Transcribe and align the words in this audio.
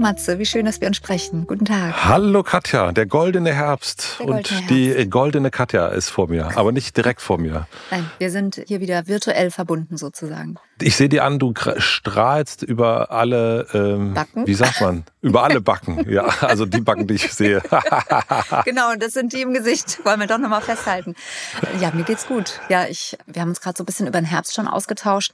Matze, 0.00 0.38
wie 0.38 0.46
schön, 0.46 0.64
dass 0.64 0.80
wir 0.80 0.88
uns 0.88 0.96
sprechen. 0.96 1.46
Guten 1.46 1.66
Tag. 1.66 2.04
Hallo 2.04 2.42
Katja, 2.42 2.90
der 2.90 3.04
goldene 3.04 3.52
Herbst. 3.52 4.16
Der 4.18 4.26
goldene 4.26 4.38
und 4.38 4.50
Herbst. 4.50 4.70
die 4.70 5.10
goldene 5.10 5.50
Katja 5.50 5.88
ist 5.88 6.08
vor 6.08 6.28
mir, 6.28 6.56
aber 6.56 6.72
nicht 6.72 6.96
direkt 6.96 7.20
vor 7.20 7.38
mir. 7.38 7.68
Nein, 7.90 8.10
wir 8.18 8.30
sind 8.30 8.62
hier 8.66 8.80
wieder 8.80 9.06
virtuell 9.06 9.50
verbunden 9.50 9.98
sozusagen. 9.98 10.56
Ich 10.80 10.96
sehe 10.96 11.10
dir 11.10 11.24
an, 11.24 11.38
du 11.38 11.52
strahlst 11.76 12.62
über 12.62 13.10
alle 13.10 13.66
ähm, 13.74 14.14
Backen. 14.14 14.46
Wie 14.46 14.54
sagt 14.54 14.80
man? 14.80 15.04
Über 15.20 15.44
alle 15.44 15.60
Backen. 15.60 15.98
Ja, 16.10 16.24
also 16.40 16.66
die 16.66 16.80
Backen, 16.80 17.06
die 17.06 17.14
ich 17.14 17.32
sehe. 17.32 17.62
genau, 18.64 18.94
das 18.98 19.12
sind 19.12 19.32
die 19.32 19.42
im 19.42 19.52
Gesicht. 19.52 20.04
Wollen 20.04 20.18
wir 20.18 20.26
doch 20.26 20.38
nochmal 20.38 20.62
festhalten. 20.62 21.14
Ja, 21.78 21.90
mir 21.92 22.02
geht's 22.02 22.26
gut. 22.26 22.58
Ja, 22.68 22.86
ich, 22.86 23.16
wir 23.26 23.42
haben 23.42 23.50
uns 23.50 23.60
gerade 23.60 23.76
so 23.76 23.84
ein 23.84 23.86
bisschen 23.86 24.06
über 24.08 24.18
den 24.20 24.24
Herbst 24.24 24.54
schon 24.54 24.66
ausgetauscht. 24.66 25.32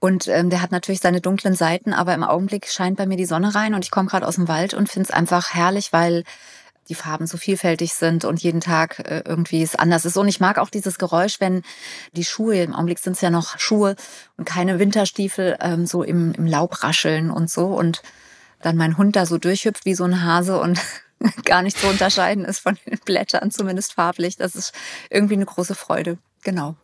Und 0.00 0.28
ähm, 0.28 0.50
der 0.50 0.60
hat 0.60 0.70
natürlich 0.70 1.00
seine 1.00 1.20
dunklen 1.20 1.54
Seiten, 1.54 1.94
aber 1.94 2.14
im 2.14 2.24
Augenblick 2.24 2.66
scheint 2.66 2.98
bei 2.98 3.06
mir 3.06 3.16
die 3.16 3.24
Sonne 3.24 3.54
rein 3.54 3.74
und 3.74 3.84
ich 3.84 3.90
komme 3.90 4.07
gerade 4.08 4.26
aus 4.26 4.36
dem 4.36 4.48
Wald 4.48 4.74
und 4.74 4.88
finde 4.88 5.08
es 5.08 5.14
einfach 5.14 5.54
herrlich, 5.54 5.92
weil 5.92 6.24
die 6.88 6.94
Farben 6.94 7.26
so 7.26 7.36
vielfältig 7.36 7.94
sind 7.94 8.24
und 8.24 8.42
jeden 8.42 8.60
Tag 8.60 8.98
äh, 9.00 9.22
irgendwie 9.26 9.62
es 9.62 9.74
anders 9.76 10.04
ist. 10.04 10.16
Und 10.16 10.28
ich 10.28 10.40
mag 10.40 10.58
auch 10.58 10.70
dieses 10.70 10.98
Geräusch, 10.98 11.40
wenn 11.40 11.62
die 12.12 12.24
Schuhe, 12.24 12.62
im 12.62 12.74
Augenblick 12.74 12.98
sind 12.98 13.14
es 13.14 13.20
ja 13.20 13.30
noch 13.30 13.58
Schuhe 13.58 13.94
und 14.36 14.44
keine 14.46 14.78
Winterstiefel, 14.78 15.58
ähm, 15.60 15.86
so 15.86 16.02
im, 16.02 16.32
im 16.32 16.46
Laub 16.46 16.82
rascheln 16.82 17.30
und 17.30 17.50
so. 17.50 17.66
Und 17.66 18.02
dann 18.62 18.76
mein 18.76 18.96
Hund 18.96 19.16
da 19.16 19.26
so 19.26 19.38
durchhüpft 19.38 19.84
wie 19.84 19.94
so 19.94 20.04
ein 20.04 20.24
Hase 20.24 20.58
und 20.58 20.80
gar 21.44 21.62
nicht 21.62 21.78
zu 21.78 21.86
unterscheiden 21.88 22.44
ist 22.44 22.60
von 22.60 22.78
den 22.86 22.98
Blättern, 23.04 23.50
zumindest 23.50 23.92
farblich. 23.92 24.36
Das 24.36 24.54
ist 24.54 24.72
irgendwie 25.10 25.34
eine 25.34 25.46
große 25.46 25.74
Freude. 25.74 26.18
Genau. 26.42 26.74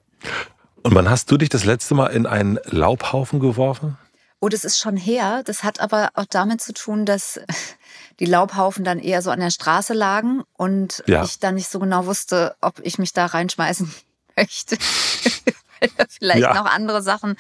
Und 0.83 0.95
wann 0.95 1.09
hast 1.09 1.31
du 1.31 1.39
dich 1.39 1.49
das 1.49 1.65
letzte 1.65 1.95
Mal 1.95 2.09
in 2.09 2.27
einen 2.27 2.59
Laubhaufen 2.67 3.41
geworfen? 3.41 3.97
Oh, 4.45 4.49
das 4.51 4.67
ist 4.67 4.79
schon 4.79 4.99
her. 4.99 5.43
Das 5.43 5.65
hat 5.65 5.81
aber 5.81 6.11
auch 6.13 6.27
damit 6.29 6.61
zu 6.61 6.75
tun, 6.75 7.07
dass 7.07 7.41
die 8.21 8.27
Laubhaufen 8.27 8.85
dann 8.85 8.99
eher 8.99 9.23
so 9.23 9.31
an 9.31 9.41
der 9.41 9.49
Straße 9.49 9.95
lagen 9.95 10.43
und 10.59 11.03
ja. 11.07 11.25
ich 11.25 11.39
dann 11.39 11.55
nicht 11.55 11.71
so 11.71 11.79
genau 11.79 12.05
wusste, 12.05 12.55
ob 12.61 12.79
ich 12.83 12.99
mich 12.99 13.15
da 13.15 13.25
reinschmeißen 13.25 13.91
möchte. 14.37 14.77
Weil 15.81 15.91
da 15.97 16.05
vielleicht 16.11 16.43
ja. 16.43 16.53
noch 16.53 16.67
andere 16.67 17.03
Sachen 17.03 17.37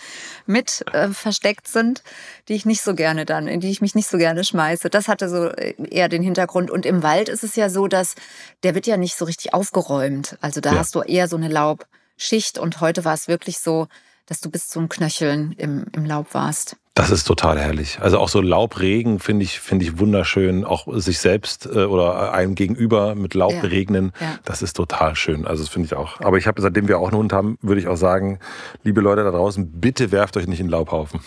mit 0.46 0.82
äh, 0.94 1.08
versteckt 1.10 1.68
sind, 1.68 2.02
die 2.48 2.54
ich 2.54 2.64
nicht 2.64 2.80
so 2.80 2.94
gerne 2.94 3.26
dann, 3.26 3.48
in 3.48 3.60
die 3.60 3.70
ich 3.70 3.82
mich 3.82 3.94
nicht 3.94 4.08
so 4.08 4.16
gerne 4.16 4.42
schmeiße. 4.42 4.88
Das 4.88 5.06
hatte 5.06 5.28
so 5.28 5.48
äh, 5.48 5.74
eher 5.90 6.08
den 6.08 6.22
Hintergrund. 6.22 6.70
Und 6.70 6.86
im 6.86 7.02
Wald 7.02 7.28
ist 7.28 7.44
es 7.44 7.54
ja 7.54 7.68
so, 7.68 7.86
dass 7.86 8.14
der 8.62 8.74
wird 8.74 8.86
ja 8.86 8.96
nicht 8.96 9.18
so 9.18 9.26
richtig 9.26 9.52
aufgeräumt. 9.52 10.38
Also 10.40 10.62
da 10.62 10.72
ja. 10.72 10.78
hast 10.78 10.94
du 10.94 11.02
eher 11.02 11.28
so 11.28 11.36
eine 11.36 11.48
Laubschicht 11.48 12.56
und 12.56 12.80
heute 12.80 13.04
war 13.04 13.12
es 13.12 13.28
wirklich 13.28 13.58
so, 13.58 13.88
dass 14.24 14.40
du 14.40 14.50
bis 14.50 14.68
zum 14.68 14.88
Knöcheln 14.88 15.52
im, 15.58 15.84
im 15.92 16.06
Laub 16.06 16.32
warst. 16.32 16.78
Das 16.96 17.10
ist 17.10 17.24
total 17.24 17.58
herrlich. 17.58 17.98
Also 18.00 18.20
auch 18.20 18.28
so 18.28 18.40
Laubregen 18.40 19.18
finde 19.18 19.42
ich, 19.42 19.58
finde 19.58 19.84
ich 19.84 19.98
wunderschön. 19.98 20.64
Auch 20.64 20.86
sich 20.94 21.18
selbst 21.18 21.66
äh, 21.66 21.86
oder 21.86 22.32
einem 22.32 22.54
gegenüber 22.54 23.16
mit 23.16 23.34
Laub 23.34 23.52
ja, 23.52 23.60
beregnen, 23.60 24.12
ja. 24.20 24.38
das 24.44 24.62
ist 24.62 24.74
total 24.74 25.16
schön. 25.16 25.44
Also 25.44 25.64
das 25.64 25.72
finde 25.72 25.86
ich 25.86 25.94
auch. 25.94 26.20
Aber 26.20 26.38
ich 26.38 26.46
habe, 26.46 26.62
seitdem 26.62 26.86
wir 26.86 27.00
auch 27.00 27.08
einen 27.08 27.16
Hund 27.16 27.32
haben, 27.32 27.58
würde 27.62 27.80
ich 27.80 27.88
auch 27.88 27.96
sagen, 27.96 28.38
liebe 28.84 29.00
Leute 29.00 29.24
da 29.24 29.32
draußen, 29.32 29.80
bitte 29.80 30.12
werft 30.12 30.36
euch 30.36 30.46
nicht 30.46 30.60
in 30.60 30.66
den 30.66 30.70
Laubhaufen. 30.70 31.18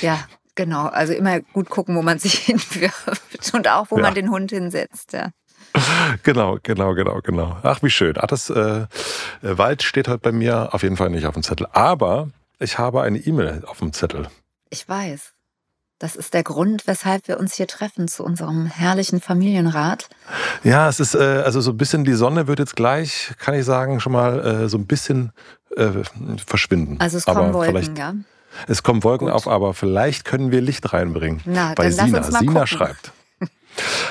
Ja, 0.00 0.20
genau. 0.54 0.86
Also 0.86 1.12
immer 1.12 1.40
gut 1.40 1.68
gucken, 1.68 1.96
wo 1.96 2.02
man 2.02 2.18
sich 2.18 2.34
hinwirft 2.38 3.52
und 3.52 3.68
auch, 3.68 3.90
wo 3.90 3.96
ja. 3.96 4.02
man 4.02 4.14
den 4.14 4.30
Hund 4.30 4.50
hinsetzt. 4.50 5.12
Ja. 5.12 5.28
Genau, 6.22 6.58
genau, 6.62 6.94
genau, 6.94 7.20
genau. 7.20 7.58
Ach, 7.62 7.82
wie 7.82 7.90
schön. 7.90 8.14
Ach, 8.18 8.26
das 8.26 8.48
äh, 8.48 8.86
Wald 9.42 9.82
steht 9.82 10.08
heute 10.08 10.20
bei 10.20 10.32
mir 10.32 10.72
auf 10.72 10.82
jeden 10.82 10.96
Fall 10.96 11.10
nicht 11.10 11.26
auf 11.26 11.34
dem 11.34 11.42
Zettel. 11.42 11.66
Aber 11.72 12.30
ich 12.58 12.78
habe 12.78 13.02
eine 13.02 13.18
E-Mail 13.18 13.64
auf 13.66 13.80
dem 13.80 13.92
Zettel. 13.92 14.26
Ich 14.70 14.88
weiß. 14.88 15.32
Das 15.98 16.16
ist 16.16 16.32
der 16.32 16.42
Grund, 16.42 16.86
weshalb 16.86 17.28
wir 17.28 17.38
uns 17.38 17.54
hier 17.54 17.66
treffen 17.66 18.08
zu 18.08 18.24
unserem 18.24 18.64
herrlichen 18.66 19.20
Familienrat. 19.20 20.08
Ja, 20.64 20.88
es 20.88 20.98
ist 20.98 21.14
äh, 21.14 21.42
also 21.44 21.60
so 21.60 21.72
ein 21.72 21.76
bisschen 21.76 22.04
die 22.04 22.14
Sonne 22.14 22.46
wird 22.46 22.58
jetzt 22.58 22.74
gleich, 22.74 23.34
kann 23.38 23.54
ich 23.54 23.66
sagen, 23.66 24.00
schon 24.00 24.12
mal 24.12 24.40
äh, 24.64 24.68
so 24.70 24.78
ein 24.78 24.86
bisschen 24.86 25.32
äh, 25.76 25.88
verschwinden. 26.46 26.96
Also 27.00 27.18
es 27.18 27.26
kommen 27.26 27.50
aber 27.50 27.52
Wolken, 27.52 27.96
ja. 27.96 28.14
Es 28.66 28.82
kommen 28.82 29.04
Wolken 29.04 29.26
Gut. 29.26 29.34
auf, 29.36 29.46
aber 29.46 29.74
vielleicht 29.74 30.24
können 30.24 30.50
wir 30.50 30.62
Licht 30.62 30.90
reinbringen. 30.92 31.42
Na, 31.44 31.74
Bei 31.74 31.90
Sina. 31.90 32.22
Sina 32.22 32.38
gucken. 32.40 32.66
schreibt. 32.66 33.12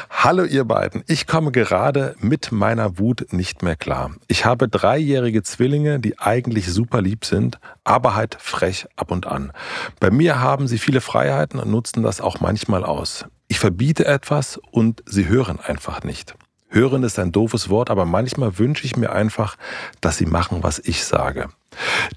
Hallo 0.09 0.43
ihr 0.43 0.65
beiden, 0.65 1.03
ich 1.07 1.27
komme 1.27 1.51
gerade 1.51 2.13
mit 2.19 2.51
meiner 2.51 2.99
Wut 2.99 3.31
nicht 3.31 3.63
mehr 3.63 3.77
klar. 3.77 4.11
Ich 4.27 4.43
habe 4.43 4.67
dreijährige 4.67 5.43
Zwillinge, 5.43 6.01
die 6.01 6.19
eigentlich 6.19 6.69
super 6.71 7.01
lieb 7.01 7.23
sind, 7.23 7.57
aber 7.85 8.15
halt 8.15 8.35
frech 8.37 8.85
ab 8.97 9.11
und 9.11 9.27
an. 9.27 9.53
Bei 10.01 10.11
mir 10.11 10.41
haben 10.41 10.67
sie 10.67 10.77
viele 10.77 10.99
Freiheiten 10.99 11.57
und 11.57 11.71
nutzen 11.71 12.03
das 12.03 12.19
auch 12.19 12.41
manchmal 12.41 12.83
aus. 12.83 13.25
Ich 13.47 13.59
verbiete 13.59 14.05
etwas 14.05 14.59
und 14.71 15.03
sie 15.05 15.29
hören 15.29 15.57
einfach 15.59 16.03
nicht. 16.03 16.35
Hören 16.67 17.03
ist 17.03 17.17
ein 17.17 17.31
doofes 17.31 17.69
Wort, 17.69 17.89
aber 17.89 18.03
manchmal 18.03 18.59
wünsche 18.59 18.85
ich 18.85 18.97
mir 18.97 19.13
einfach, 19.13 19.55
dass 20.01 20.17
sie 20.17 20.25
machen, 20.25 20.63
was 20.63 20.79
ich 20.79 21.05
sage. 21.05 21.47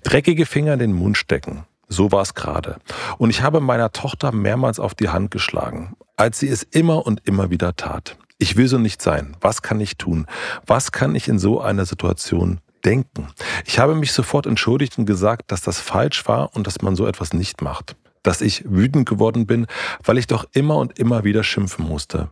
Dreckige 0.02 0.44
Finger 0.44 0.72
in 0.72 0.80
den 0.80 0.92
Mund 0.92 1.16
stecken. 1.16 1.66
So 1.88 2.10
war 2.10 2.22
es 2.22 2.34
gerade. 2.34 2.78
Und 3.18 3.30
ich 3.30 3.42
habe 3.42 3.60
meiner 3.60 3.92
Tochter 3.92 4.32
mehrmals 4.32 4.80
auf 4.80 4.94
die 4.94 5.10
Hand 5.10 5.30
geschlagen 5.30 5.94
als 6.22 6.38
sie 6.38 6.46
es 6.46 6.62
immer 6.62 7.04
und 7.04 7.26
immer 7.26 7.50
wieder 7.50 7.74
tat. 7.74 8.16
Ich 8.38 8.56
will 8.56 8.68
so 8.68 8.78
nicht 8.78 9.02
sein. 9.02 9.36
Was 9.40 9.60
kann 9.60 9.80
ich 9.80 9.96
tun? 9.96 10.26
Was 10.64 10.92
kann 10.92 11.16
ich 11.16 11.26
in 11.26 11.40
so 11.40 11.60
einer 11.60 11.84
Situation 11.84 12.60
denken? 12.84 13.26
Ich 13.66 13.80
habe 13.80 13.96
mich 13.96 14.12
sofort 14.12 14.46
entschuldigt 14.46 14.98
und 14.98 15.06
gesagt, 15.06 15.50
dass 15.50 15.62
das 15.62 15.80
falsch 15.80 16.28
war 16.28 16.54
und 16.54 16.68
dass 16.68 16.80
man 16.80 16.94
so 16.94 17.08
etwas 17.08 17.32
nicht 17.32 17.60
macht. 17.60 17.96
Dass 18.22 18.40
ich 18.40 18.64
wütend 18.70 19.08
geworden 19.08 19.48
bin, 19.48 19.66
weil 20.04 20.16
ich 20.16 20.28
doch 20.28 20.46
immer 20.52 20.76
und 20.76 20.96
immer 20.96 21.24
wieder 21.24 21.42
schimpfen 21.42 21.84
musste. 21.88 22.30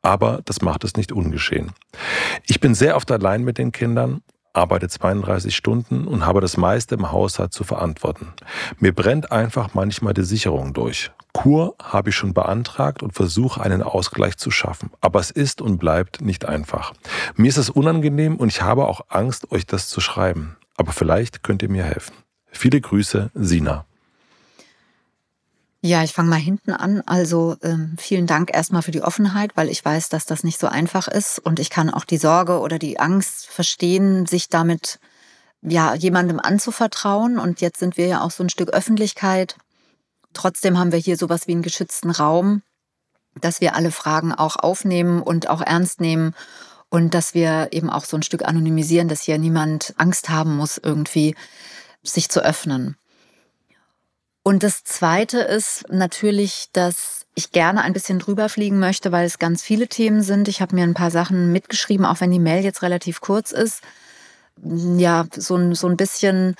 Aber 0.00 0.40
das 0.44 0.62
macht 0.62 0.84
es 0.84 0.94
nicht 0.94 1.10
ungeschehen. 1.10 1.72
Ich 2.46 2.60
bin 2.60 2.76
sehr 2.76 2.94
oft 2.94 3.10
allein 3.10 3.42
mit 3.42 3.58
den 3.58 3.72
Kindern 3.72 4.22
arbeite 4.54 4.88
32 4.88 5.54
Stunden 5.54 6.06
und 6.06 6.24
habe 6.24 6.40
das 6.40 6.56
meiste 6.56 6.94
im 6.94 7.12
Haushalt 7.12 7.52
zu 7.52 7.64
verantworten. 7.64 8.32
Mir 8.78 8.94
brennt 8.94 9.32
einfach 9.32 9.74
manchmal 9.74 10.14
die 10.14 10.24
Sicherung 10.24 10.72
durch. 10.72 11.10
Kur 11.32 11.74
habe 11.82 12.10
ich 12.10 12.16
schon 12.16 12.32
beantragt 12.32 13.02
und 13.02 13.12
versuche 13.12 13.60
einen 13.60 13.82
Ausgleich 13.82 14.36
zu 14.36 14.50
schaffen. 14.50 14.90
Aber 15.00 15.20
es 15.20 15.30
ist 15.30 15.60
und 15.60 15.78
bleibt 15.78 16.20
nicht 16.20 16.46
einfach. 16.46 16.94
Mir 17.34 17.48
ist 17.48 17.58
es 17.58 17.70
unangenehm 17.70 18.36
und 18.36 18.48
ich 18.48 18.62
habe 18.62 18.86
auch 18.86 19.02
Angst, 19.08 19.50
euch 19.50 19.66
das 19.66 19.88
zu 19.88 20.00
schreiben. 20.00 20.56
Aber 20.76 20.92
vielleicht 20.92 21.42
könnt 21.42 21.62
ihr 21.62 21.68
mir 21.70 21.84
helfen. 21.84 22.14
Viele 22.50 22.80
Grüße, 22.80 23.30
Sina. 23.34 23.84
Ja, 25.86 26.02
ich 26.02 26.14
fange 26.14 26.30
mal 26.30 26.36
hinten 26.36 26.72
an. 26.72 27.02
Also 27.04 27.58
ähm, 27.62 27.96
vielen 27.98 28.26
Dank 28.26 28.54
erstmal 28.54 28.80
für 28.80 28.90
die 28.90 29.02
Offenheit, 29.02 29.50
weil 29.54 29.68
ich 29.68 29.84
weiß, 29.84 30.08
dass 30.08 30.24
das 30.24 30.42
nicht 30.42 30.58
so 30.58 30.66
einfach 30.66 31.08
ist 31.08 31.38
und 31.38 31.60
ich 31.60 31.68
kann 31.68 31.90
auch 31.90 32.06
die 32.06 32.16
Sorge 32.16 32.60
oder 32.60 32.78
die 32.78 32.98
Angst 32.98 33.46
verstehen, 33.48 34.24
sich 34.24 34.48
damit 34.48 34.98
ja 35.60 35.94
jemandem 35.94 36.40
anzuvertrauen. 36.40 37.38
Und 37.38 37.60
jetzt 37.60 37.80
sind 37.80 37.98
wir 37.98 38.06
ja 38.06 38.22
auch 38.22 38.30
so 38.30 38.42
ein 38.42 38.48
Stück 38.48 38.70
Öffentlichkeit. 38.70 39.56
Trotzdem 40.32 40.78
haben 40.78 40.90
wir 40.90 40.98
hier 40.98 41.18
sowas 41.18 41.48
wie 41.48 41.52
einen 41.52 41.60
geschützten 41.60 42.10
Raum, 42.10 42.62
dass 43.38 43.60
wir 43.60 43.76
alle 43.76 43.90
Fragen 43.90 44.32
auch 44.32 44.56
aufnehmen 44.56 45.20
und 45.20 45.50
auch 45.50 45.60
ernst 45.60 46.00
nehmen 46.00 46.34
und 46.88 47.12
dass 47.12 47.34
wir 47.34 47.68
eben 47.72 47.90
auch 47.90 48.06
so 48.06 48.16
ein 48.16 48.22
Stück 48.22 48.42
anonymisieren, 48.42 49.08
dass 49.08 49.20
hier 49.20 49.36
niemand 49.36 49.92
Angst 49.98 50.30
haben 50.30 50.56
muss, 50.56 50.78
irgendwie 50.78 51.36
sich 52.02 52.30
zu 52.30 52.42
öffnen. 52.42 52.96
Und 54.44 54.62
das 54.62 54.84
Zweite 54.84 55.40
ist 55.40 55.86
natürlich, 55.88 56.68
dass 56.74 57.24
ich 57.34 57.50
gerne 57.50 57.80
ein 57.80 57.94
bisschen 57.94 58.18
drüber 58.18 58.50
fliegen 58.50 58.78
möchte, 58.78 59.10
weil 59.10 59.24
es 59.24 59.38
ganz 59.38 59.62
viele 59.62 59.88
Themen 59.88 60.22
sind. 60.22 60.48
Ich 60.48 60.60
habe 60.60 60.74
mir 60.74 60.84
ein 60.84 60.92
paar 60.92 61.10
Sachen 61.10 61.50
mitgeschrieben, 61.50 62.04
auch 62.04 62.20
wenn 62.20 62.30
die 62.30 62.38
Mail 62.38 62.62
jetzt 62.62 62.82
relativ 62.82 63.22
kurz 63.22 63.52
ist. 63.52 63.80
Ja, 64.62 65.24
so 65.34 65.56
ein, 65.56 65.74
so 65.74 65.88
ein 65.88 65.96
bisschen 65.96 66.56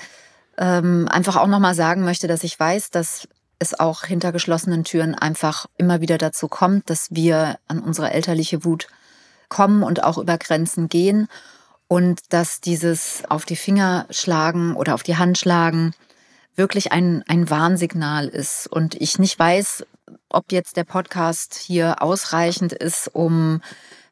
ähm, 0.56 1.06
einfach 1.10 1.36
auch 1.36 1.46
nochmal 1.46 1.74
sagen 1.74 2.04
möchte, 2.04 2.26
dass 2.26 2.42
ich 2.42 2.58
weiß, 2.58 2.90
dass 2.90 3.28
es 3.58 3.78
auch 3.78 4.04
hinter 4.04 4.32
geschlossenen 4.32 4.84
Türen 4.84 5.14
einfach 5.14 5.66
immer 5.76 6.00
wieder 6.00 6.16
dazu 6.16 6.48
kommt, 6.48 6.88
dass 6.88 7.08
wir 7.10 7.58
an 7.68 7.80
unsere 7.80 8.10
elterliche 8.12 8.64
Wut 8.64 8.88
kommen 9.50 9.82
und 9.82 10.02
auch 10.02 10.16
über 10.16 10.38
Grenzen 10.38 10.88
gehen 10.88 11.28
und 11.86 12.32
dass 12.32 12.62
dieses 12.62 13.24
auf 13.28 13.44
die 13.44 13.56
Finger 13.56 14.06
schlagen 14.08 14.74
oder 14.74 14.94
auf 14.94 15.02
die 15.02 15.18
Hand 15.18 15.36
schlagen 15.36 15.94
wirklich 16.56 16.92
ein, 16.92 17.24
ein 17.26 17.50
Warnsignal 17.50 18.28
ist 18.28 18.66
und 18.66 18.94
ich 18.94 19.18
nicht 19.18 19.38
weiß, 19.38 19.84
ob 20.28 20.52
jetzt 20.52 20.76
der 20.76 20.84
Podcast 20.84 21.54
hier 21.54 22.02
ausreichend 22.02 22.72
ist, 22.72 23.08
um 23.08 23.60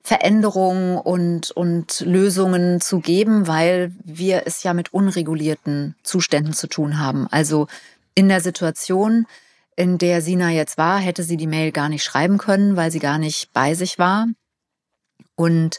Veränderungen 0.03 0.99
und, 0.99 1.53
und 1.53 2.01
Lösungen 2.01 2.81
zu 2.81 2.99
geben, 2.99 3.47
weil 3.47 3.93
wir 4.03 4.43
es 4.47 4.63
ja 4.65 4.75
mit 4.75 4.93
unregulierten 4.93 5.95
Zuständen 6.03 6.53
zu 6.53 6.67
tun 6.67 6.99
haben. 6.99 7.29
Also 7.31 7.69
in 8.15 8.29
der 8.29 8.41
Situation, 8.41 9.27
in 9.77 9.99
der 9.99 10.21
Sina 10.21 10.51
jetzt 10.51 10.77
war, 10.77 10.99
hätte 10.99 11.23
sie 11.23 11.37
die 11.37 11.47
Mail 11.47 11.71
gar 11.71 11.89
nicht 11.89 12.03
schreiben 12.03 12.39
können, 12.39 12.77
weil 12.77 12.91
sie 12.91 12.99
gar 12.99 13.19
nicht 13.19 13.53
bei 13.53 13.75
sich 13.75 13.99
war. 13.99 14.27
Und 15.37 15.79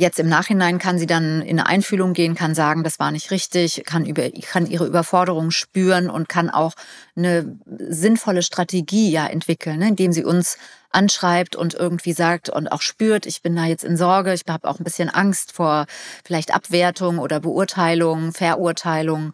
Jetzt 0.00 0.20
im 0.20 0.28
Nachhinein 0.28 0.78
kann 0.78 0.96
sie 0.96 1.06
dann 1.06 1.42
in 1.42 1.58
eine 1.58 1.66
Einfühlung 1.66 2.12
gehen, 2.12 2.36
kann 2.36 2.54
sagen, 2.54 2.84
das 2.84 3.00
war 3.00 3.10
nicht 3.10 3.32
richtig, 3.32 3.82
kann, 3.84 4.06
über, 4.06 4.30
kann 4.30 4.64
ihre 4.64 4.86
Überforderung 4.86 5.50
spüren 5.50 6.08
und 6.08 6.28
kann 6.28 6.50
auch 6.50 6.74
eine 7.16 7.58
sinnvolle 7.66 8.42
Strategie 8.42 9.10
ja 9.10 9.26
entwickeln, 9.26 9.80
ne, 9.80 9.88
indem 9.88 10.12
sie 10.12 10.24
uns 10.24 10.56
anschreibt 10.90 11.56
und 11.56 11.74
irgendwie 11.74 12.12
sagt 12.12 12.48
und 12.48 12.70
auch 12.70 12.80
spürt, 12.80 13.26
ich 13.26 13.42
bin 13.42 13.56
da 13.56 13.64
jetzt 13.64 13.82
in 13.82 13.96
Sorge, 13.96 14.32
ich 14.32 14.42
habe 14.48 14.68
auch 14.68 14.78
ein 14.78 14.84
bisschen 14.84 15.10
Angst 15.10 15.50
vor 15.50 15.86
vielleicht 16.24 16.54
Abwertung 16.54 17.18
oder 17.18 17.40
Beurteilung, 17.40 18.32
Verurteilung. 18.32 19.32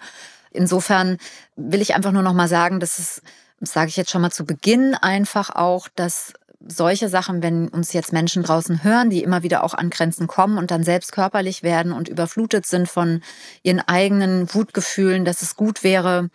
Insofern 0.51 1.19
will 1.57 1.83
ich 1.83 1.95
einfach 1.95 2.13
nur 2.13 2.23
noch 2.23 2.33
mal 2.33 2.49
sagen, 2.49 2.81
dass 2.81 2.99
es 2.99 3.21
das 3.61 3.73
sage 3.73 3.89
ich 3.89 3.97
jetzt 3.97 4.11
schon 4.11 4.23
mal 4.23 4.33
zu 4.33 4.45
Beginn 4.45 4.95
einfach 4.95 5.51
auch, 5.51 5.89
dass 5.95 6.33
solche 6.67 7.09
Sachen, 7.09 7.43
wenn 7.43 7.69
uns 7.69 7.93
jetzt 7.93 8.13
Menschen 8.13 8.43
draußen 8.43 8.85
hören, 8.85 9.11
die 9.11 9.23
immer 9.23 9.43
wieder 9.43 9.65
auch 9.65 9.75
an 9.75 9.91
Grenzen 9.91 10.27
kommen 10.27 10.59
und 10.59 10.71
dann 10.71 10.85
selbst 10.85 11.13
körperlich 11.13 11.63
werden 11.63 11.93
und 11.93 12.09
überflutet 12.09 12.67
sind 12.67 12.89
von 12.89 13.23
ihren 13.63 13.81
eigenen 13.81 14.53
Wutgefühlen, 14.53 15.25
dass 15.25 15.43
es 15.43 15.57
gut 15.57 15.85
wäre, 15.85 16.31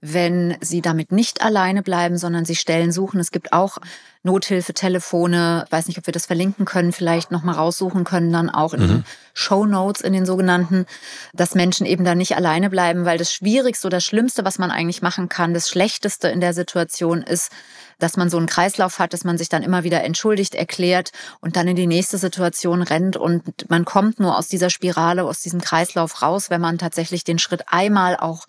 wenn 0.00 0.56
sie 0.60 0.80
damit 0.80 1.10
nicht 1.10 1.42
alleine 1.42 1.82
bleiben, 1.82 2.18
sondern 2.18 2.44
sie 2.44 2.54
Stellen 2.54 2.92
suchen. 2.92 3.18
Es 3.18 3.32
gibt 3.32 3.52
auch 3.52 3.78
Nothilfetelefone. 4.22 5.64
Ich 5.66 5.72
weiß 5.72 5.88
nicht, 5.88 5.98
ob 5.98 6.06
wir 6.06 6.12
das 6.12 6.26
verlinken 6.26 6.64
können, 6.64 6.92
vielleicht 6.92 7.32
nochmal 7.32 7.56
raussuchen 7.56 8.04
können, 8.04 8.32
dann 8.32 8.48
auch 8.50 8.74
in 8.74 8.82
mhm. 8.82 8.88
den 8.88 9.04
Show 9.34 9.66
Notes, 9.66 10.00
in 10.00 10.12
den 10.12 10.26
sogenannten, 10.26 10.86
dass 11.32 11.56
Menschen 11.56 11.84
eben 11.84 12.04
da 12.04 12.14
nicht 12.14 12.36
alleine 12.36 12.70
bleiben, 12.70 13.04
weil 13.04 13.18
das 13.18 13.32
Schwierigste 13.32 13.88
oder 13.88 13.96
das 13.96 14.04
Schlimmste, 14.04 14.44
was 14.44 14.58
man 14.58 14.70
eigentlich 14.70 15.02
machen 15.02 15.28
kann, 15.28 15.54
das 15.54 15.68
Schlechteste 15.68 16.28
in 16.28 16.40
der 16.40 16.52
Situation 16.52 17.22
ist, 17.22 17.50
dass 17.98 18.16
man 18.16 18.30
so 18.30 18.36
einen 18.36 18.46
Kreislauf 18.46 19.00
hat, 19.00 19.12
dass 19.12 19.24
man 19.24 19.38
sich 19.38 19.48
dann 19.48 19.64
immer 19.64 19.82
wieder 19.82 20.04
entschuldigt, 20.04 20.54
erklärt 20.54 21.10
und 21.40 21.56
dann 21.56 21.66
in 21.66 21.76
die 21.76 21.88
nächste 21.88 22.18
Situation 22.18 22.82
rennt 22.82 23.16
und 23.16 23.68
man 23.68 23.84
kommt 23.84 24.20
nur 24.20 24.38
aus 24.38 24.46
dieser 24.46 24.70
Spirale, 24.70 25.24
aus 25.24 25.40
diesem 25.40 25.60
Kreislauf 25.60 26.22
raus, 26.22 26.50
wenn 26.50 26.60
man 26.60 26.78
tatsächlich 26.78 27.24
den 27.24 27.40
Schritt 27.40 27.64
einmal 27.66 28.16
auch 28.16 28.46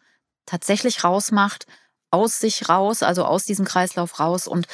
tatsächlich 0.50 1.04
rausmacht, 1.04 1.68
aus 2.12 2.40
sich 2.40 2.70
raus, 2.70 3.04
also 3.04 3.26
aus 3.26 3.46
diesem 3.46 3.66
Kreislauf 3.66 4.20
raus 4.20 4.48
und 4.48 4.68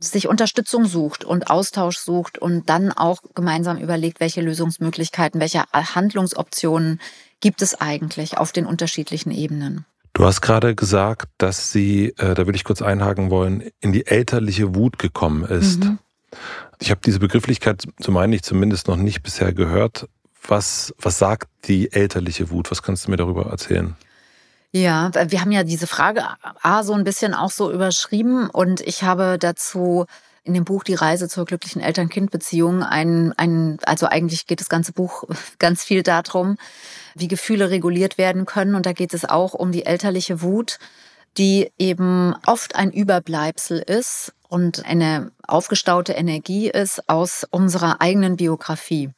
sich 0.00 0.28
Unterstützung 0.28 0.86
sucht 0.86 1.24
und 1.24 1.50
Austausch 1.50 1.98
sucht 1.98 2.38
und 2.38 2.68
dann 2.68 2.90
auch 2.90 3.22
gemeinsam 3.34 3.78
überlegt, 3.78 4.18
welche 4.18 4.40
Lösungsmöglichkeiten, 4.40 5.40
welche 5.40 5.64
Handlungsoptionen 5.72 7.00
gibt 7.40 7.62
es 7.62 7.74
eigentlich 7.74 8.38
auf 8.38 8.52
den 8.52 8.66
unterschiedlichen 8.66 9.30
Ebenen. 9.30 9.84
Du 10.14 10.24
hast 10.24 10.40
gerade 10.40 10.74
gesagt, 10.74 11.28
dass 11.38 11.70
sie, 11.70 12.08
äh, 12.18 12.34
da 12.34 12.46
würde 12.46 12.56
ich 12.56 12.64
kurz 12.64 12.82
einhaken 12.82 13.30
wollen, 13.30 13.70
in 13.80 13.92
die 13.92 14.06
elterliche 14.06 14.74
Wut 14.74 14.98
gekommen 14.98 15.44
ist. 15.44 15.84
Mhm. 15.84 15.98
Ich 16.80 16.90
habe 16.90 17.00
diese 17.04 17.20
Begrifflichkeit, 17.20 17.84
so 17.98 18.10
meine 18.10 18.34
ich 18.34 18.42
zumindest, 18.42 18.88
noch 18.88 18.96
nicht 18.96 19.22
bisher 19.22 19.52
gehört. 19.52 20.08
Was, 20.46 20.94
was 20.98 21.18
sagt 21.18 21.48
die 21.66 21.92
elterliche 21.92 22.50
Wut? 22.50 22.70
Was 22.70 22.82
kannst 22.82 23.06
du 23.06 23.10
mir 23.10 23.18
darüber 23.18 23.46
erzählen? 23.46 23.96
Ja, 24.72 25.10
wir 25.12 25.40
haben 25.40 25.50
ja 25.50 25.64
diese 25.64 25.88
Frage 25.88 26.24
A 26.62 26.84
so 26.84 26.92
ein 26.94 27.02
bisschen 27.02 27.34
auch 27.34 27.50
so 27.50 27.72
überschrieben 27.72 28.48
und 28.48 28.80
ich 28.80 29.02
habe 29.02 29.36
dazu 29.38 30.06
in 30.44 30.54
dem 30.54 30.64
Buch 30.64 30.84
Die 30.84 30.94
Reise 30.94 31.28
zur 31.28 31.44
glücklichen 31.44 31.82
Eltern-Kind-Beziehung 31.82 32.82
ein, 32.82 33.32
ein, 33.36 33.78
also 33.84 34.06
eigentlich 34.06 34.46
geht 34.46 34.60
das 34.60 34.68
ganze 34.68 34.92
Buch 34.92 35.24
ganz 35.58 35.82
viel 35.82 36.02
darum, 36.02 36.56
wie 37.14 37.28
Gefühle 37.28 37.70
reguliert 37.70 38.16
werden 38.16 38.46
können. 38.46 38.74
Und 38.74 38.86
da 38.86 38.92
geht 38.92 39.12
es 39.12 39.24
auch 39.24 39.54
um 39.54 39.72
die 39.72 39.86
elterliche 39.86 40.40
Wut, 40.40 40.78
die 41.36 41.70
eben 41.78 42.34
oft 42.46 42.76
ein 42.76 42.90
Überbleibsel 42.90 43.78
ist 43.78 44.32
und 44.48 44.84
eine 44.84 45.30
aufgestaute 45.46 46.12
Energie 46.12 46.68
ist 46.68 47.08
aus 47.08 47.46
unserer 47.50 48.00
eigenen 48.00 48.36
Biografie. 48.36 49.10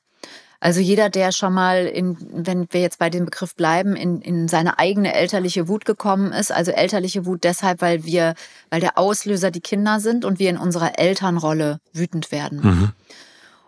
Also 0.62 0.78
jeder, 0.78 1.10
der 1.10 1.32
schon 1.32 1.52
mal, 1.52 1.86
in, 1.86 2.16
wenn 2.30 2.68
wir 2.70 2.80
jetzt 2.80 3.00
bei 3.00 3.10
dem 3.10 3.24
Begriff 3.24 3.56
bleiben, 3.56 3.96
in, 3.96 4.20
in 4.20 4.46
seine 4.46 4.78
eigene 4.78 5.12
elterliche 5.12 5.66
Wut 5.66 5.84
gekommen 5.84 6.30
ist, 6.30 6.52
also 6.52 6.70
elterliche 6.70 7.26
Wut 7.26 7.42
deshalb, 7.42 7.80
weil 7.80 8.04
wir, 8.04 8.34
weil 8.70 8.80
der 8.80 8.96
Auslöser 8.96 9.50
die 9.50 9.60
Kinder 9.60 9.98
sind 9.98 10.24
und 10.24 10.38
wir 10.38 10.48
in 10.48 10.58
unserer 10.58 11.00
Elternrolle 11.00 11.80
wütend 11.92 12.30
werden. 12.30 12.60
Mhm. 12.62 12.92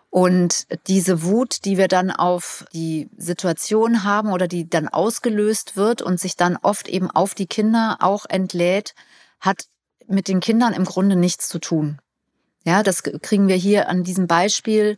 Und 0.09 0.67
diese 0.87 1.21
Wut, 1.23 1.65
die 1.65 1.77
wir 1.77 1.89
dann 1.89 2.11
auf 2.11 2.63
die 2.73 3.09
Situation 3.17 4.05
haben 4.05 4.31
oder 4.31 4.47
die 4.47 4.69
dann 4.69 4.87
ausgelöst 4.87 5.75
wird 5.75 6.01
und 6.01 6.17
sich 6.17 6.37
dann 6.37 6.55
oft 6.61 6.87
eben 6.87 7.11
auf 7.11 7.35
die 7.35 7.47
Kinder 7.47 7.97
auch 7.99 8.25
entlädt, 8.29 8.95
hat 9.41 9.65
mit 10.07 10.29
den 10.29 10.39
Kindern 10.39 10.71
im 10.71 10.85
Grunde 10.85 11.17
nichts 11.17 11.49
zu 11.49 11.59
tun. 11.59 11.99
Ja, 12.63 12.83
das 12.83 13.03
kriegen 13.03 13.49
wir 13.49 13.57
hier 13.57 13.89
an 13.89 14.05
diesem 14.05 14.27
Beispiel 14.27 14.97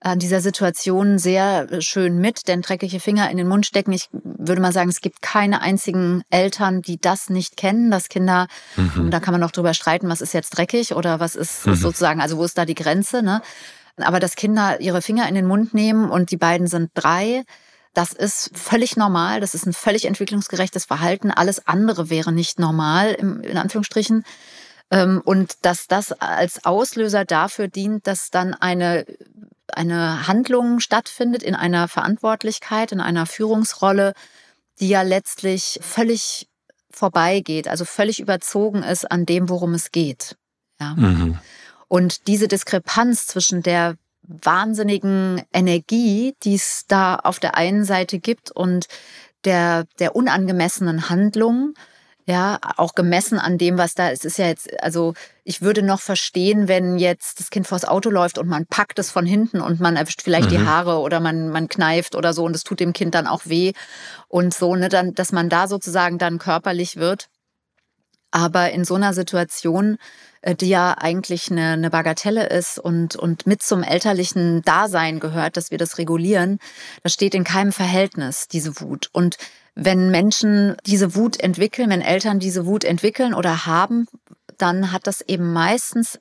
an 0.00 0.18
dieser 0.18 0.40
Situation 0.40 1.18
sehr 1.18 1.82
schön 1.82 2.18
mit, 2.18 2.48
denn 2.48 2.62
dreckige 2.62 3.00
Finger 3.00 3.30
in 3.30 3.36
den 3.36 3.48
Mund 3.48 3.66
stecken. 3.66 3.92
Ich 3.92 4.08
würde 4.12 4.62
mal 4.62 4.72
sagen, 4.72 4.88
es 4.88 5.02
gibt 5.02 5.20
keine 5.20 5.60
einzigen 5.60 6.22
Eltern, 6.30 6.80
die 6.80 6.98
das 6.98 7.28
nicht 7.28 7.56
kennen, 7.56 7.90
dass 7.90 8.08
Kinder, 8.08 8.48
mhm. 8.76 9.10
da 9.10 9.20
kann 9.20 9.32
man 9.32 9.42
noch 9.42 9.50
drüber 9.50 9.74
streiten, 9.74 10.08
was 10.08 10.22
ist 10.22 10.32
jetzt 10.32 10.56
dreckig 10.56 10.94
oder 10.94 11.20
was 11.20 11.36
ist 11.36 11.66
mhm. 11.66 11.74
sozusagen, 11.74 12.20
also 12.20 12.38
wo 12.38 12.44
ist 12.44 12.56
da 12.56 12.64
die 12.64 12.74
Grenze, 12.74 13.22
ne? 13.22 13.42
Aber 13.96 14.20
dass 14.20 14.36
Kinder 14.36 14.80
ihre 14.80 15.02
Finger 15.02 15.28
in 15.28 15.34
den 15.34 15.46
Mund 15.46 15.74
nehmen 15.74 16.10
und 16.10 16.30
die 16.30 16.38
beiden 16.38 16.66
sind 16.66 16.90
drei, 16.94 17.42
das 17.92 18.12
ist 18.12 18.56
völlig 18.56 18.96
normal, 18.96 19.40
das 19.40 19.52
ist 19.54 19.66
ein 19.66 19.74
völlig 19.74 20.06
entwicklungsgerechtes 20.06 20.86
Verhalten. 20.86 21.30
Alles 21.30 21.66
andere 21.66 22.08
wäre 22.08 22.32
nicht 22.32 22.58
normal, 22.58 23.12
in 23.12 23.58
Anführungsstrichen. 23.58 24.24
Ähm, 24.90 25.20
und 25.24 25.64
dass 25.66 25.86
das 25.86 26.12
als 26.12 26.64
Auslöser 26.64 27.24
dafür 27.24 27.68
dient, 27.68 28.06
dass 28.06 28.30
dann 28.30 28.54
eine 28.54 29.04
eine 29.76 30.26
Handlung 30.26 30.80
stattfindet 30.80 31.42
in 31.42 31.54
einer 31.54 31.88
Verantwortlichkeit, 31.88 32.92
in 32.92 33.00
einer 33.00 33.26
Führungsrolle, 33.26 34.14
die 34.80 34.88
ja 34.88 35.02
letztlich 35.02 35.78
völlig 35.82 36.48
vorbeigeht, 36.90 37.68
also 37.68 37.84
völlig 37.84 38.20
überzogen 38.20 38.82
ist 38.82 39.10
an 39.10 39.26
dem, 39.26 39.48
worum 39.48 39.74
es 39.74 39.92
geht. 39.92 40.36
Ja. 40.80 40.94
Mhm. 40.94 41.38
Und 41.88 42.26
diese 42.26 42.48
Diskrepanz 42.48 43.26
zwischen 43.26 43.62
der 43.62 43.96
wahnsinnigen 44.22 45.42
Energie, 45.52 46.34
die 46.42 46.54
es 46.54 46.84
da 46.86 47.16
auf 47.16 47.38
der 47.40 47.56
einen 47.56 47.84
Seite 47.84 48.18
gibt 48.18 48.50
und 48.50 48.86
der, 49.44 49.84
der 49.98 50.14
unangemessenen 50.14 51.08
Handlung, 51.08 51.74
ja, 52.26 52.58
auch 52.76 52.94
gemessen 52.94 53.38
an 53.38 53.58
dem, 53.58 53.78
was 53.78 53.94
da 53.94 54.08
ist. 54.08 54.24
Ist 54.24 54.38
ja 54.38 54.46
jetzt, 54.46 54.82
also 54.82 55.14
ich 55.44 55.62
würde 55.62 55.82
noch 55.82 56.00
verstehen, 56.00 56.68
wenn 56.68 56.98
jetzt 56.98 57.40
das 57.40 57.50
Kind 57.50 57.66
vors 57.66 57.84
Auto 57.84 58.10
läuft 58.10 58.38
und 58.38 58.48
man 58.48 58.66
packt 58.66 58.98
es 58.98 59.10
von 59.10 59.26
hinten 59.26 59.60
und 59.60 59.80
man 59.80 59.96
erwischt 59.96 60.22
vielleicht 60.22 60.46
mhm. 60.46 60.50
die 60.50 60.60
Haare 60.60 60.98
oder 60.98 61.20
man, 61.20 61.48
man 61.48 61.68
kneift 61.68 62.14
oder 62.14 62.32
so 62.32 62.44
und 62.44 62.54
es 62.54 62.64
tut 62.64 62.80
dem 62.80 62.92
Kind 62.92 63.14
dann 63.14 63.26
auch 63.26 63.42
weh 63.46 63.72
und 64.28 64.54
so, 64.54 64.76
ne, 64.76 64.88
dann, 64.88 65.14
dass 65.14 65.32
man 65.32 65.48
da 65.48 65.66
sozusagen 65.66 66.18
dann 66.18 66.38
körperlich 66.38 66.96
wird. 66.96 67.28
Aber 68.30 68.70
in 68.70 68.84
so 68.84 68.94
einer 68.94 69.12
Situation, 69.12 69.98
die 70.46 70.68
ja 70.68 70.96
eigentlich 70.96 71.50
eine, 71.50 71.72
eine 71.72 71.90
Bagatelle 71.90 72.48
ist 72.48 72.78
und, 72.78 73.16
und 73.16 73.46
mit 73.46 73.62
zum 73.62 73.82
elterlichen 73.82 74.62
Dasein 74.62 75.20
gehört, 75.20 75.56
dass 75.56 75.70
wir 75.70 75.78
das 75.78 75.98
regulieren, 75.98 76.58
das 77.02 77.12
steht 77.12 77.34
in 77.34 77.44
keinem 77.44 77.72
Verhältnis, 77.72 78.48
diese 78.48 78.80
Wut. 78.80 79.10
Und 79.12 79.36
wenn 79.74 80.10
Menschen 80.10 80.76
diese 80.86 81.14
Wut 81.14 81.38
entwickeln, 81.38 81.90
wenn 81.90 82.00
Eltern 82.00 82.38
diese 82.38 82.66
Wut 82.66 82.84
entwickeln 82.84 83.34
oder 83.34 83.66
haben, 83.66 84.06
dann 84.56 84.92
hat 84.92 85.06
das 85.06 85.20
eben 85.20 85.52
meistens 85.52 86.18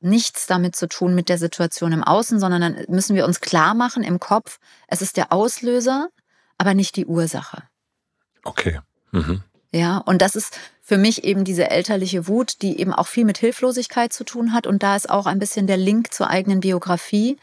nichts 0.00 0.46
damit 0.46 0.76
zu 0.76 0.86
tun 0.86 1.14
mit 1.14 1.28
der 1.28 1.38
Situation 1.38 1.92
im 1.92 2.04
Außen, 2.04 2.38
sondern 2.38 2.60
dann 2.60 2.84
müssen 2.88 3.16
wir 3.16 3.24
uns 3.24 3.40
klar 3.40 3.74
machen 3.74 4.02
im 4.02 4.20
Kopf, 4.20 4.58
es 4.86 5.00
ist 5.00 5.16
der 5.16 5.32
Auslöser, 5.32 6.08
aber 6.58 6.74
nicht 6.74 6.96
die 6.96 7.06
Ursache. 7.06 7.62
Okay. 8.44 8.80
Mhm. 9.12 9.42
Ja, 9.72 9.98
und 9.98 10.22
das 10.22 10.36
ist 10.36 10.56
für 10.86 10.98
mich 10.98 11.24
eben 11.24 11.44
diese 11.44 11.70
elterliche 11.70 12.28
Wut, 12.28 12.60
die 12.60 12.78
eben 12.78 12.92
auch 12.92 13.06
viel 13.06 13.24
mit 13.24 13.38
Hilflosigkeit 13.38 14.12
zu 14.12 14.22
tun 14.22 14.52
hat. 14.52 14.66
Und 14.66 14.82
da 14.82 14.94
ist 14.94 15.08
auch 15.08 15.24
ein 15.24 15.38
bisschen 15.38 15.66
der 15.66 15.78
Link 15.78 16.12
zur 16.12 16.28
eigenen 16.28 16.60
Biografie. 16.60 17.38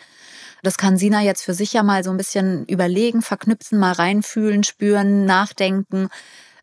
Das 0.61 0.77
kann 0.77 0.95
Sina 0.95 1.23
jetzt 1.23 1.41
für 1.41 1.55
sich 1.55 1.73
ja 1.73 1.81
mal 1.81 2.03
so 2.03 2.11
ein 2.11 2.17
bisschen 2.17 2.65
überlegen, 2.67 3.23
verknüpfen, 3.23 3.79
mal 3.79 3.93
reinfühlen, 3.93 4.63
spüren, 4.63 5.25
nachdenken, 5.25 6.09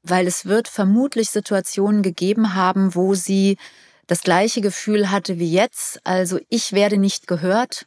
weil 0.04 0.28
es 0.28 0.47
wird 0.47 0.68
vermutlich 0.68 1.30
Situationen 1.30 2.02
gegeben 2.02 2.54
haben, 2.54 2.94
wo 2.94 3.14
sie 3.14 3.58
das 4.06 4.23
gleiche 4.23 4.61
Gefühl 4.61 5.11
hatte 5.11 5.40
wie 5.40 5.52
jetzt. 5.52 6.00
Also 6.04 6.38
ich 6.49 6.73
werde 6.73 6.97
nicht 6.97 7.26
gehört. 7.26 7.87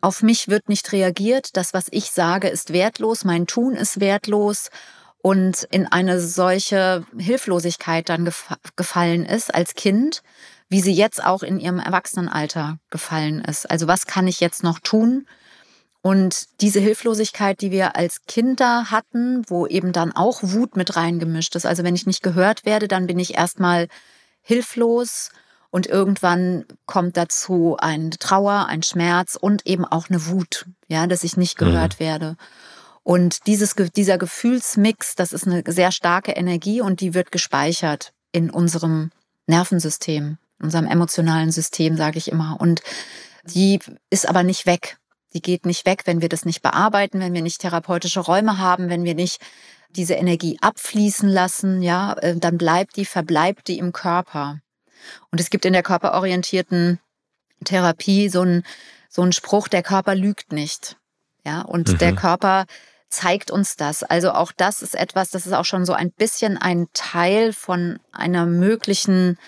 auf 0.00 0.22
mich 0.22 0.48
wird 0.48 0.68
nicht 0.68 0.92
reagiert, 0.92 1.56
das, 1.56 1.74
was 1.74 1.86
ich 1.90 2.10
sage, 2.10 2.48
ist 2.48 2.72
wertlos, 2.72 3.24
mein 3.24 3.46
Tun 3.46 3.74
ist 3.74 4.00
wertlos 4.00 4.70
und 5.26 5.64
in 5.72 5.88
eine 5.88 6.20
solche 6.20 7.04
Hilflosigkeit 7.18 8.08
dann 8.08 8.30
gefallen 8.76 9.26
ist 9.26 9.52
als 9.52 9.74
Kind, 9.74 10.22
wie 10.68 10.80
sie 10.80 10.92
jetzt 10.92 11.20
auch 11.20 11.42
in 11.42 11.58
ihrem 11.58 11.80
Erwachsenenalter 11.80 12.78
gefallen 12.90 13.40
ist. 13.40 13.68
Also 13.68 13.88
was 13.88 14.06
kann 14.06 14.28
ich 14.28 14.38
jetzt 14.38 14.62
noch 14.62 14.78
tun? 14.78 15.26
Und 16.00 16.46
diese 16.60 16.78
Hilflosigkeit, 16.78 17.60
die 17.60 17.72
wir 17.72 17.96
als 17.96 18.22
Kinder 18.28 18.92
hatten, 18.92 19.42
wo 19.48 19.66
eben 19.66 19.90
dann 19.90 20.12
auch 20.12 20.44
Wut 20.44 20.76
mit 20.76 20.94
reingemischt 20.94 21.56
ist. 21.56 21.66
Also 21.66 21.82
wenn 21.82 21.96
ich 21.96 22.06
nicht 22.06 22.22
gehört 22.22 22.64
werde, 22.64 22.86
dann 22.86 23.08
bin 23.08 23.18
ich 23.18 23.34
erstmal 23.34 23.88
hilflos 24.42 25.30
und 25.70 25.88
irgendwann 25.88 26.66
kommt 26.86 27.16
dazu 27.16 27.76
ein 27.80 28.12
Trauer, 28.12 28.66
ein 28.68 28.84
Schmerz 28.84 29.34
und 29.34 29.66
eben 29.66 29.84
auch 29.84 30.08
eine 30.08 30.28
Wut, 30.28 30.66
ja, 30.86 31.08
dass 31.08 31.24
ich 31.24 31.36
nicht 31.36 31.58
gehört 31.58 31.94
mhm. 31.94 32.04
werde. 32.04 32.36
Und 33.06 33.46
dieses, 33.46 33.76
dieser 33.94 34.18
Gefühlsmix, 34.18 35.14
das 35.14 35.32
ist 35.32 35.46
eine 35.46 35.62
sehr 35.64 35.92
starke 35.92 36.32
Energie 36.32 36.80
und 36.80 37.00
die 37.00 37.14
wird 37.14 37.30
gespeichert 37.30 38.12
in 38.32 38.50
unserem 38.50 39.12
Nervensystem, 39.46 40.38
in 40.58 40.64
unserem 40.64 40.88
emotionalen 40.88 41.52
System, 41.52 41.96
sage 41.96 42.18
ich 42.18 42.32
immer. 42.32 42.56
Und 42.58 42.82
die 43.44 43.78
ist 44.10 44.28
aber 44.28 44.42
nicht 44.42 44.66
weg. 44.66 44.98
Die 45.34 45.40
geht 45.40 45.66
nicht 45.66 45.86
weg, 45.86 46.02
wenn 46.06 46.20
wir 46.20 46.28
das 46.28 46.44
nicht 46.44 46.62
bearbeiten, 46.62 47.20
wenn 47.20 47.32
wir 47.32 47.42
nicht 47.42 47.60
therapeutische 47.60 48.18
Räume 48.18 48.58
haben, 48.58 48.88
wenn 48.88 49.04
wir 49.04 49.14
nicht 49.14 49.40
diese 49.90 50.14
Energie 50.14 50.58
abfließen 50.60 51.28
lassen, 51.28 51.82
ja, 51.82 52.14
äh, 52.14 52.36
dann 52.36 52.58
bleibt 52.58 52.96
die, 52.96 53.04
verbleibt 53.04 53.68
die 53.68 53.78
im 53.78 53.92
Körper. 53.92 54.58
Und 55.30 55.40
es 55.40 55.50
gibt 55.50 55.64
in 55.64 55.74
der 55.74 55.84
körperorientierten 55.84 56.98
Therapie 57.62 58.30
so 58.30 58.40
einen, 58.40 58.64
so 59.08 59.22
einen 59.22 59.32
Spruch, 59.32 59.68
der 59.68 59.84
Körper 59.84 60.16
lügt 60.16 60.50
nicht. 60.50 60.96
Ja, 61.44 61.62
und 61.62 61.86
mhm. 61.86 61.98
der 61.98 62.16
Körper 62.16 62.66
zeigt 63.08 63.50
uns 63.50 63.76
das. 63.76 64.02
Also 64.02 64.32
auch 64.32 64.52
das 64.56 64.82
ist 64.82 64.94
etwas, 64.94 65.30
das 65.30 65.46
ist 65.46 65.52
auch 65.52 65.64
schon 65.64 65.84
so 65.84 65.92
ein 65.92 66.10
bisschen 66.10 66.58
ein 66.58 66.86
Teil 66.92 67.52
von 67.52 67.98
einer 68.12 68.46
möglichen 68.46 69.38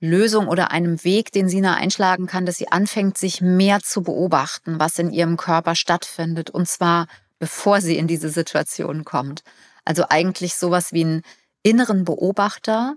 Lösung 0.00 0.46
oder 0.46 0.70
einem 0.70 1.02
Weg, 1.02 1.32
den 1.32 1.48
Sina 1.48 1.74
einschlagen 1.74 2.26
kann, 2.26 2.46
dass 2.46 2.56
sie 2.56 2.70
anfängt, 2.70 3.18
sich 3.18 3.40
mehr 3.40 3.80
zu 3.80 4.02
beobachten, 4.02 4.78
was 4.78 4.98
in 4.98 5.10
ihrem 5.10 5.36
Körper 5.36 5.74
stattfindet. 5.74 6.50
Und 6.50 6.68
zwar 6.68 7.06
bevor 7.38 7.80
sie 7.80 7.96
in 7.96 8.06
diese 8.06 8.30
Situation 8.30 9.04
kommt. 9.04 9.42
Also 9.84 10.04
eigentlich 10.08 10.54
sowas 10.54 10.92
wie 10.92 11.04
einen 11.04 11.22
inneren 11.62 12.04
Beobachter 12.04 12.96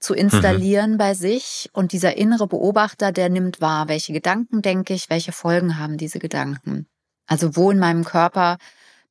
zu 0.00 0.14
installieren 0.14 0.92
mhm. 0.92 0.98
bei 0.98 1.14
sich. 1.14 1.70
Und 1.72 1.92
dieser 1.92 2.16
innere 2.16 2.46
Beobachter, 2.46 3.12
der 3.12 3.28
nimmt 3.28 3.60
wahr, 3.60 3.88
welche 3.88 4.12
Gedanken 4.12 4.62
denke 4.62 4.94
ich, 4.94 5.10
welche 5.10 5.32
Folgen 5.32 5.78
haben 5.78 5.96
diese 5.96 6.18
Gedanken. 6.18 6.86
Also 7.26 7.56
wo 7.56 7.70
in 7.70 7.78
meinem 7.78 8.04
Körper 8.04 8.58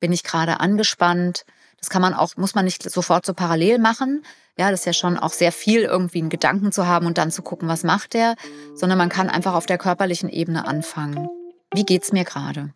bin 0.04 0.12
ich 0.12 0.24
gerade 0.24 0.60
angespannt. 0.60 1.46
Das 1.80 1.90
kann 1.90 2.02
man 2.02 2.14
auch, 2.14 2.36
muss 2.36 2.56
man 2.56 2.66
nicht 2.66 2.84
sofort 2.84 3.26
so 3.26 3.34
parallel 3.34 3.80
machen. 3.80 4.26
Ja, 4.58 4.70
das 4.70 4.82
ist 4.82 4.86
ja 4.86 4.92
schon 4.92 5.18
auch 5.18 5.32
sehr 5.32 5.54
viel, 5.54 5.84
irgendwie 5.84 6.20
einen 6.20 6.30
Gedanken 6.30 6.74
zu 6.74 6.86
haben 6.86 7.06
und 7.06 7.18
dann 7.18 7.32
zu 7.32 7.42
gucken, 7.42 7.70
was 7.70 7.86
macht 7.86 8.14
der, 8.14 8.36
sondern 8.76 8.98
man 8.98 9.08
kann 9.08 9.30
einfach 9.30 9.54
auf 9.54 9.66
der 9.66 9.78
körperlichen 9.78 10.28
Ebene 10.28 10.68
anfangen. 10.68 11.30
Wie 11.74 11.86
geht's 11.86 12.12
mir 12.12 12.26
gerade? 12.26 12.74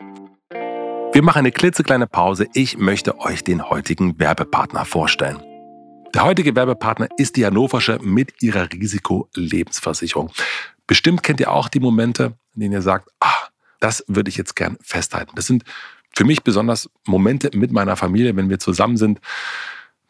Wir 1.11 1.21
machen 1.21 1.39
eine 1.39 1.51
klitzekleine 1.51 2.07
Pause. 2.07 2.47
Ich 2.53 2.77
möchte 2.77 3.19
euch 3.19 3.43
den 3.43 3.69
heutigen 3.69 4.17
Werbepartner 4.17 4.85
vorstellen. 4.85 5.43
Der 6.13 6.23
heutige 6.23 6.55
Werbepartner 6.55 7.09
ist 7.17 7.35
die 7.35 7.45
Hannoversche 7.45 7.99
mit 8.01 8.41
ihrer 8.41 8.71
Risikolebensversicherung. 8.71 10.31
Bestimmt 10.87 11.23
kennt 11.23 11.41
ihr 11.41 11.51
auch 11.51 11.67
die 11.67 11.81
Momente, 11.81 12.37
in 12.55 12.61
denen 12.61 12.73
ihr 12.75 12.81
sagt, 12.81 13.09
ah, 13.19 13.49
das 13.81 14.05
würde 14.07 14.29
ich 14.29 14.37
jetzt 14.37 14.55
gern 14.55 14.77
festhalten. 14.81 15.33
Das 15.35 15.45
sind 15.45 15.65
für 16.17 16.25
mich 16.25 16.43
besonders 16.43 16.89
Momente 17.05 17.55
mit 17.55 17.71
meiner 17.71 17.95
Familie, 17.95 18.35
wenn 18.35 18.49
wir 18.49 18.57
zusammen 18.57 18.97
sind, 18.97 19.19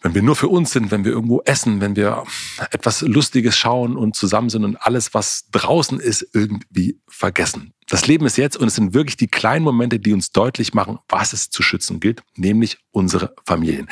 wenn 0.01 0.15
wir 0.15 0.21
nur 0.21 0.37
für 0.37 0.47
uns 0.47 0.71
sind, 0.71 0.89
wenn 0.89 1.03
wir 1.03 1.11
irgendwo 1.11 1.41
essen, 1.43 1.81
wenn 1.81 1.97
wir 1.97 2.23
etwas 2.71 3.01
Lustiges 3.01 3.57
schauen 3.57 3.97
und 3.97 4.15
zusammen 4.15 4.49
sind 4.49 4.63
und 4.63 4.77
alles, 4.77 5.13
was 5.13 5.49
draußen 5.51 5.99
ist, 5.99 6.25
irgendwie 6.33 7.01
vergessen. 7.09 7.73
Das 7.89 8.05
Leben 8.05 8.25
ist 8.25 8.37
jetzt 8.37 8.57
und 8.57 8.67
es 8.67 8.75
sind 8.75 8.93
wirklich 8.93 9.15
die 9.15 9.29
kleinen 9.29 9.63
Momente, 9.63 9.97
die 9.97 10.13
uns 10.13 10.31
deutlich 10.31 10.73
machen, 10.73 10.99
was 11.07 11.31
es 11.31 11.49
zu 11.49 11.63
schützen 11.63 12.01
gilt, 12.01 12.21
nämlich 12.35 12.79
unsere 12.91 13.33
Familien. 13.45 13.87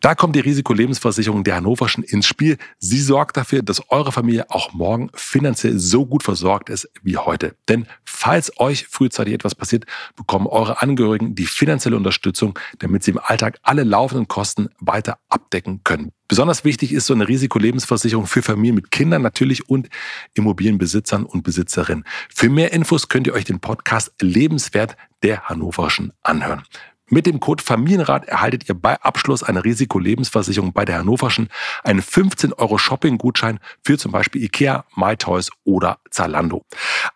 Da 0.00 0.14
kommt 0.14 0.36
die 0.36 0.40
Risikolebensversicherung 0.40 1.42
der 1.42 1.56
Hannoverschen 1.56 2.04
ins 2.04 2.26
Spiel. 2.26 2.58
Sie 2.78 3.00
sorgt 3.00 3.38
dafür, 3.38 3.62
dass 3.62 3.90
eure 3.90 4.12
Familie 4.12 4.50
auch 4.50 4.74
morgen 4.74 5.10
finanziell 5.14 5.78
so 5.78 6.04
gut 6.04 6.22
versorgt 6.22 6.68
ist 6.68 6.90
wie 7.02 7.16
heute. 7.16 7.56
Denn 7.68 7.86
falls 8.04 8.60
euch 8.60 8.86
frühzeitig 8.86 9.32
etwas 9.32 9.54
passiert, 9.54 9.86
bekommen 10.16 10.46
eure 10.46 10.82
Angehörigen 10.82 11.34
die 11.34 11.46
finanzielle 11.46 11.96
Unterstützung, 11.96 12.58
damit 12.78 13.04
sie 13.04 13.12
im 13.12 13.20
Alltag 13.22 13.58
alle 13.62 13.84
laufenden 13.84 14.28
Kosten 14.28 14.68
weiter 14.80 15.18
abdecken 15.30 15.80
können. 15.82 16.12
Besonders 16.30 16.62
wichtig 16.62 16.92
ist 16.92 17.06
so 17.06 17.12
eine 17.12 17.26
Risikolebensversicherung 17.26 18.28
für 18.28 18.40
Familien 18.40 18.76
mit 18.76 18.92
Kindern 18.92 19.20
natürlich 19.20 19.68
und 19.68 19.88
Immobilienbesitzern 20.34 21.24
und 21.24 21.42
Besitzerinnen. 21.42 22.04
Für 22.32 22.48
mehr 22.48 22.72
Infos 22.72 23.08
könnt 23.08 23.26
ihr 23.26 23.34
euch 23.34 23.44
den 23.44 23.58
Podcast 23.58 24.12
Lebenswert 24.20 24.96
der 25.24 25.48
Hannoverschen 25.48 26.12
anhören. 26.22 26.62
Mit 27.12 27.26
dem 27.26 27.40
Code 27.40 27.62
Familienrat 27.62 28.28
erhaltet 28.28 28.68
ihr 28.68 28.74
bei 28.76 28.94
Abschluss 29.02 29.42
einer 29.42 29.64
Risikolebensversicherung 29.64 30.72
bei 30.72 30.84
der 30.84 30.98
Hannoverschen 31.00 31.48
einen 31.82 32.02
15 32.02 32.52
Euro 32.52 32.78
Shopping-Gutschein 32.78 33.58
für 33.84 33.98
zum 33.98 34.12
Beispiel 34.12 34.44
Ikea, 34.44 34.84
MyToys 34.94 35.50
oder 35.64 35.98
Zalando. 36.10 36.64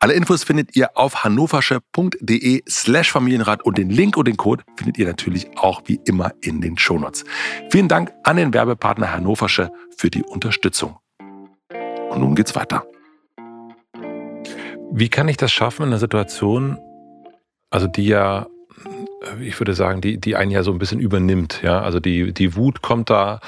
Alle 0.00 0.14
Infos 0.14 0.42
findet 0.42 0.74
ihr 0.74 0.96
auf 0.98 1.22
hannoversche.de 1.22 2.62
slash 2.68 3.12
Familienrat 3.12 3.62
und 3.62 3.78
den 3.78 3.88
Link 3.88 4.16
und 4.16 4.26
den 4.26 4.36
Code 4.36 4.64
findet 4.76 4.98
ihr 4.98 5.06
natürlich 5.06 5.56
auch 5.56 5.82
wie 5.86 6.00
immer 6.04 6.32
in 6.40 6.60
den 6.60 6.76
Shownotes. 6.76 7.24
Vielen 7.70 7.86
Dank 7.86 8.12
an 8.24 8.36
den 8.36 8.52
Werbepartner 8.52 9.12
Hannoversche 9.12 9.70
für 9.96 10.10
die 10.10 10.24
Unterstützung. 10.24 10.98
Und 12.10 12.18
nun 12.18 12.34
geht's 12.34 12.56
weiter. 12.56 12.84
Wie 14.90 15.08
kann 15.08 15.28
ich 15.28 15.36
das 15.36 15.52
schaffen 15.52 15.84
in 15.84 15.88
einer 15.90 15.98
Situation, 15.98 16.78
also 17.70 17.86
die 17.86 18.06
ja 18.06 18.48
ich 19.40 19.58
würde 19.60 19.74
sagen, 19.74 20.00
die, 20.00 20.18
die 20.18 20.36
einen 20.36 20.50
ja 20.50 20.62
so 20.62 20.72
ein 20.72 20.78
bisschen 20.78 21.00
übernimmt. 21.00 21.60
Ja, 21.62 21.80
also 21.82 22.00
die, 22.00 22.32
die 22.32 22.56
Wut 22.56 22.82
kommt 22.82 23.10
da, 23.10 23.40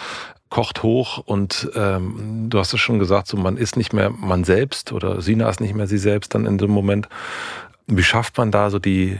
kocht 0.49 0.83
hoch 0.83 1.18
und 1.18 1.71
ähm, 1.75 2.47
du 2.49 2.59
hast 2.59 2.73
es 2.73 2.80
schon 2.80 2.99
gesagt, 2.99 3.26
so 3.26 3.37
man 3.37 3.56
ist 3.56 3.76
nicht 3.76 3.92
mehr 3.92 4.11
man 4.11 4.45
selbst 4.45 4.92
oder 4.92 5.21
Sina 5.21 5.49
ist 5.49 5.61
nicht 5.61 5.75
mehr 5.75 5.87
sie 5.87 5.99
selbst 5.99 6.35
dann 6.35 6.47
in 6.47 6.59
dem 6.59 6.71
Moment. 6.71 7.09
Wie 7.87 8.02
schafft 8.02 8.38
man 8.38 8.50
da 8.50 8.71
so 8.71 8.78
die, 8.78 9.18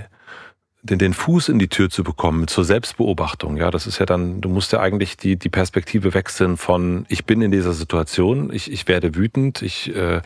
den, 0.87 0.99
den 0.99 1.15
Fuß 1.15 1.49
in 1.49 1.59
die 1.59 1.69
Tür 1.69 1.91
zu 1.91 2.05
bekommen 2.05 2.49
zur 2.49 2.65
Selbstbeobachtung. 2.65 3.57
Ja, 3.57 3.71
das 3.71 3.87
ist 3.87 3.99
ja 3.99 4.07
dann, 4.07 4.41
du 4.41 4.49
musst 4.49 4.73
ja 4.73 4.81
eigentlich 4.81 5.17
die, 5.17 5.37
die 5.37 5.49
Perspektive 5.49 6.15
wechseln 6.15 6.57
von 6.57 7.07
ich 7.09 7.25
bin 7.25 7.43
in 7.43 7.51
dieser 7.51 7.73
Situation, 7.73 8.53
ich, 8.53 8.71
ich 8.71 8.89
werde 8.89 9.15
wütend, 9.15 9.63
ich 9.63 9.95
äh, 9.95 10.23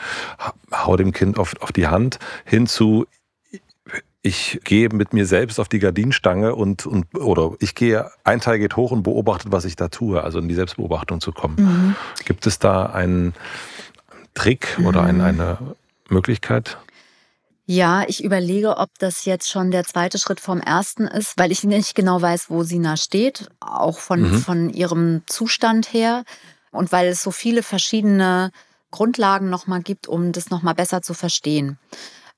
hau 0.73 0.97
dem 0.97 1.13
Kind 1.13 1.39
auf, 1.39 1.55
auf 1.61 1.73
die 1.73 1.89
Hand, 1.89 2.19
hin 2.45 2.67
zu 2.67 3.07
ich 4.23 4.61
gehe 4.65 4.91
mit 4.91 5.13
mir 5.13 5.25
selbst 5.27 5.59
auf 5.59 5.69
die 5.69 5.79
Gardinenstange 5.79 6.55
und, 6.55 6.87
und 6.87 7.15
oder 7.15 7.53
ich 7.59 7.75
gehe, 7.75 8.11
ein 8.25 8.41
Teil 8.41 8.59
geht 8.59 8.77
hoch 8.77 8.91
und 8.91 9.03
beobachtet, 9.03 9.51
was 9.51 9.65
ich 9.65 9.77
da 9.77 9.89
tue, 9.89 10.23
also 10.23 10.39
in 10.39 10.49
die 10.49 10.55
Selbstbeobachtung 10.55 11.21
zu 11.21 11.33
kommen. 11.33 11.57
Mhm. 11.59 11.97
Gibt 12.27 12.47
es 12.47 12.59
da 12.59 12.87
einen 12.87 13.35
Trick 14.35 14.79
oder 14.85 15.03
ein, 15.03 15.17
mhm. 15.17 15.25
eine 15.25 15.59
Möglichkeit? 16.09 16.79
Ja, 17.65 18.05
ich 18.09 18.23
überlege, 18.23 18.77
ob 18.79 18.91
das 18.99 19.25
jetzt 19.25 19.49
schon 19.49 19.71
der 19.71 19.85
zweite 19.85 20.19
Schritt 20.19 20.41
vom 20.41 20.61
ersten 20.61 21.07
ist, 21.07 21.39
weil 21.39 21.53
ich 21.53 21.63
nicht 21.63 21.95
genau 21.95 22.21
weiß, 22.21 22.51
wo 22.51 22.65
Sina 22.65 22.97
steht, 22.97 23.49
auch 23.61 24.01
von, 24.01 24.23
mhm. 24.23 24.39
von 24.39 24.71
ihrem 24.71 25.23
Zustand 25.27 25.93
her 25.93 26.25
und 26.73 26.93
weil 26.93 27.09
es 27.09 27.23
so 27.23 27.31
viele 27.31 27.63
verschiedene 27.63 28.51
Grundlagen 28.91 29.51
nochmal 29.51 29.83
gibt, 29.83 30.09
um 30.09 30.33
das 30.33 30.51
nochmal 30.51 30.75
besser 30.75 31.01
zu 31.01 31.15
verstehen. 31.15 31.79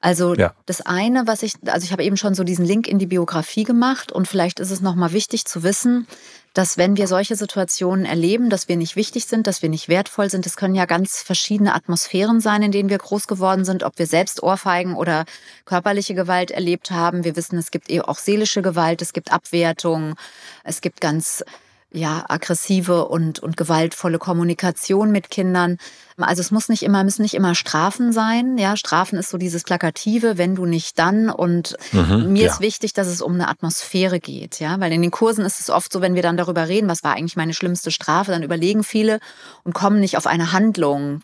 Also 0.03 0.35
ja. 0.35 0.53
das 0.67 0.81
eine, 0.81 1.29
was 1.29 1.45
ich, 1.45 1.55
also 1.67 1.85
ich 1.85 1.93
habe 1.93 2.03
eben 2.03 2.17
schon 2.17 2.35
so 2.35 2.43
diesen 2.43 2.65
Link 2.65 2.89
in 2.89 2.99
die 2.99 3.07
Biografie 3.07 3.63
gemacht 3.63 4.11
und 4.11 4.27
vielleicht 4.27 4.59
ist 4.59 4.73
es 4.73 4.81
nochmal 4.81 5.13
wichtig 5.13 5.45
zu 5.45 5.63
wissen, 5.63 6.09
dass 6.55 6.77
wenn 6.77 6.97
wir 6.97 7.07
solche 7.07 7.37
Situationen 7.37 8.05
erleben, 8.05 8.51
dass 8.51 8.69
wir 8.69 8.77
nicht 8.77 8.97
wichtig 8.97 9.27
sind, 9.27 9.47
dass 9.47 9.63
wir 9.63 9.69
nicht 9.69 9.89
wertvoll 9.89 10.29
sind, 10.29 10.45
das 10.45 10.57
können 10.57 10.75
ja 10.75 10.87
ganz 10.87 11.23
verschiedene 11.23 11.73
Atmosphären 11.73 12.41
sein, 12.41 12.63
in 12.63 12.73
denen 12.73 12.91
wir 12.91 12.99
groß 12.99 13.29
geworden 13.29 13.65
sind, 13.65 13.85
ob 13.85 13.97
wir 13.97 14.07
selbst 14.07 14.43
Ohrfeigen 14.43 14.97
oder 14.97 15.25
körperliche 15.67 16.15
Gewalt 16.15 16.51
erlebt 16.51 16.91
haben. 16.91 17.23
Wir 17.23 17.37
wissen, 17.37 17.57
es 17.57 17.71
gibt 17.71 17.89
eben 17.89 18.03
auch 18.03 18.19
seelische 18.19 18.61
Gewalt, 18.61 19.03
es 19.03 19.13
gibt 19.13 19.33
Abwertung, 19.33 20.17
es 20.65 20.81
gibt 20.81 21.01
ganz 21.01 21.45
ja, 21.93 22.25
aggressive 22.29 23.07
und, 23.07 23.39
und 23.41 23.57
gewaltvolle 23.57 24.19
Kommunikation 24.19 25.13
mit 25.13 25.31
Kindern. 25.31 25.77
Also 26.17 26.41
es 26.41 26.51
muss 26.51 26.69
nicht 26.69 26.83
immer, 26.83 27.05
müssen 27.05 27.23
nicht 27.23 27.35
immer 27.35 27.55
Strafen 27.55 28.13
sein. 28.13 28.57
Ja, 28.57 28.77
Strafen 28.77 29.19
ist 29.19 29.31
so 29.31 29.39
dieses 29.39 29.63
Plakative, 29.63 30.39
wenn 30.39 30.55
du 30.55 30.65
nicht 30.65 30.99
dann. 30.99 31.29
Und 31.29 31.77
mhm, 31.93 32.33
mir 32.33 32.45
ja. 32.45 32.53
ist 32.53 32.61
wichtig, 32.61 32.93
dass 32.95 33.09
es 33.09 33.21
um 33.21 33.35
eine 33.35 33.49
Atmosphäre 33.49 34.21
geht. 34.21 34.61
Ja, 34.61 34.81
weil 34.81 34.93
in 34.93 35.03
den 35.03 35.11
Kursen 35.11 35.45
ist 35.45 35.61
es 35.61 35.69
oft 35.69 35.93
so, 35.93 36.01
wenn 36.01 36.15
wir 36.15 36.23
dann 36.23 36.37
darüber 36.37 36.69
reden, 36.69 36.89
was 36.89 37.05
war 37.05 37.15
eigentlich 37.15 37.37
meine 37.37 37.55
schlimmste 37.55 37.91
Strafe, 37.91 38.31
dann 38.31 38.43
überlegen 38.43 38.85
viele 38.85 39.21
und 39.65 39.75
kommen 39.75 40.01
nicht 40.01 40.17
auf 40.17 40.27
eine 40.27 40.53
Handlung, 40.53 41.23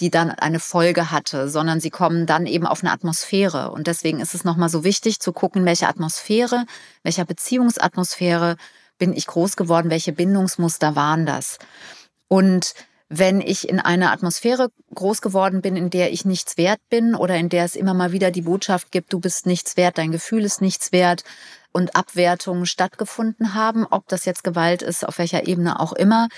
die 0.00 0.10
dann 0.10 0.30
eine 0.30 0.60
Folge 0.60 1.10
hatte, 1.10 1.48
sondern 1.48 1.80
sie 1.80 1.90
kommen 1.90 2.26
dann 2.26 2.46
eben 2.46 2.66
auf 2.66 2.82
eine 2.82 2.92
Atmosphäre. 2.92 3.70
Und 3.70 3.86
deswegen 3.86 4.20
ist 4.20 4.34
es 4.34 4.44
nochmal 4.44 4.68
so 4.68 4.82
wichtig 4.82 5.20
zu 5.20 5.32
gucken, 5.32 5.64
welche 5.64 5.88
Atmosphäre, 5.88 6.64
welcher 7.02 7.24
Beziehungsatmosphäre 7.24 8.56
bin 9.00 9.12
ich 9.12 9.26
groß 9.26 9.56
geworden, 9.56 9.90
welche 9.90 10.12
Bindungsmuster 10.12 10.94
waren 10.94 11.26
das? 11.26 11.58
Und 12.28 12.74
wenn 13.08 13.40
ich 13.40 13.68
in 13.68 13.80
einer 13.80 14.12
Atmosphäre 14.12 14.68
groß 14.94 15.20
geworden 15.20 15.62
bin, 15.62 15.74
in 15.74 15.90
der 15.90 16.12
ich 16.12 16.24
nichts 16.24 16.56
wert 16.56 16.78
bin 16.90 17.16
oder 17.16 17.34
in 17.34 17.48
der 17.48 17.64
es 17.64 17.74
immer 17.74 17.92
mal 17.92 18.12
wieder 18.12 18.30
die 18.30 18.42
Botschaft 18.42 18.92
gibt, 18.92 19.12
du 19.12 19.18
bist 19.18 19.46
nichts 19.46 19.76
wert, 19.76 19.98
dein 19.98 20.12
Gefühl 20.12 20.44
ist 20.44 20.60
nichts 20.60 20.92
wert 20.92 21.24
und 21.72 21.96
Abwertungen 21.96 22.66
stattgefunden 22.66 23.54
haben, 23.54 23.84
ob 23.84 24.06
das 24.06 24.26
jetzt 24.26 24.44
Gewalt 24.44 24.82
ist, 24.82 25.04
auf 25.04 25.18
welcher 25.18 25.48
Ebene 25.48 25.80
auch 25.80 25.92
immer, 25.92 26.28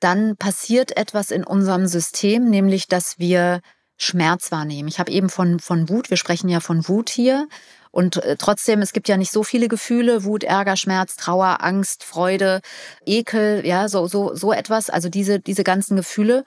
dann 0.00 0.36
passiert 0.36 0.96
etwas 0.96 1.30
in 1.30 1.44
unserem 1.44 1.86
System, 1.86 2.48
nämlich 2.48 2.88
dass 2.88 3.18
wir 3.18 3.60
Schmerz 3.98 4.50
wahrnehmen. 4.50 4.88
Ich 4.88 4.98
habe 4.98 5.10
eben 5.10 5.28
von, 5.28 5.60
von 5.60 5.90
Wut, 5.90 6.08
wir 6.08 6.16
sprechen 6.16 6.48
ja 6.48 6.60
von 6.60 6.88
Wut 6.88 7.10
hier. 7.10 7.48
Und 7.94 8.16
äh, 8.16 8.36
trotzdem, 8.36 8.82
es 8.82 8.92
gibt 8.92 9.08
ja 9.08 9.16
nicht 9.16 9.30
so 9.30 9.44
viele 9.44 9.68
Gefühle, 9.68 10.24
Wut, 10.24 10.42
Ärger, 10.42 10.76
Schmerz, 10.76 11.14
Trauer, 11.14 11.58
Angst, 11.60 12.02
Freude, 12.02 12.60
Ekel, 13.06 13.64
ja, 13.64 13.88
so, 13.88 14.08
so, 14.08 14.34
so 14.34 14.52
etwas, 14.52 14.90
also 14.90 15.08
diese, 15.08 15.38
diese 15.38 15.62
ganzen 15.62 15.94
Gefühle. 15.94 16.42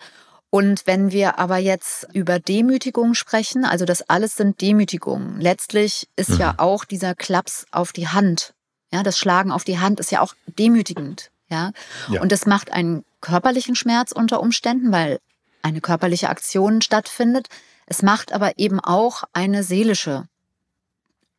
Und 0.49 0.85
wenn 0.87 1.13
wir 1.13 1.39
aber 1.39 1.55
jetzt 1.55 2.05
über 2.11 2.39
Demütigung 2.39 3.13
sprechen, 3.13 3.63
also 3.63 3.85
das 3.85 4.09
alles 4.09 4.35
sind 4.35 4.59
Demütigungen. 4.59 5.39
Letztlich 5.39 6.09
ist 6.17 6.31
mhm. 6.31 6.39
ja 6.39 6.55
auch 6.57 6.83
dieser 6.83 7.15
Klaps 7.15 7.65
auf 7.71 7.93
die 7.93 8.09
Hand, 8.09 8.53
ja, 8.91 9.01
das 9.01 9.17
Schlagen 9.17 9.53
auf 9.53 9.63
die 9.63 9.79
Hand 9.79 10.01
ist 10.01 10.11
ja 10.11 10.19
auch 10.19 10.33
demütigend, 10.47 11.31
ja. 11.49 11.71
ja. 12.09 12.21
Und 12.21 12.33
das 12.33 12.45
macht 12.45 12.73
einen 12.73 13.05
körperlichen 13.21 13.75
Schmerz 13.75 14.11
unter 14.11 14.41
Umständen, 14.41 14.91
weil 14.91 15.19
eine 15.61 15.79
körperliche 15.79 16.27
Aktion 16.27 16.81
stattfindet. 16.81 17.47
Es 17.85 18.01
macht 18.01 18.33
aber 18.33 18.59
eben 18.59 18.81
auch 18.81 19.23
eine 19.31 19.63
seelische 19.63 20.25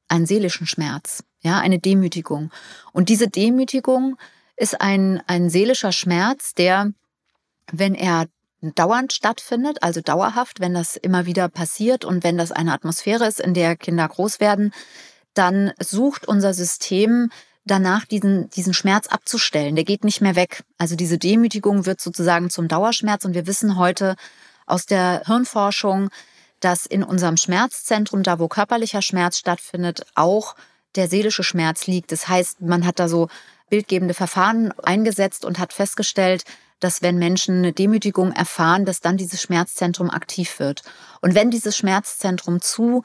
einen 0.08 0.26
seelischen 0.26 0.66
Schmerz, 0.66 1.24
ja, 1.42 1.58
eine 1.60 1.78
Demütigung. 1.78 2.50
Und 2.92 3.08
diese 3.08 3.28
Demütigung 3.28 4.16
ist 4.56 4.80
ein, 4.80 5.22
ein 5.26 5.50
seelischer 5.50 5.92
Schmerz, 5.92 6.54
der, 6.54 6.92
wenn 7.70 7.94
er 7.94 8.26
dauernd 8.60 9.12
stattfindet, 9.12 9.82
also 9.82 10.00
dauerhaft, 10.00 10.60
wenn 10.60 10.74
das 10.74 10.96
immer 10.96 11.26
wieder 11.26 11.48
passiert 11.48 12.04
und 12.04 12.24
wenn 12.24 12.36
das 12.36 12.50
eine 12.50 12.72
Atmosphäre 12.72 13.26
ist, 13.26 13.40
in 13.40 13.54
der 13.54 13.76
Kinder 13.76 14.08
groß 14.08 14.40
werden, 14.40 14.72
dann 15.34 15.72
sucht 15.78 16.26
unser 16.26 16.54
System 16.54 17.30
danach, 17.64 18.04
diesen, 18.06 18.50
diesen 18.50 18.74
Schmerz 18.74 19.06
abzustellen. 19.06 19.76
Der 19.76 19.84
geht 19.84 20.02
nicht 20.02 20.20
mehr 20.20 20.34
weg. 20.34 20.64
Also 20.78 20.96
diese 20.96 21.18
Demütigung 21.18 21.86
wird 21.86 22.00
sozusagen 22.00 22.50
zum 22.50 22.66
Dauerschmerz 22.66 23.24
und 23.24 23.34
wir 23.34 23.46
wissen 23.46 23.76
heute 23.76 24.16
aus 24.66 24.86
der 24.86 25.22
Hirnforschung, 25.26 26.10
dass 26.60 26.86
in 26.86 27.02
unserem 27.02 27.36
Schmerzzentrum, 27.36 28.22
da 28.22 28.38
wo 28.38 28.48
körperlicher 28.48 29.02
Schmerz 29.02 29.38
stattfindet, 29.38 30.06
auch 30.14 30.54
der 30.96 31.08
seelische 31.08 31.44
Schmerz 31.44 31.86
liegt. 31.86 32.12
Das 32.12 32.28
heißt, 32.28 32.60
man 32.60 32.86
hat 32.86 32.98
da 32.98 33.08
so 33.08 33.28
bildgebende 33.70 34.14
Verfahren 34.14 34.72
eingesetzt 34.82 35.44
und 35.44 35.58
hat 35.58 35.72
festgestellt, 35.72 36.44
dass 36.80 37.02
wenn 37.02 37.18
Menschen 37.18 37.58
eine 37.58 37.72
Demütigung 37.72 38.32
erfahren, 38.32 38.84
dass 38.84 39.00
dann 39.00 39.16
dieses 39.16 39.42
Schmerzzentrum 39.42 40.10
aktiv 40.10 40.58
wird. 40.58 40.82
Und 41.20 41.34
wenn 41.34 41.50
dieses 41.50 41.76
Schmerzzentrum 41.76 42.60
zu 42.60 43.02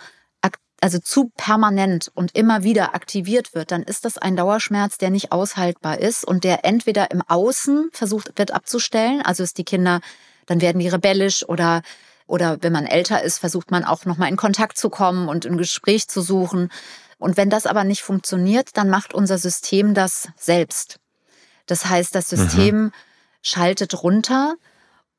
also 0.83 0.99
zu 0.99 1.31
permanent 1.37 2.11
und 2.13 2.35
immer 2.35 2.63
wieder 2.63 2.93
aktiviert 2.93 3.55
wird, 3.55 3.71
dann 3.71 3.83
ist 3.83 4.03
das 4.03 4.17
ein 4.17 4.35
Dauerschmerz, 4.35 4.97
der 4.97 5.11
nicht 5.11 5.31
aushaltbar 5.31 5.97
ist 5.97 6.25
und 6.25 6.43
der 6.43 6.65
entweder 6.65 7.09
im 7.09 7.21
Außen 7.25 7.87
versucht 7.93 8.37
wird 8.37 8.51
abzustellen, 8.51 9.21
also 9.21 9.43
ist 9.43 9.57
die 9.57 9.63
Kinder, 9.63 10.01
dann 10.45 10.59
werden 10.59 10.79
die 10.79 10.89
rebellisch 10.89 11.47
oder 11.47 11.83
oder 12.27 12.57
wenn 12.61 12.73
man 12.73 12.85
älter 12.85 13.21
ist, 13.21 13.39
versucht 13.39 13.71
man 13.71 13.83
auch 13.83 14.05
nochmal 14.05 14.29
in 14.29 14.37
Kontakt 14.37 14.77
zu 14.77 14.89
kommen 14.89 15.27
und 15.27 15.45
ein 15.45 15.57
Gespräch 15.57 16.07
zu 16.07 16.21
suchen. 16.21 16.69
Und 17.17 17.37
wenn 17.37 17.49
das 17.49 17.65
aber 17.65 17.83
nicht 17.83 18.01
funktioniert, 18.01 18.69
dann 18.75 18.89
macht 18.89 19.13
unser 19.13 19.37
System 19.37 19.93
das 19.93 20.29
selbst. 20.37 20.99
Das 21.65 21.85
heißt, 21.85 22.13
das 22.15 22.29
System 22.29 22.75
mhm. 22.75 22.91
schaltet 23.41 24.03
runter, 24.03 24.55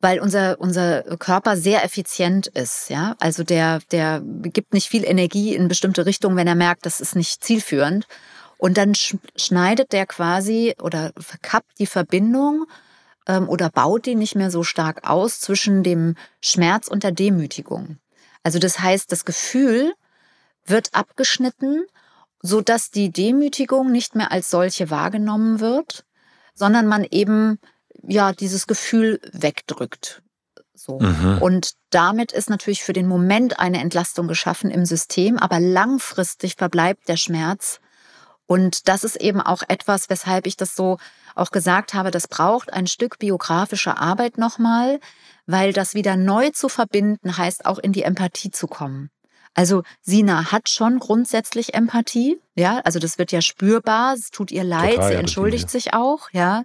weil 0.00 0.20
unser, 0.20 0.60
unser 0.60 1.02
Körper 1.16 1.56
sehr 1.56 1.82
effizient 1.82 2.46
ist. 2.48 2.90
Ja? 2.90 3.16
Also 3.20 3.42
der, 3.42 3.80
der 3.90 4.20
gibt 4.22 4.74
nicht 4.74 4.88
viel 4.88 5.04
Energie 5.04 5.54
in 5.54 5.68
bestimmte 5.68 6.04
Richtungen, 6.04 6.36
wenn 6.36 6.46
er 6.46 6.54
merkt, 6.54 6.84
das 6.84 7.00
ist 7.00 7.16
nicht 7.16 7.42
zielführend. 7.42 8.06
Und 8.58 8.76
dann 8.76 8.94
schneidet 8.94 9.92
der 9.92 10.06
quasi 10.06 10.74
oder 10.80 11.12
verkappt 11.18 11.78
die 11.78 11.86
Verbindung 11.86 12.66
ähm, 13.26 13.48
oder 13.48 13.70
baut 13.70 14.06
die 14.06 14.14
nicht 14.14 14.34
mehr 14.34 14.50
so 14.50 14.62
stark 14.62 15.08
aus 15.08 15.40
zwischen 15.40 15.82
dem 15.82 16.16
Schmerz 16.40 16.88
und 16.88 17.02
der 17.02 17.12
Demütigung. 17.12 17.98
Also 18.42 18.58
das 18.58 18.80
heißt, 18.80 19.10
das 19.10 19.24
Gefühl 19.24 19.94
wird 20.66 20.90
abgeschnitten, 20.92 21.84
so 22.40 22.60
dass 22.60 22.90
die 22.90 23.10
Demütigung 23.10 23.90
nicht 23.90 24.14
mehr 24.14 24.30
als 24.30 24.50
solche 24.50 24.90
wahrgenommen 24.90 25.60
wird, 25.60 26.04
sondern 26.54 26.86
man 26.86 27.04
eben 27.04 27.58
ja 28.02 28.32
dieses 28.32 28.66
Gefühl 28.66 29.20
wegdrückt. 29.32 30.22
So. 30.74 30.98
Mhm. 30.98 31.38
Und 31.40 31.72
damit 31.90 32.32
ist 32.32 32.50
natürlich 32.50 32.82
für 32.82 32.92
den 32.92 33.06
Moment 33.06 33.58
eine 33.58 33.80
Entlastung 33.80 34.28
geschaffen 34.28 34.70
im 34.70 34.84
System, 34.84 35.38
aber 35.38 35.58
langfristig 35.60 36.56
verbleibt 36.56 37.08
der 37.08 37.16
Schmerz. 37.16 37.80
Und 38.46 38.88
das 38.88 39.04
ist 39.04 39.16
eben 39.16 39.40
auch 39.40 39.62
etwas, 39.66 40.10
weshalb 40.10 40.46
ich 40.46 40.56
das 40.56 40.76
so 40.76 40.98
auch 41.34 41.50
gesagt 41.50 41.94
habe, 41.94 42.10
das 42.10 42.28
braucht 42.28 42.72
ein 42.72 42.86
Stück 42.86 43.18
biografische 43.18 43.96
Arbeit 43.96 44.38
nochmal, 44.38 45.00
weil 45.46 45.72
das 45.72 45.94
wieder 45.94 46.16
neu 46.16 46.50
zu 46.50 46.68
verbinden 46.68 47.36
heißt, 47.36 47.66
auch 47.66 47.78
in 47.78 47.92
die 47.92 48.02
Empathie 48.02 48.50
zu 48.50 48.66
kommen. 48.66 49.10
Also 49.54 49.82
Sina 50.02 50.50
hat 50.50 50.68
schon 50.68 50.98
grundsätzlich 50.98 51.74
Empathie, 51.74 52.40
ja, 52.56 52.80
also 52.84 52.98
das 52.98 53.18
wird 53.18 53.30
ja 53.30 53.40
spürbar, 53.40 54.14
es 54.14 54.30
tut 54.30 54.50
ihr 54.50 54.64
leid, 54.64 54.96
Total, 54.96 55.12
sie 55.12 55.18
entschuldigt 55.18 55.70
sich 55.70 55.94
auch, 55.94 56.28
ja. 56.32 56.64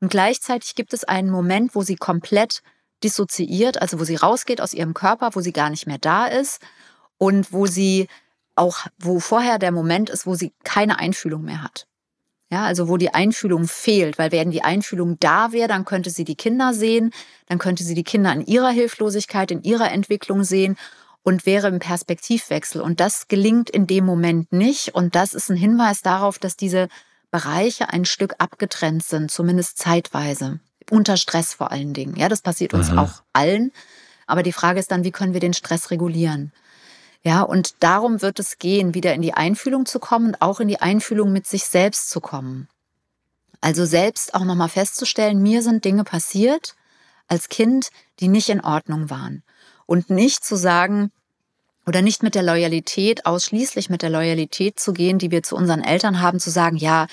Und 0.00 0.10
gleichzeitig 0.10 0.76
gibt 0.76 0.94
es 0.94 1.04
einen 1.04 1.30
Moment, 1.30 1.74
wo 1.74 1.82
sie 1.82 1.96
komplett 1.96 2.62
dissoziiert, 3.02 3.82
also 3.82 3.98
wo 3.98 4.04
sie 4.04 4.16
rausgeht 4.16 4.60
aus 4.60 4.74
ihrem 4.74 4.94
Körper, 4.94 5.30
wo 5.34 5.40
sie 5.40 5.52
gar 5.52 5.70
nicht 5.70 5.86
mehr 5.86 5.98
da 5.98 6.26
ist 6.26 6.60
und 7.18 7.52
wo 7.52 7.66
sie 7.66 8.06
auch, 8.54 8.86
wo 8.98 9.20
vorher 9.20 9.58
der 9.58 9.72
Moment 9.72 10.08
ist, 10.08 10.26
wo 10.26 10.34
sie 10.34 10.52
keine 10.62 10.98
Einfühlung 10.98 11.42
mehr 11.42 11.62
hat. 11.62 11.86
Ja, 12.52 12.64
also 12.64 12.88
wo 12.88 12.96
die 12.96 13.14
Einfühlung 13.14 13.68
fehlt, 13.68 14.18
weil 14.18 14.32
wenn 14.32 14.50
die 14.50 14.62
Einfühlung 14.62 15.18
da 15.20 15.52
wäre, 15.52 15.68
dann 15.68 15.84
könnte 15.84 16.10
sie 16.10 16.24
die 16.24 16.34
Kinder 16.34 16.74
sehen, 16.74 17.12
dann 17.46 17.58
könnte 17.58 17.84
sie 17.84 17.94
die 17.94 18.02
Kinder 18.02 18.32
in 18.32 18.44
ihrer 18.44 18.70
Hilflosigkeit, 18.70 19.52
in 19.52 19.62
ihrer 19.62 19.92
Entwicklung 19.92 20.42
sehen 20.42 20.76
und 21.22 21.46
wäre 21.46 21.68
im 21.68 21.78
Perspektivwechsel. 21.78 22.80
Und 22.80 22.98
das 22.98 23.28
gelingt 23.28 23.70
in 23.70 23.86
dem 23.86 24.04
Moment 24.04 24.52
nicht. 24.52 24.94
Und 24.94 25.14
das 25.14 25.32
ist 25.32 25.48
ein 25.48 25.56
Hinweis 25.56 26.02
darauf, 26.02 26.40
dass 26.40 26.56
diese 26.56 26.88
Bereiche 27.30 27.90
ein 27.90 28.04
Stück 28.04 28.34
abgetrennt 28.38 29.04
sind, 29.04 29.30
zumindest 29.30 29.78
zeitweise. 29.78 30.58
Unter 30.90 31.16
Stress 31.16 31.54
vor 31.54 31.70
allen 31.70 31.94
Dingen. 31.94 32.16
Ja, 32.16 32.28
das 32.28 32.42
passiert 32.42 32.74
uns 32.74 32.90
mhm. 32.90 32.98
auch 32.98 33.22
allen. 33.32 33.70
Aber 34.26 34.42
die 34.42 34.52
Frage 34.52 34.80
ist 34.80 34.90
dann, 34.90 35.04
wie 35.04 35.12
können 35.12 35.34
wir 35.34 35.40
den 35.40 35.54
Stress 35.54 35.92
regulieren? 35.92 36.52
Ja, 37.22 37.42
und 37.42 37.82
darum 37.82 38.22
wird 38.22 38.38
es 38.38 38.58
gehen, 38.58 38.94
wieder 38.94 39.14
in 39.14 39.22
die 39.22 39.34
Einfühlung 39.34 39.84
zu 39.84 39.98
kommen 39.98 40.28
und 40.28 40.42
auch 40.42 40.60
in 40.60 40.68
die 40.68 40.80
Einfühlung 40.80 41.32
mit 41.32 41.46
sich 41.46 41.64
selbst 41.64 42.08
zu 42.08 42.20
kommen. 42.20 42.68
Also 43.60 43.84
selbst 43.84 44.34
auch 44.34 44.44
nochmal 44.44 44.70
festzustellen, 44.70 45.42
mir 45.42 45.62
sind 45.62 45.84
Dinge 45.84 46.04
passiert 46.04 46.74
als 47.28 47.48
Kind, 47.48 47.90
die 48.20 48.28
nicht 48.28 48.48
in 48.48 48.62
Ordnung 48.62 49.10
waren. 49.10 49.42
Und 49.86 50.08
nicht 50.08 50.44
zu 50.44 50.56
sagen, 50.56 51.10
oder 51.86 52.02
nicht 52.02 52.22
mit 52.22 52.34
der 52.34 52.42
Loyalität, 52.42 53.26
ausschließlich 53.26 53.90
mit 53.90 54.02
der 54.02 54.10
Loyalität 54.10 54.78
zu 54.78 54.92
gehen, 54.92 55.18
die 55.18 55.30
wir 55.30 55.42
zu 55.42 55.56
unseren 55.56 55.82
Eltern 55.82 56.20
haben, 56.20 56.38
zu 56.38 56.50
sagen, 56.50 56.76
ja, 56.76 57.06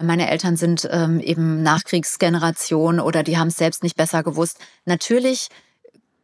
meine 0.00 0.30
Eltern 0.30 0.56
sind 0.56 0.88
ähm, 0.90 1.20
eben 1.20 1.62
Nachkriegsgeneration 1.62 2.98
oder 2.98 3.22
die 3.22 3.38
haben 3.38 3.48
es 3.48 3.56
selbst 3.56 3.82
nicht 3.82 3.96
besser 3.96 4.22
gewusst. 4.22 4.58
Natürlich 4.84 5.48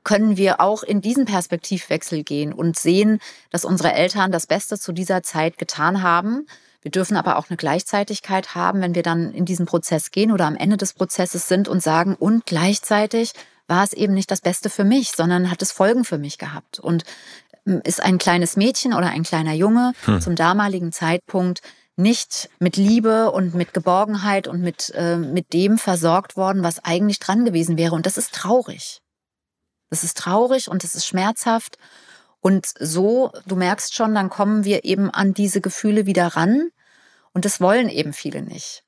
können 0.08 0.38
wir 0.38 0.58
auch 0.62 0.82
in 0.82 1.02
diesen 1.02 1.26
Perspektivwechsel 1.26 2.24
gehen 2.24 2.54
und 2.54 2.78
sehen, 2.78 3.20
dass 3.50 3.66
unsere 3.66 3.92
Eltern 3.92 4.32
das 4.32 4.46
Beste 4.46 4.78
zu 4.78 4.92
dieser 4.92 5.22
Zeit 5.22 5.58
getan 5.58 6.02
haben. 6.02 6.46
Wir 6.80 6.90
dürfen 6.90 7.18
aber 7.18 7.36
auch 7.36 7.50
eine 7.50 7.58
Gleichzeitigkeit 7.58 8.54
haben, 8.54 8.80
wenn 8.80 8.94
wir 8.94 9.02
dann 9.02 9.34
in 9.34 9.44
diesen 9.44 9.66
Prozess 9.66 10.10
gehen 10.10 10.32
oder 10.32 10.46
am 10.46 10.56
Ende 10.56 10.78
des 10.78 10.94
Prozesses 10.94 11.46
sind 11.46 11.68
und 11.68 11.82
sagen, 11.82 12.14
und 12.14 12.46
gleichzeitig 12.46 13.32
war 13.66 13.84
es 13.84 13.92
eben 13.92 14.14
nicht 14.14 14.30
das 14.30 14.40
Beste 14.40 14.70
für 14.70 14.84
mich, 14.84 15.10
sondern 15.10 15.50
hat 15.50 15.60
es 15.60 15.72
Folgen 15.72 16.06
für 16.06 16.16
mich 16.16 16.38
gehabt. 16.38 16.78
Und 16.78 17.04
ähm, 17.66 17.82
ist 17.84 18.02
ein 18.02 18.16
kleines 18.16 18.56
Mädchen 18.56 18.94
oder 18.94 19.08
ein 19.08 19.24
kleiner 19.24 19.52
Junge 19.52 19.92
hm. 20.06 20.22
zum 20.22 20.36
damaligen 20.36 20.90
Zeitpunkt 20.90 21.60
nicht 21.96 22.48
mit 22.60 22.78
Liebe 22.78 23.30
und 23.30 23.54
mit 23.54 23.74
Geborgenheit 23.74 24.48
und 24.48 24.62
mit, 24.62 24.90
äh, 24.94 25.18
mit 25.18 25.52
dem 25.52 25.76
versorgt 25.76 26.38
worden, 26.38 26.62
was 26.62 26.82
eigentlich 26.82 27.18
dran 27.18 27.44
gewesen 27.44 27.76
wäre. 27.76 27.94
Und 27.94 28.06
das 28.06 28.16
ist 28.16 28.32
traurig. 28.32 29.02
Das 29.90 30.04
ist 30.04 30.16
traurig 30.16 30.68
und 30.68 30.84
das 30.84 30.94
ist 30.94 31.06
schmerzhaft. 31.06 31.78
Und 32.40 32.66
so, 32.78 33.32
du 33.46 33.56
merkst 33.56 33.94
schon, 33.94 34.14
dann 34.14 34.30
kommen 34.30 34.64
wir 34.64 34.84
eben 34.84 35.10
an 35.10 35.34
diese 35.34 35.60
Gefühle 35.60 36.06
wieder 36.06 36.28
ran. 36.28 36.70
Und 37.32 37.44
das 37.44 37.60
wollen 37.60 37.88
eben 37.88 38.12
viele 38.12 38.42
nicht. 38.42 38.84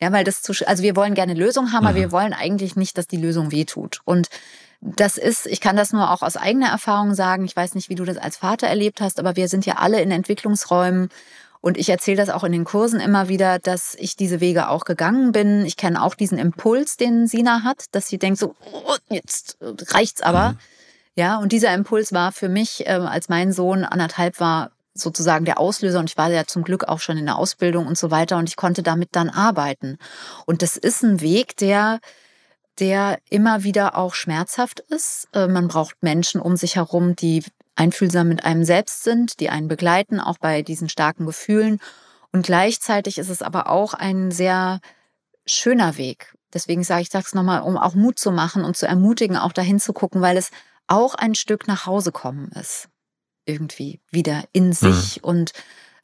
Ja, 0.00 0.12
weil 0.12 0.24
das 0.24 0.42
zu, 0.42 0.52
also 0.66 0.82
wir 0.82 0.96
wollen 0.96 1.14
gerne 1.14 1.34
Lösungen 1.34 1.72
haben, 1.72 1.84
mhm. 1.84 1.88
aber 1.88 1.98
wir 1.98 2.12
wollen 2.12 2.32
eigentlich 2.32 2.76
nicht, 2.76 2.98
dass 2.98 3.06
die 3.06 3.16
Lösung 3.16 3.52
wehtut. 3.52 4.00
Und 4.04 4.28
das 4.80 5.16
ist, 5.16 5.46
ich 5.46 5.60
kann 5.60 5.76
das 5.76 5.92
nur 5.92 6.10
auch 6.10 6.22
aus 6.22 6.36
eigener 6.36 6.68
Erfahrung 6.68 7.14
sagen. 7.14 7.44
Ich 7.44 7.56
weiß 7.56 7.74
nicht, 7.74 7.88
wie 7.88 7.94
du 7.94 8.04
das 8.04 8.18
als 8.18 8.36
Vater 8.36 8.66
erlebt 8.66 9.00
hast, 9.00 9.18
aber 9.18 9.36
wir 9.36 9.48
sind 9.48 9.64
ja 9.64 9.76
alle 9.76 10.02
in 10.02 10.10
Entwicklungsräumen 10.10 11.08
und 11.64 11.78
ich 11.78 11.88
erzähle 11.88 12.18
das 12.18 12.28
auch 12.28 12.44
in 12.44 12.52
den 12.52 12.64
Kursen 12.64 13.00
immer 13.00 13.28
wieder, 13.28 13.58
dass 13.58 13.94
ich 13.98 14.16
diese 14.16 14.40
Wege 14.40 14.68
auch 14.68 14.84
gegangen 14.84 15.32
bin. 15.32 15.64
Ich 15.64 15.78
kenne 15.78 16.02
auch 16.02 16.14
diesen 16.14 16.36
Impuls, 16.36 16.98
den 16.98 17.26
Sina 17.26 17.62
hat, 17.62 17.86
dass 17.92 18.06
sie 18.06 18.18
denkt 18.18 18.38
so, 18.38 18.54
oh, 18.70 18.96
jetzt 19.08 19.56
reicht's 19.62 20.20
aber. 20.20 20.50
Mhm. 20.50 20.58
Ja, 21.14 21.38
und 21.38 21.52
dieser 21.52 21.72
Impuls 21.72 22.12
war 22.12 22.32
für 22.32 22.50
mich, 22.50 22.86
äh, 22.86 22.90
als 22.90 23.30
mein 23.30 23.50
Sohn 23.50 23.84
anderthalb 23.84 24.40
war, 24.40 24.72
sozusagen 24.92 25.46
der 25.46 25.58
Auslöser 25.58 26.00
und 26.00 26.10
ich 26.10 26.18
war 26.18 26.30
ja 26.30 26.44
zum 26.44 26.64
Glück 26.64 26.84
auch 26.84 27.00
schon 27.00 27.16
in 27.16 27.24
der 27.24 27.38
Ausbildung 27.38 27.86
und 27.86 27.96
so 27.96 28.10
weiter 28.10 28.36
und 28.36 28.46
ich 28.46 28.56
konnte 28.56 28.82
damit 28.82 29.08
dann 29.12 29.30
arbeiten. 29.30 29.96
Und 30.44 30.60
das 30.60 30.76
ist 30.76 31.02
ein 31.02 31.22
Weg, 31.22 31.56
der 31.56 32.00
der 32.78 33.20
immer 33.30 33.62
wieder 33.62 33.96
auch 33.96 34.12
schmerzhaft 34.14 34.80
ist. 34.80 35.28
Äh, 35.32 35.46
man 35.46 35.68
braucht 35.68 35.96
Menschen 36.02 36.42
um 36.42 36.56
sich 36.56 36.76
herum, 36.76 37.16
die 37.16 37.42
einfühlsam 37.76 38.28
mit 38.28 38.44
einem 38.44 38.64
selbst 38.64 39.04
sind, 39.04 39.40
die 39.40 39.50
einen 39.50 39.68
begleiten, 39.68 40.20
auch 40.20 40.38
bei 40.38 40.62
diesen 40.62 40.88
starken 40.88 41.26
Gefühlen. 41.26 41.80
Und 42.32 42.46
gleichzeitig 42.46 43.18
ist 43.18 43.28
es 43.28 43.42
aber 43.42 43.68
auch 43.68 43.94
ein 43.94 44.30
sehr 44.30 44.80
schöner 45.46 45.96
Weg. 45.96 46.34
Deswegen 46.52 46.84
sage 46.84 47.02
ich 47.02 47.08
das 47.08 47.34
nochmal, 47.34 47.62
um 47.62 47.76
auch 47.76 47.94
Mut 47.94 48.18
zu 48.18 48.30
machen 48.30 48.64
und 48.64 48.76
zu 48.76 48.86
ermutigen, 48.86 49.36
auch 49.36 49.52
dahin 49.52 49.80
zu 49.80 49.92
gucken, 49.92 50.20
weil 50.20 50.36
es 50.36 50.50
auch 50.86 51.14
ein 51.14 51.34
Stück 51.34 51.66
nach 51.66 51.86
Hause 51.86 52.12
kommen 52.12 52.50
ist. 52.52 52.88
Irgendwie 53.44 54.00
wieder 54.10 54.44
in 54.52 54.72
sich 54.72 55.16
mhm. 55.16 55.28
und 55.28 55.52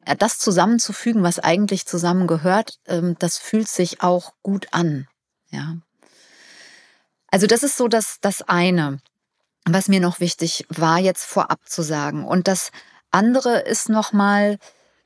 äh, 0.04 0.16
das 0.16 0.38
zusammenzufügen, 0.38 1.22
was 1.22 1.38
eigentlich 1.38 1.86
zusammengehört, 1.86 2.78
ähm, 2.86 3.16
das 3.18 3.38
fühlt 3.38 3.68
sich 3.68 4.02
auch 4.02 4.34
gut 4.42 4.68
an. 4.72 5.06
Ja. 5.50 5.76
Also 7.28 7.46
das 7.46 7.62
ist 7.62 7.76
so 7.76 7.88
das, 7.88 8.18
das 8.20 8.42
eine 8.42 9.00
was 9.64 9.88
mir 9.88 10.00
noch 10.00 10.20
wichtig 10.20 10.66
war, 10.68 10.98
jetzt 10.98 11.24
vorab 11.24 11.68
zu 11.68 11.82
sagen. 11.82 12.24
Und 12.24 12.48
das 12.48 12.70
andere 13.10 13.60
ist 13.60 13.88
nochmal 13.88 14.58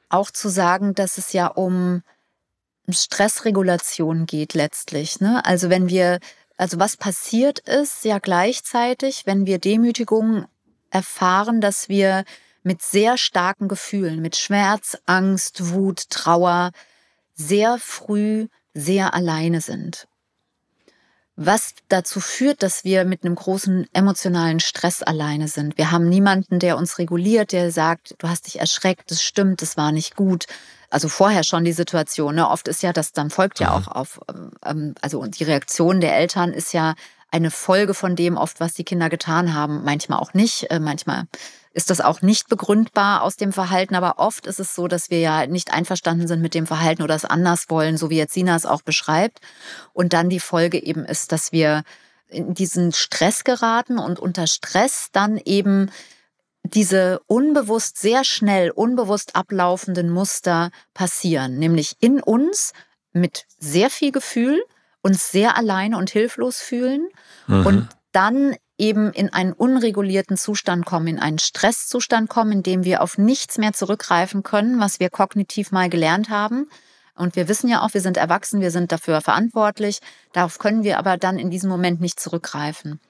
auch 0.09 0.31
zu 0.31 0.49
sagen, 0.49 0.95
dass 0.95 1.19
es 1.19 1.33
ja 1.33 1.47
um 1.47 2.03
Stressregulation 2.89 4.27
geht 4.27 4.55
letztlich. 4.55 5.21
Ne? 5.21 5.45
Also 5.45 5.71
wenn 5.71 5.89
wir, 5.89 6.21
also 6.57 6.79
was 6.79 6.97
passiert 6.97 7.59
ist 7.61 8.05
ja 8.05 8.19
gleichzeitig, 8.19 9.27
wenn 9.27 9.47
wir 9.47 9.59
Demütigung 9.59 10.47
erfahren, 10.91 11.61
dass 11.61 11.89
wir 11.89 12.25
mit 12.63 12.83
sehr 12.83 13.19
starken 13.19 13.69
Gefühlen, 13.69 14.21
mit 14.21 14.37
Schmerz, 14.37 14.97
Angst, 15.07 15.73
Wut, 15.73 16.11
Trauer 16.11 16.71
sehr 17.35 17.79
früh 17.79 18.49
sehr 18.75 19.15
alleine 19.15 19.61
sind 19.61 20.07
was 21.37 21.75
dazu 21.89 22.21
führt, 22.21 22.63
dass 22.63 22.85
wir 22.85 23.05
mit 23.05 23.25
einem 23.25 23.35
großen 23.35 23.89
emotionalen 23.93 24.61
Stress 24.61 25.03
alleine 25.03 25.49
sind. 25.49 25.77
Wir 25.77 25.91
haben 25.91 26.09
niemanden, 26.09 26.61
der 26.61 26.77
uns 26.77 26.99
reguliert, 26.99 27.53
der 27.53 27.73
sagt, 27.73 28.15
du 28.19 28.29
hast 28.29 28.47
dich 28.47 28.61
erschreckt, 28.61 29.11
das 29.11 29.23
stimmt, 29.23 29.61
das 29.61 29.77
war 29.77 29.91
nicht 29.91 30.15
gut. 30.15 30.47
Also 30.91 31.09
vorher 31.09 31.43
schon 31.43 31.65
die 31.65 31.73
Situation. 31.73 32.37
Ne? 32.37 32.49
Oft 32.49 32.69
ist 32.69 32.85
ja 32.85 32.93
das, 32.93 33.13
dann 33.13 33.31
folgt 33.31 33.59
ja 33.59 33.73
auch 33.73 33.89
auf, 33.89 34.21
ähm, 34.65 34.95
also 35.01 35.27
die 35.27 35.43
Reaktion 35.43 36.01
der 36.01 36.17
Eltern 36.17 36.53
ist 36.53 36.73
ja 36.73 36.95
eine 37.33 37.51
Folge 37.51 37.95
von 37.95 38.15
dem 38.15 38.37
oft, 38.37 38.61
was 38.61 38.75
die 38.75 38.85
Kinder 38.85 39.11
getan 39.11 39.55
haben. 39.55 39.83
Manchmal 39.83 40.21
auch 40.21 40.35
nicht. 40.35 40.71
Äh, 40.71 40.79
manchmal 40.79 41.25
ist 41.75 41.91
das 41.91 42.01
auch 42.01 42.23
nicht 42.23 42.49
begründbar 42.49 43.23
aus 43.23 43.37
dem 43.37 43.53
Verhalten, 43.53 43.97
aber 43.97 44.19
oft 44.19 44.47
ist 44.47 44.61
es 44.61 44.75
so, 44.75 44.87
dass 44.87 45.11
wir 45.11 45.19
ja 45.19 45.47
nicht 45.47 45.75
einverstanden 45.75 46.29
sind 46.29 46.41
mit 46.41 46.55
dem 46.55 46.67
Verhalten 46.67 47.03
oder 47.03 47.17
es 47.17 47.25
anders 47.25 47.69
wollen, 47.69 47.97
so 47.97 48.11
wie 48.11 48.17
jetzt 48.17 48.33
Sina 48.33 48.55
es 48.55 48.65
auch 48.65 48.83
beschreibt. 48.83 49.41
Und 49.93 50.13
dann 50.13 50.31
die 50.31 50.41
Folge 50.41 50.81
eben 50.83 51.05
ist, 51.05 51.33
dass 51.33 51.51
wir 51.51 51.83
in 52.29 52.55
diesen 52.55 52.93
Stress 52.93 53.43
geraten 53.43 53.99
und 53.99 54.21
unter 54.21 54.47
Stress 54.47 55.09
dann 55.13 55.37
eben 55.37 55.91
diese 56.63 57.21
unbewusst, 57.27 57.99
sehr 57.99 58.25
schnell, 58.25 58.71
unbewusst 58.71 59.37
ablaufenden 59.37 60.11
Muster 60.11 60.71
passieren, 60.95 61.59
nämlich 61.59 61.97
in 62.01 62.23
uns 62.23 62.73
mit 63.13 63.47
sehr 63.59 63.91
viel 63.91 64.13
Gefühl, 64.13 64.63
uns 65.03 65.31
sehr 65.31 65.57
alleine 65.59 65.99
und 65.99 66.09
hilflos 66.09 66.61
fühlen 66.61 67.09
mhm. 67.47 67.67
und 67.67 67.89
dann 68.13 68.57
eben 68.79 69.13
in 69.13 69.33
einen 69.33 69.53
unregulierten 69.53 70.37
Zustand 70.37 70.85
kommen, 70.85 71.07
in 71.07 71.19
einen 71.19 71.39
Stresszustand 71.39 72.29
kommen, 72.29 72.53
in 72.53 72.63
dem 72.63 72.85
wir 72.85 73.03
auf 73.03 73.19
nichts 73.19 73.59
mehr 73.59 73.73
zurückgreifen 73.73 74.43
können, 74.43 74.81
was 74.81 75.01
wir 75.01 75.11
kognitiv 75.11 75.71
mal 75.71 75.89
gelernt 75.89 76.29
haben. 76.29 76.69
Und 77.17 77.37
wir 77.37 77.49
wissen 77.49 77.69
ja 77.69 77.83
auch, 77.83 77.95
wir 77.95 78.01
sind 78.01 78.17
erwachsen, 78.17 78.61
wir 78.61 78.73
sind 78.73 78.91
dafür 78.91 79.21
verantwortlich. 79.21 80.01
Darauf 80.33 80.59
können 80.59 80.83
wir 80.83 80.99
aber 80.99 81.17
dann 81.17 81.39
in 81.39 81.51
diesem 81.51 81.71
Moment 81.71 82.01
nicht 82.01 82.19
zurückgreifen. 82.19 83.01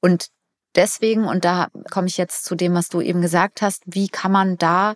Und 0.00 0.28
deswegen, 0.74 1.24
und 1.24 1.44
da 1.44 1.68
komme 1.90 2.06
ich 2.06 2.16
jetzt 2.16 2.44
zu 2.44 2.54
dem, 2.54 2.72
was 2.74 2.88
du 2.88 3.02
eben 3.02 3.20
gesagt 3.20 3.60
hast, 3.60 3.82
wie 3.84 4.08
kann 4.08 4.32
man 4.32 4.56
da 4.56 4.94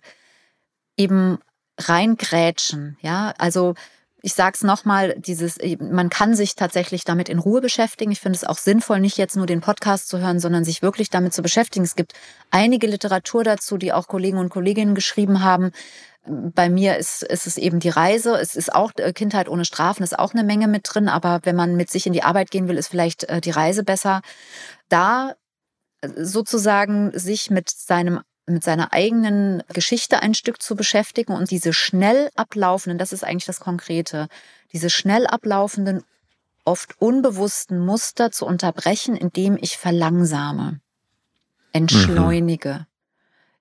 eben 0.97 1.37
reingrätschen? 1.79 2.97
Ja, 3.01 3.35
also 3.37 3.75
ich 4.21 4.33
sage 4.33 4.55
es 4.55 4.63
nochmal, 4.63 5.15
dieses, 5.17 5.57
äh, 5.57 5.77
man 5.79 6.09
kann 6.09 6.35
sich 6.35 6.55
tatsächlich 6.55 7.03
damit 7.03 7.29
in 7.29 7.39
Ruhe 7.39 7.61
beschäftigen. 7.61 8.11
Ich 8.11 8.19
finde 8.19 8.37
es 8.37 8.43
auch 8.43 8.57
sinnvoll, 8.57 8.99
nicht 8.99 9.17
jetzt 9.17 9.35
nur 9.35 9.45
den 9.45 9.61
Podcast 9.61 10.09
zu 10.09 10.19
hören, 10.19 10.39
sondern 10.39 10.63
sich 10.63 10.81
wirklich 10.81 11.09
damit 11.09 11.33
zu 11.33 11.41
beschäftigen. 11.41 11.85
Es 11.85 11.95
gibt 11.95 12.13
einige 12.49 12.87
Literatur 12.87 13.43
dazu, 13.43 13.77
die 13.77 13.93
auch 13.93 14.07
Kollegen 14.07 14.37
und 14.37 14.49
Kolleginnen 14.49 14.95
geschrieben 14.95 15.43
haben. 15.43 15.71
Bei 16.25 16.67
mir 16.67 16.97
ist, 16.97 17.23
ist 17.23 17.47
es 17.47 17.57
eben 17.57 17.79
die 17.79 17.89
Reise. 17.89 18.35
Es 18.35 18.55
ist 18.55 18.73
auch 18.73 18.91
äh, 18.97 19.13
Kindheit 19.13 19.47
ohne 19.47 19.65
Strafen, 19.65 20.03
ist 20.03 20.17
auch 20.17 20.33
eine 20.33 20.43
Menge 20.43 20.67
mit 20.67 20.81
drin. 20.85 21.09
Aber 21.09 21.41
wenn 21.43 21.55
man 21.55 21.75
mit 21.75 21.89
sich 21.89 22.07
in 22.07 22.13
die 22.13 22.23
Arbeit 22.23 22.51
gehen 22.51 22.67
will, 22.67 22.77
ist 22.77 22.89
vielleicht 22.89 23.25
äh, 23.25 23.39
die 23.39 23.51
Reise 23.51 23.83
besser. 23.83 24.21
Da 24.89 25.35
sozusagen 26.15 27.17
sich 27.17 27.49
mit 27.49 27.69
seinem 27.69 28.21
mit 28.47 28.63
seiner 28.63 28.93
eigenen 28.93 29.61
Geschichte 29.73 30.21
ein 30.21 30.33
Stück 30.33 30.61
zu 30.61 30.75
beschäftigen 30.75 31.33
und 31.33 31.51
diese 31.51 31.73
schnell 31.73 32.29
ablaufenden, 32.35 32.97
das 32.97 33.11
ist 33.11 33.23
eigentlich 33.23 33.45
das 33.45 33.59
Konkrete, 33.59 34.29
diese 34.71 34.89
schnell 34.89 35.27
ablaufenden, 35.27 36.03
oft 36.63 37.01
unbewussten 37.01 37.79
Muster 37.79 38.31
zu 38.31 38.45
unterbrechen, 38.45 39.15
indem 39.15 39.57
ich 39.59 39.77
verlangsame, 39.77 40.79
entschleunige. 41.73 42.73
Mhm. 42.79 42.85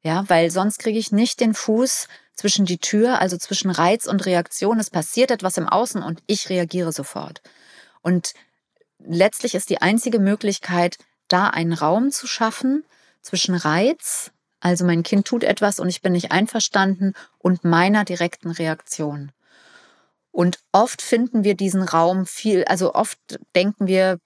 Ja, 0.02 0.24
weil 0.28 0.50
sonst 0.50 0.78
kriege 0.78 0.98
ich 0.98 1.10
nicht 1.10 1.40
den 1.40 1.54
Fuß 1.54 2.06
zwischen 2.34 2.64
die 2.64 2.78
Tür, 2.78 3.20
also 3.20 3.36
zwischen 3.38 3.70
Reiz 3.70 4.06
und 4.06 4.24
Reaktion. 4.24 4.78
Es 4.78 4.90
passiert 4.90 5.32
etwas 5.32 5.56
im 5.56 5.68
Außen 5.68 6.02
und 6.02 6.22
ich 6.26 6.48
reagiere 6.48 6.92
sofort. 6.92 7.42
Und 8.02 8.34
letztlich 8.98 9.56
ist 9.56 9.70
die 9.70 9.82
einzige 9.82 10.20
Möglichkeit, 10.20 10.98
da 11.26 11.48
einen 11.48 11.72
Raum 11.72 12.12
zu 12.12 12.28
schaffen 12.28 12.84
zwischen 13.20 13.56
Reiz 13.56 14.30
also 14.66 14.84
mein 14.84 15.04
Kind 15.04 15.28
tut 15.28 15.44
etwas 15.44 15.78
und 15.78 15.88
ich 15.88 16.02
bin 16.02 16.10
nicht 16.10 16.32
einverstanden 16.32 17.12
und 17.38 17.62
meiner 17.62 18.04
direkten 18.04 18.50
Reaktion. 18.50 19.30
Und 20.32 20.58
oft 20.72 21.02
finden 21.02 21.44
wir 21.44 21.54
diesen 21.54 21.84
Raum 21.84 22.26
viel, 22.26 22.64
also 22.64 22.92
oft 22.92 23.16
denken 23.54 23.86
wir, 23.86 24.18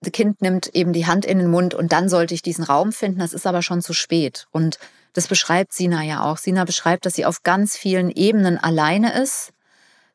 das 0.00 0.10
Kind 0.10 0.42
nimmt 0.42 0.74
eben 0.74 0.92
die 0.92 1.06
Hand 1.06 1.24
in 1.24 1.38
den 1.38 1.52
Mund 1.52 1.72
und 1.72 1.92
dann 1.92 2.08
sollte 2.08 2.34
ich 2.34 2.42
diesen 2.42 2.64
Raum 2.64 2.90
finden. 2.90 3.20
Das 3.20 3.32
ist 3.32 3.46
aber 3.46 3.62
schon 3.62 3.80
zu 3.80 3.92
spät. 3.92 4.48
Und 4.50 4.80
das 5.12 5.28
beschreibt 5.28 5.72
Sina 5.72 6.02
ja 6.02 6.24
auch. 6.24 6.36
Sina 6.36 6.64
beschreibt, 6.64 7.06
dass 7.06 7.14
sie 7.14 7.24
auf 7.24 7.44
ganz 7.44 7.76
vielen 7.76 8.10
Ebenen 8.10 8.58
alleine 8.58 9.14
ist, 9.22 9.52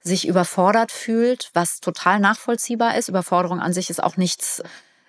sich 0.01 0.27
überfordert 0.27 0.91
fühlt, 0.91 1.49
was 1.53 1.79
total 1.79 2.19
nachvollziehbar 2.19 2.97
ist. 2.97 3.07
Überforderung 3.07 3.61
an 3.61 3.71
sich 3.71 3.89
ist 3.89 4.03
auch 4.03 4.17
nichts, 4.17 4.61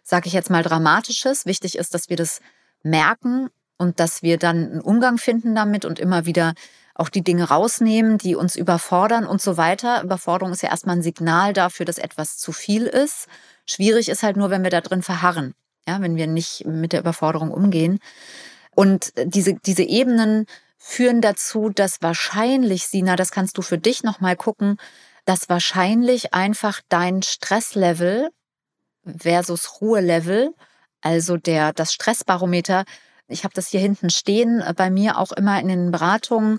sage 0.04 0.28
ich 0.28 0.34
jetzt 0.34 0.50
mal, 0.50 0.62
Dramatisches. 0.62 1.46
Wichtig 1.46 1.76
ist, 1.76 1.94
dass 1.94 2.08
wir 2.08 2.16
das 2.16 2.40
merken 2.84 3.50
und 3.78 4.00
dass 4.00 4.22
wir 4.22 4.38
dann 4.38 4.56
einen 4.56 4.80
Umgang 4.80 5.18
finden 5.18 5.54
damit 5.54 5.84
und 5.84 5.98
immer 5.98 6.26
wieder 6.26 6.54
auch 6.94 7.08
die 7.08 7.22
Dinge 7.22 7.44
rausnehmen, 7.44 8.18
die 8.18 8.34
uns 8.34 8.56
überfordern 8.56 9.24
und 9.24 9.40
so 9.40 9.56
weiter. 9.56 10.02
Überforderung 10.02 10.52
ist 10.52 10.62
ja 10.62 10.70
erstmal 10.70 10.96
ein 10.96 11.02
Signal 11.02 11.52
dafür, 11.52 11.86
dass 11.86 11.98
etwas 11.98 12.36
zu 12.36 12.52
viel 12.52 12.86
ist. 12.86 13.28
Schwierig 13.66 14.08
ist 14.08 14.24
halt 14.24 14.36
nur, 14.36 14.50
wenn 14.50 14.64
wir 14.64 14.70
da 14.70 14.80
drin 14.80 15.02
verharren, 15.02 15.54
ja, 15.86 16.00
wenn 16.00 16.16
wir 16.16 16.26
nicht 16.26 16.66
mit 16.66 16.92
der 16.92 17.00
Überforderung 17.00 17.52
umgehen. 17.52 18.00
Und 18.74 19.12
diese, 19.16 19.54
diese 19.54 19.84
Ebenen 19.84 20.46
führen 20.76 21.20
dazu, 21.20 21.68
dass 21.68 22.02
wahrscheinlich, 22.02 22.86
Sina, 22.88 23.14
das 23.14 23.30
kannst 23.30 23.58
du 23.58 23.62
für 23.62 23.78
dich 23.78 24.02
nochmal 24.02 24.36
gucken, 24.36 24.76
dass 25.24 25.48
wahrscheinlich 25.48 26.34
einfach 26.34 26.80
dein 26.88 27.22
Stresslevel 27.22 28.30
versus 29.04 29.80
Ruhelevel, 29.80 30.54
also 31.00 31.36
der, 31.36 31.72
das 31.72 31.92
Stressbarometer, 31.92 32.84
ich 33.28 33.44
habe 33.44 33.54
das 33.54 33.68
hier 33.68 33.80
hinten 33.80 34.10
stehen, 34.10 34.60
äh, 34.60 34.74
bei 34.74 34.90
mir 34.90 35.18
auch 35.18 35.32
immer 35.32 35.60
in 35.60 35.68
den 35.68 35.90
Beratungen, 35.90 36.58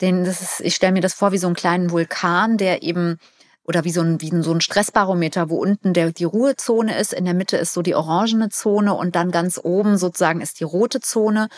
Den, 0.00 0.24
das 0.24 0.40
ist, 0.40 0.60
ich 0.60 0.74
stelle 0.74 0.92
mir 0.92 1.02
das 1.02 1.14
vor 1.14 1.32
wie 1.32 1.38
so 1.38 1.46
einen 1.46 1.56
kleinen 1.56 1.90
Vulkan, 1.90 2.56
der 2.56 2.82
eben 2.82 3.18
oder 3.64 3.84
wie 3.84 3.92
so 3.92 4.00
ein, 4.00 4.20
wie 4.20 4.30
so 4.42 4.52
ein 4.52 4.60
Stressbarometer, 4.60 5.50
wo 5.50 5.56
unten 5.56 5.92
der, 5.92 6.12
die 6.12 6.24
Ruhezone 6.24 6.98
ist, 6.98 7.12
in 7.12 7.24
der 7.24 7.34
Mitte 7.34 7.56
ist 7.56 7.72
so 7.72 7.82
die 7.82 7.94
orangene 7.94 8.48
Zone 8.48 8.94
und 8.94 9.14
dann 9.14 9.30
ganz 9.30 9.60
oben 9.62 9.96
sozusagen 9.98 10.40
ist 10.40 10.60
die 10.60 10.64
rote 10.64 11.00
Zone. 11.00 11.48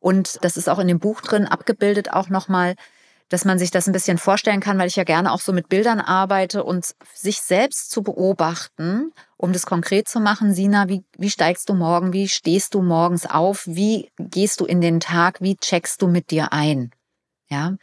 Und 0.00 0.38
das 0.42 0.56
ist 0.56 0.68
auch 0.68 0.78
in 0.78 0.88
dem 0.88 1.00
Buch 1.00 1.20
drin 1.20 1.46
abgebildet 1.46 2.12
auch 2.12 2.28
nochmal, 2.28 2.74
dass 3.28 3.44
man 3.44 3.58
sich 3.58 3.70
das 3.70 3.86
ein 3.86 3.92
bisschen 3.92 4.18
vorstellen 4.18 4.60
kann, 4.60 4.78
weil 4.78 4.88
ich 4.88 4.96
ja 4.96 5.04
gerne 5.04 5.32
auch 5.32 5.40
so 5.40 5.52
mit 5.52 5.68
Bildern 5.68 6.00
arbeite 6.00 6.64
und 6.64 6.94
sich 7.14 7.40
selbst 7.40 7.90
zu 7.90 8.02
beobachten, 8.02 9.12
um 9.36 9.52
das 9.52 9.66
konkret 9.66 10.08
zu 10.08 10.20
machen. 10.20 10.54
Sina, 10.54 10.88
wie, 10.88 11.04
wie 11.16 11.30
steigst 11.30 11.68
du 11.68 11.74
morgen? 11.74 12.12
Wie 12.12 12.28
stehst 12.28 12.74
du 12.74 12.82
morgens 12.82 13.26
auf? 13.26 13.64
Wie 13.66 14.10
gehst 14.18 14.60
du 14.60 14.64
in 14.64 14.80
den 14.80 15.00
Tag? 15.00 15.40
Wie 15.40 15.56
checkst 15.56 16.00
du 16.00 16.08
mit 16.08 16.30
dir 16.30 16.52
ein? 16.52 16.90
Ja. 17.48 17.76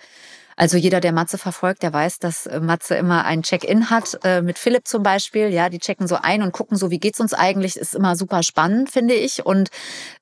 Also 0.58 0.77
jeder, 0.77 1.01
der 1.01 1.12
Matze 1.12 1.38
verfolgt, 1.38 1.84
der 1.84 1.91
weiß, 1.91 2.19
dass 2.19 2.45
äh, 2.45 2.62
Matze 2.62 2.95
immer 2.95 3.25
ein 3.25 3.43
Check-in 3.43 3.89
hat, 3.89 4.17
äh, 4.23 4.41
mit 4.41 4.58
Philipp 4.58 4.88
zum 4.88 5.03
Beispiel. 5.03 5.49
Ja, 5.49 5.69
die 5.69 5.79
checken 5.79 6.08
so 6.08 6.15
ein 6.15 6.41
und 6.41 6.53
gucken 6.53 6.77
so, 6.77 6.91
wie 6.91 6.99
geht's 6.99 7.19
uns 7.19 7.34
eigentlich, 7.34 7.75
ist 7.75 7.93
immer 7.93 8.15
super 8.15 8.41
spannend, 8.41 8.89
finde 8.89 9.15
ich. 9.15 9.45
Und 9.45 9.69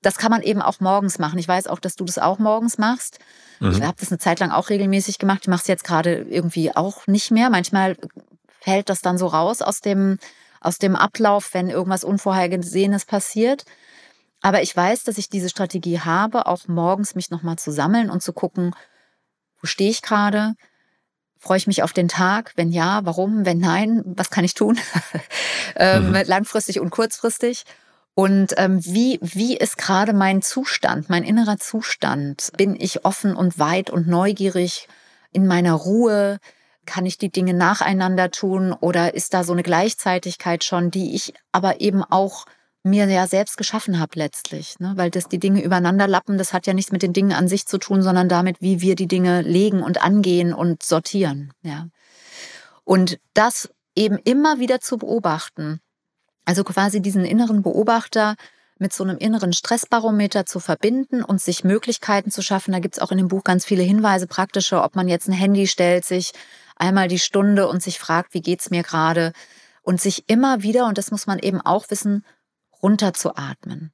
das 0.02 0.18
kann 0.18 0.32
man 0.32 0.42
eben 0.42 0.62
auch 0.62 0.80
morgens 0.80 1.20
machen. 1.20 1.38
Ich 1.38 1.48
weiß 1.48 1.68
auch, 1.68 1.80
dass 1.80 1.96
du 1.96 2.04
das 2.04 2.18
auch 2.18 2.40
morgens 2.40 2.80
machst. 2.80 3.20
Mhm. 3.64 3.72
Ich 3.72 3.82
habe 3.82 3.98
das 4.00 4.12
eine 4.12 4.20
Zeit 4.20 4.40
lang 4.40 4.52
auch 4.52 4.70
regelmäßig 4.70 5.20
gemacht. 5.20 5.40
Ich 5.44 5.48
mache 5.48 5.62
es 5.62 5.68
jetzt 5.68 5.84
gerade 5.84 6.16
irgendwie 6.16 6.76
auch 6.76 7.08
nicht 7.08 7.32
mehr. 7.32 7.50
Manchmal 7.50 7.98
fällt 8.60 8.90
das 8.90 9.02
dann 9.02 9.18
so 9.18 9.28
raus 9.28 9.62
aus 9.62 9.80
dem, 9.80 10.20
aus 10.60 10.78
dem 10.78 10.96
Ablauf, 10.96 11.54
wenn 11.54 11.70
irgendwas 11.70 12.04
Unvorhergesehenes 12.04 13.06
passiert. 13.06 13.64
Aber 14.42 14.62
ich 14.62 14.76
weiß, 14.76 15.04
dass 15.04 15.18
ich 15.18 15.30
diese 15.30 15.50
Strategie 15.50 16.02
habe, 16.02 16.48
auch 16.48 16.68
morgens 16.68 17.16
mich 17.16 17.30
nochmal 17.30 17.58
zu 17.58 17.72
sammeln 17.72 18.10
und 18.10 18.22
zu 18.22 18.34
gucken, 18.34 18.76
wo 19.62 19.68
stehe 19.68 19.90
ich 19.90 20.02
gerade? 20.02 20.56
Freue 21.40 21.58
ich 21.58 21.68
mich 21.68 21.84
auf 21.84 21.94
den 21.94 22.10
Tag? 22.10 22.52
Wenn 22.58 22.70
ja, 22.70 23.02
warum? 23.06 23.46
Wenn 23.46 23.60
nein, 23.60 24.02
was 24.06 24.30
kann 24.30 24.44
ich 24.44 24.54
tun? 24.54 24.78
ähm, 25.78 26.10
mhm. 26.10 26.24
Langfristig 26.26 26.82
und 26.82 26.90
kurzfristig. 26.90 27.64
Und 28.16 28.54
ähm, 28.58 28.84
wie, 28.86 29.18
wie 29.22 29.58
ist 29.58 29.78
gerade 29.78 30.14
mein 30.14 30.42
Zustand, 30.42 31.10
mein 31.10 31.24
innerer 31.24 31.58
Zustand? 31.58 32.52
Bin 32.58 32.76
ich 32.80 33.06
offen 33.06 33.36
und 33.36 33.58
weit 33.58 33.90
und 33.90 34.08
neugierig 34.08 34.88
in 35.32 35.48
meiner 35.48 35.74
Ruhe? 35.74 36.38
Kann 36.86 37.08
ich 37.08 37.18
die 37.18 37.32
Dinge 37.32 37.56
nacheinander 37.56 38.30
tun? 38.30 38.72
Oder 38.72 39.16
ist 39.16 39.34
da 39.34 39.44
so 39.44 39.54
eine 39.54 39.64
Gleichzeitigkeit 39.64 40.64
schon, 40.64 40.92
die 40.92 41.16
ich 41.16 41.34
aber 41.52 41.82
eben 41.82 42.04
auch 42.04 42.46
mir 42.84 43.08
ja 43.08 43.26
selbst 43.26 43.58
geschaffen 43.58 44.00
habe 44.00 44.20
letztlich? 44.20 44.80
Ne? 44.80 44.94
Weil 44.96 45.10
das 45.10 45.28
die 45.28 45.40
Dinge 45.40 45.64
übereinander 45.64 46.08
lappen, 46.08 46.38
das 46.38 46.54
hat 46.54 46.68
ja 46.68 46.74
nichts 46.74 46.92
mit 46.92 47.02
den 47.02 47.14
Dingen 47.14 47.34
an 47.34 47.48
sich 47.48 47.66
zu 47.66 47.80
tun, 47.80 48.04
sondern 48.04 48.30
damit, 48.30 48.62
wie 48.62 48.80
wir 48.80 48.94
die 48.94 49.08
Dinge 49.08 49.42
legen 49.42 49.82
und 49.82 50.04
angehen 50.04 50.54
und 50.54 50.84
sortieren. 50.84 51.52
Ja. 51.64 51.88
Und 52.84 53.18
das 53.34 53.70
eben 53.96 54.20
immer 54.24 54.60
wieder 54.60 54.82
zu 54.82 54.98
beobachten 54.98 55.80
also 56.46 56.64
quasi 56.64 57.02
diesen 57.02 57.26
inneren 57.26 57.62
Beobachter 57.64 58.36
mit 58.80 58.94
so 58.94 59.04
einem 59.04 59.18
inneren 59.18 59.54
Stressbarometer 59.54 60.46
zu 60.46 60.60
verbinden 60.60 61.24
und 61.24 61.42
sich 61.42 61.64
Möglichkeiten 61.64 62.32
zu 62.32 62.42
schaffen. 62.42 62.74
Da 62.74 62.80
gibt's 62.80 63.00
auch 63.00 63.12
in 63.12 63.18
dem 63.18 63.28
Buch 63.28 63.44
ganz 63.44 63.66
viele 63.66 63.84
Hinweise, 63.84 64.28
praktische, 64.28 64.82
ob 64.82 64.96
man 64.96 65.08
jetzt 65.08 65.28
ein 65.28 65.34
Handy 65.34 65.68
stellt, 65.68 66.06
sich 66.06 66.34
einmal 66.76 67.08
die 67.08 67.20
Stunde 67.20 67.68
und 67.68 67.82
sich 67.82 68.00
fragt, 68.00 68.34
wie 68.34 68.42
geht's 68.42 68.70
mir 68.70 68.84
gerade? 68.84 69.32
Und 69.84 70.02
sich 70.02 70.26
immer 70.28 70.64
wieder, 70.64 70.88
und 70.88 70.98
das 70.98 71.12
muss 71.12 71.28
man 71.28 71.40
eben 71.40 71.62
auch 71.62 71.90
wissen, 71.90 72.26
runterzuatmen. 72.82 73.92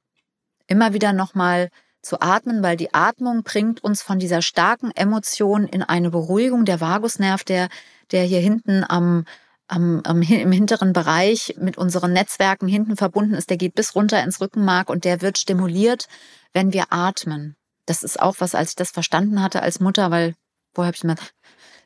Immer 0.66 0.92
wieder 0.92 1.12
nochmal 1.12 1.70
zu 2.02 2.20
atmen, 2.20 2.62
weil 2.62 2.76
die 2.76 2.94
Atmung 2.94 3.42
bringt 3.42 3.84
uns 3.84 4.02
von 4.02 4.18
dieser 4.18 4.40
starken 4.40 4.90
Emotion 4.92 5.66
in 5.66 5.82
eine 5.82 6.10
Beruhigung. 6.10 6.64
Der 6.64 6.80
Vagusnerv, 6.80 7.44
der, 7.44 7.68
der 8.10 8.24
hier 8.24 8.40
hinten 8.40 8.84
am, 8.88 9.24
am, 9.70 10.00
am, 10.04 10.20
im 10.22 10.52
hinteren 10.52 10.92
Bereich 10.92 11.54
mit 11.58 11.78
unseren 11.78 12.12
Netzwerken 12.12 12.68
hinten 12.68 12.96
verbunden 12.96 13.34
ist, 13.34 13.50
der 13.50 13.56
geht 13.56 13.74
bis 13.74 13.94
runter 13.94 14.22
ins 14.22 14.40
Rückenmark 14.40 14.90
und 14.90 15.04
der 15.04 15.22
wird 15.22 15.38
stimuliert, 15.38 16.08
wenn 16.52 16.72
wir 16.72 16.86
atmen. 16.90 17.56
Das 17.86 18.02
ist 18.02 18.20
auch 18.20 18.36
was, 18.38 18.54
als 18.54 18.70
ich 18.70 18.76
das 18.76 18.90
verstanden 18.90 19.42
hatte 19.42 19.62
als 19.62 19.80
Mutter, 19.80 20.10
weil 20.10 20.34
vorher 20.74 20.88
habe 20.88 20.96
ich 20.96 21.04
mal 21.04 21.16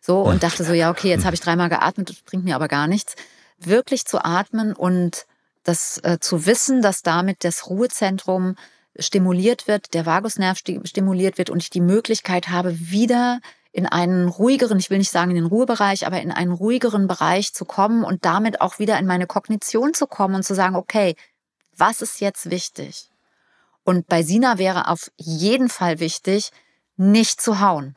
so 0.00 0.22
und 0.22 0.42
dachte 0.42 0.64
so, 0.64 0.72
ja, 0.72 0.90
okay, 0.90 1.08
jetzt 1.08 1.24
habe 1.24 1.34
ich 1.34 1.40
dreimal 1.40 1.68
geatmet, 1.68 2.10
das 2.10 2.16
bringt 2.22 2.44
mir 2.44 2.56
aber 2.56 2.68
gar 2.68 2.86
nichts. 2.86 3.16
Wirklich 3.58 4.04
zu 4.04 4.22
atmen 4.24 4.74
und 4.74 5.26
das 5.62 5.98
äh, 6.04 6.18
zu 6.20 6.46
wissen, 6.46 6.82
dass 6.82 7.02
damit 7.02 7.44
das 7.44 7.68
Ruhezentrum 7.68 8.56
stimuliert 8.98 9.66
wird, 9.66 9.94
der 9.94 10.06
Vagusnerv 10.06 10.58
stimuliert 10.58 11.38
wird 11.38 11.50
und 11.50 11.62
ich 11.62 11.70
die 11.70 11.80
Möglichkeit 11.80 12.48
habe, 12.48 12.78
wieder 12.78 13.40
in 13.74 13.86
einen 13.86 14.28
ruhigeren, 14.28 14.78
ich 14.78 14.88
will 14.88 14.98
nicht 14.98 15.10
sagen 15.10 15.32
in 15.32 15.34
den 15.34 15.46
Ruhebereich, 15.46 16.06
aber 16.06 16.22
in 16.22 16.30
einen 16.30 16.52
ruhigeren 16.52 17.08
Bereich 17.08 17.52
zu 17.52 17.64
kommen 17.64 18.04
und 18.04 18.24
damit 18.24 18.60
auch 18.60 18.78
wieder 18.78 18.96
in 19.00 19.06
meine 19.06 19.26
Kognition 19.26 19.94
zu 19.94 20.06
kommen 20.06 20.36
und 20.36 20.44
zu 20.44 20.54
sagen, 20.54 20.76
okay, 20.76 21.16
was 21.76 22.00
ist 22.00 22.20
jetzt 22.20 22.50
wichtig? 22.50 23.10
Und 23.82 24.06
bei 24.06 24.22
Sina 24.22 24.58
wäre 24.58 24.86
auf 24.86 25.10
jeden 25.16 25.68
Fall 25.68 25.98
wichtig, 25.98 26.50
nicht 26.96 27.40
zu 27.40 27.58
hauen. 27.58 27.96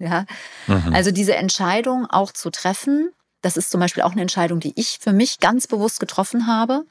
Ja, 0.00 0.26
mhm. 0.66 0.92
also 0.92 1.12
diese 1.12 1.36
Entscheidung 1.36 2.06
auch 2.10 2.32
zu 2.32 2.50
treffen, 2.50 3.12
das 3.42 3.56
ist 3.56 3.70
zum 3.70 3.78
Beispiel 3.78 4.02
auch 4.02 4.12
eine 4.12 4.22
Entscheidung, 4.22 4.58
die 4.58 4.72
ich 4.74 4.98
für 5.00 5.12
mich 5.12 5.38
ganz 5.38 5.68
bewusst 5.68 6.00
getroffen 6.00 6.48
habe. 6.48 6.82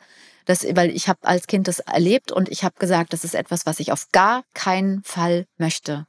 Das, 0.46 0.64
weil 0.64 0.90
ich 0.92 1.10
habe 1.10 1.20
als 1.24 1.48
Kind 1.48 1.68
das 1.68 1.80
erlebt 1.80 2.32
und 2.32 2.48
ich 2.48 2.64
habe 2.64 2.76
gesagt, 2.80 3.12
das 3.12 3.26
ist 3.26 3.36
etwas, 3.36 3.66
was 3.66 3.82
ich 3.82 3.92
auf 3.92 4.08
gar 4.14 4.44
keinen 4.54 5.04
Fall 5.04 5.46
möchte. 5.58 6.08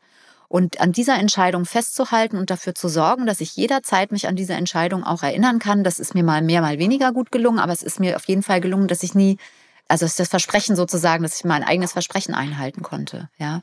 Und 0.52 0.82
an 0.82 0.92
dieser 0.92 1.18
Entscheidung 1.18 1.64
festzuhalten 1.64 2.36
und 2.36 2.50
dafür 2.50 2.74
zu 2.74 2.88
sorgen, 2.88 3.24
dass 3.24 3.40
ich 3.40 3.56
jederzeit 3.56 4.12
mich 4.12 4.28
an 4.28 4.36
diese 4.36 4.52
Entscheidung 4.52 5.02
auch 5.02 5.22
erinnern 5.22 5.58
kann, 5.58 5.82
das 5.82 5.98
ist 5.98 6.14
mir 6.14 6.22
mal 6.22 6.42
mehr, 6.42 6.60
mal 6.60 6.78
weniger 6.78 7.10
gut 7.10 7.32
gelungen, 7.32 7.58
aber 7.58 7.72
es 7.72 7.82
ist 7.82 7.98
mir 7.98 8.16
auf 8.16 8.26
jeden 8.26 8.42
Fall 8.42 8.60
gelungen, 8.60 8.86
dass 8.86 9.02
ich 9.02 9.14
nie 9.14 9.38
also 9.88 10.04
das 10.04 10.28
Versprechen 10.28 10.76
sozusagen, 10.76 11.22
dass 11.22 11.38
ich 11.38 11.44
mein 11.46 11.64
eigenes 11.64 11.92
Versprechen 11.92 12.34
einhalten 12.34 12.82
konnte, 12.82 13.30
ja. 13.38 13.62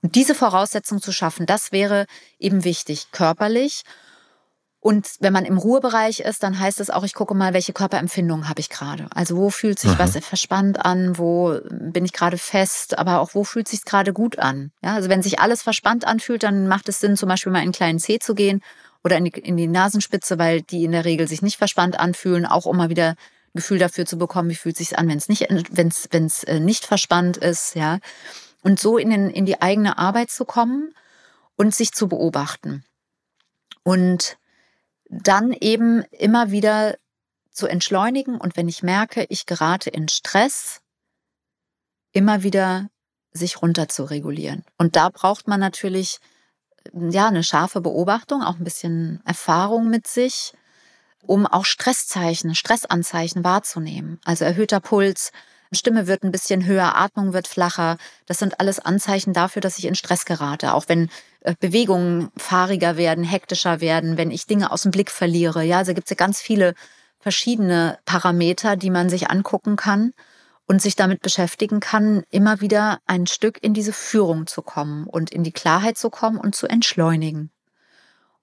Und 0.00 0.14
diese 0.14 0.34
Voraussetzung 0.34 1.02
zu 1.02 1.12
schaffen, 1.12 1.44
das 1.44 1.70
wäre 1.70 2.06
eben 2.38 2.64
wichtig, 2.64 3.08
körperlich 3.12 3.82
und 4.82 5.14
wenn 5.20 5.32
man 5.32 5.44
im 5.44 5.58
Ruhebereich 5.58 6.18
ist, 6.18 6.42
dann 6.42 6.58
heißt 6.58 6.80
es 6.80 6.90
auch, 6.90 7.04
ich 7.04 7.14
gucke 7.14 7.34
mal, 7.34 7.54
welche 7.54 7.72
Körperempfindungen 7.72 8.48
habe 8.48 8.58
ich 8.58 8.68
gerade. 8.68 9.06
Also 9.14 9.36
wo 9.36 9.48
fühlt 9.48 9.78
sich 9.78 9.92
mhm. 9.92 9.98
was 10.00 10.16
verspannt 10.18 10.84
an, 10.84 11.16
wo 11.18 11.56
bin 11.70 12.04
ich 12.04 12.12
gerade 12.12 12.36
fest, 12.36 12.98
aber 12.98 13.20
auch 13.20 13.32
wo 13.32 13.44
fühlt 13.44 13.68
sich 13.68 13.84
gerade 13.84 14.12
gut 14.12 14.40
an. 14.40 14.72
Ja, 14.82 14.94
also 14.94 15.08
wenn 15.08 15.22
sich 15.22 15.38
alles 15.38 15.62
verspannt 15.62 16.04
anfühlt, 16.04 16.42
dann 16.42 16.66
macht 16.66 16.88
es 16.88 16.98
Sinn, 16.98 17.16
zum 17.16 17.28
Beispiel 17.28 17.52
mal 17.52 17.60
in 17.60 17.66
einen 17.66 17.72
kleinen 17.72 18.00
Zeh 18.00 18.18
zu 18.18 18.34
gehen 18.34 18.60
oder 19.04 19.16
in 19.18 19.26
die, 19.26 19.30
in 19.30 19.56
die 19.56 19.68
Nasenspitze, 19.68 20.40
weil 20.40 20.62
die 20.62 20.82
in 20.82 20.90
der 20.90 21.04
Regel 21.04 21.28
sich 21.28 21.42
nicht 21.42 21.58
verspannt 21.58 22.00
anfühlen, 22.00 22.44
auch 22.44 22.66
um 22.66 22.76
mal 22.76 22.90
wieder 22.90 23.10
ein 23.10 23.16
Gefühl 23.54 23.78
dafür 23.78 24.04
zu 24.04 24.18
bekommen, 24.18 24.50
wie 24.50 24.56
fühlt 24.56 24.76
sich 24.76 24.98
an, 24.98 25.08
wenn 25.08 25.18
es 25.18 25.28
nicht, 25.28 25.46
wenn 25.48 25.86
es, 25.86 26.08
wenn 26.10 26.26
es 26.26 26.42
äh, 26.42 26.58
nicht 26.58 26.86
verspannt 26.86 27.36
ist, 27.36 27.76
ja. 27.76 28.00
Und 28.64 28.80
so 28.80 28.98
in, 28.98 29.10
den, 29.10 29.30
in 29.30 29.46
die 29.46 29.62
eigene 29.62 29.96
Arbeit 29.96 30.30
zu 30.30 30.44
kommen 30.44 30.92
und 31.54 31.72
sich 31.72 31.92
zu 31.92 32.08
beobachten. 32.08 32.84
Und 33.84 34.38
dann 35.12 35.52
eben 35.52 36.02
immer 36.10 36.50
wieder 36.50 36.96
zu 37.50 37.66
entschleunigen 37.66 38.40
und 38.40 38.56
wenn 38.56 38.68
ich 38.68 38.82
merke, 38.82 39.26
ich 39.28 39.44
gerate 39.44 39.90
in 39.90 40.08
Stress, 40.08 40.80
immer 42.12 42.42
wieder 42.42 42.88
sich 43.32 43.60
runter 43.60 43.88
zu 43.88 44.04
regulieren. 44.04 44.64
Und 44.78 44.96
da 44.96 45.10
braucht 45.10 45.48
man 45.48 45.60
natürlich 45.60 46.18
ja 46.92 47.28
eine 47.28 47.44
scharfe 47.44 47.80
Beobachtung, 47.80 48.42
auch 48.42 48.56
ein 48.56 48.64
bisschen 48.64 49.20
Erfahrung 49.24 49.88
mit 49.88 50.06
sich, 50.06 50.54
um 51.22 51.46
auch 51.46 51.66
Stresszeichen, 51.66 52.54
Stressanzeichen 52.54 53.44
wahrzunehmen. 53.44 54.18
Also 54.24 54.44
erhöhter 54.44 54.80
Puls, 54.80 55.30
Stimme 55.76 56.06
wird 56.06 56.22
ein 56.22 56.32
bisschen 56.32 56.66
höher, 56.66 56.96
Atmung 56.96 57.32
wird 57.32 57.48
flacher. 57.48 57.96
Das 58.26 58.38
sind 58.38 58.60
alles 58.60 58.78
Anzeichen 58.78 59.32
dafür, 59.32 59.60
dass 59.62 59.78
ich 59.78 59.86
in 59.86 59.94
Stress 59.94 60.24
gerate. 60.24 60.74
Auch 60.74 60.84
wenn 60.88 61.08
äh, 61.40 61.54
Bewegungen 61.58 62.30
fahriger 62.36 62.96
werden, 62.96 63.24
hektischer 63.24 63.80
werden, 63.80 64.16
wenn 64.16 64.30
ich 64.30 64.46
Dinge 64.46 64.70
aus 64.70 64.82
dem 64.82 64.90
Blick 64.90 65.10
verliere. 65.10 65.62
Ja, 65.64 65.78
also 65.78 65.94
gibt 65.94 66.06
es 66.06 66.10
ja 66.10 66.16
ganz 66.16 66.40
viele 66.40 66.74
verschiedene 67.20 67.98
Parameter, 68.04 68.76
die 68.76 68.90
man 68.90 69.08
sich 69.08 69.30
angucken 69.30 69.76
kann 69.76 70.12
und 70.66 70.82
sich 70.82 70.96
damit 70.96 71.20
beschäftigen 71.22 71.80
kann, 71.80 72.24
immer 72.30 72.60
wieder 72.60 72.98
ein 73.06 73.26
Stück 73.26 73.62
in 73.62 73.74
diese 73.74 73.92
Führung 73.92 74.46
zu 74.46 74.62
kommen 74.62 75.06
und 75.06 75.30
in 75.30 75.44
die 75.44 75.52
Klarheit 75.52 75.98
zu 75.98 76.10
kommen 76.10 76.38
und 76.38 76.54
zu 76.54 76.66
entschleunigen. 76.66 77.50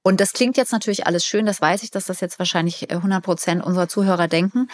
Und 0.02 0.22
das 0.22 0.34
klingt 0.34 0.58
jetzt 0.58 0.72
natürlich 0.72 1.06
alles 1.08 1.26
schön, 1.26 1.46
das 1.46 1.62
weiß 1.62 1.84
ich, 1.84 1.92
dass 1.92 2.06
das 2.06 2.22
jetzt 2.22 2.40
wahrscheinlich 2.40 2.90
100 2.90 3.24
Prozent 3.24 3.64
unserer 3.64 3.90
Zuhörer 3.90 4.28
denken. 4.28 4.70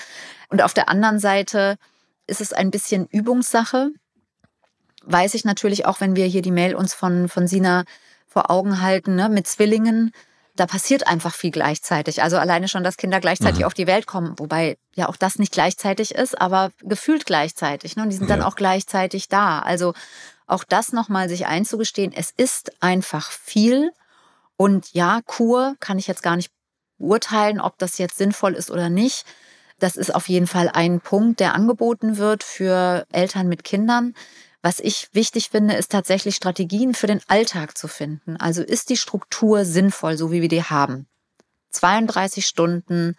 Und 0.50 0.62
auf 0.62 0.74
der 0.74 0.88
anderen 0.88 1.20
Seite 1.20 1.78
ist 2.28 2.42
es 2.42 2.54
ein 2.54 2.72
bisschen 2.72 3.08
Übungssache. 3.08 3.92
Weiß 5.04 5.34
ich 5.34 5.46
natürlich 5.46 5.86
auch, 5.86 6.02
wenn 6.02 6.16
wir 6.16 6.26
hier 6.26 6.42
die 6.42 6.52
Mail 6.52 6.76
uns 6.76 6.94
von, 6.94 7.30
von 7.30 7.48
Sina 7.48 7.84
vor 8.28 8.50
Augen 8.50 8.82
halten, 8.82 9.16
ne, 9.16 9.30
mit 9.30 9.48
Zwillingen, 9.48 10.12
da 10.56 10.66
passiert 10.66 11.08
einfach 11.08 11.34
viel 11.34 11.52
gleichzeitig. 11.52 12.24
Also 12.24 12.38
alleine 12.38 12.68
schon, 12.68 12.84
dass 12.84 12.98
Kinder 12.98 13.20
gleichzeitig 13.20 13.60
mhm. 13.60 13.66
auf 13.66 13.74
die 13.74 13.88
Welt 13.88 14.08
kommen, 14.08 14.40
wobei 14.40 14.78
ja 14.96 15.10
auch 15.10 15.18
das 15.18 15.38
nicht 15.38 15.52
gleichzeitig 15.52 16.16
ist, 16.16 16.40
aber 16.40 16.72
gefühlt 16.82 17.26
gleichzeitig. 17.26 17.96
Ne? 17.96 18.04
Und 18.04 18.10
die 18.10 18.16
sind 18.16 18.30
ja. 18.30 18.38
dann 18.38 18.46
auch 18.46 18.56
gleichzeitig 18.56 19.28
da. 19.28 19.60
Also 19.60 19.94
auch 20.48 20.64
das 20.64 20.94
nochmal 20.94 21.28
sich 21.28 21.48
einzugestehen, 21.48 22.14
es 22.16 22.32
ist 22.32 22.72
einfach 22.82 23.32
viel 23.32 23.92
Und 24.58 24.94
ja, 24.94 25.20
Kur 25.26 25.76
kann 25.80 26.00
ich 26.00 26.08
jetzt 26.08 26.24
gar 26.24 26.38
nicht 26.38 26.52
beurteilen, 26.98 27.60
ob 27.60 27.78
das 27.78 27.98
jetzt 27.98 28.18
sinnvoll 28.18 28.54
ist 28.54 28.72
oder 28.72 28.90
nicht. 28.90 29.26
Das 29.80 29.96
ist 29.98 30.14
auf 30.14 30.30
jeden 30.30 30.48
Fall 30.48 30.70
ein 30.74 31.02
Punkt, 31.02 31.40
der 31.40 31.54
angeboten 31.54 32.18
wird 32.18 32.44
für 32.44 33.06
Eltern 33.12 33.48
mit 33.48 33.64
Kindern. 33.64 34.14
Was 34.62 34.80
ich 34.80 35.10
wichtig 35.12 35.50
finde, 35.50 35.76
ist 35.76 35.92
tatsächlich 35.92 36.36
Strategien 36.36 36.94
für 36.94 37.08
den 37.08 37.22
Alltag 37.28 37.78
zu 37.78 37.88
finden. 37.88 38.38
Also 38.38 38.64
ist 38.64 38.90
die 38.90 38.98
Struktur 38.98 39.66
sinnvoll, 39.66 40.18
so 40.18 40.32
wie 40.32 40.42
wir 40.42 40.48
die 40.48 40.64
haben? 40.64 41.08
32 41.70 42.46
Stunden 42.46 43.16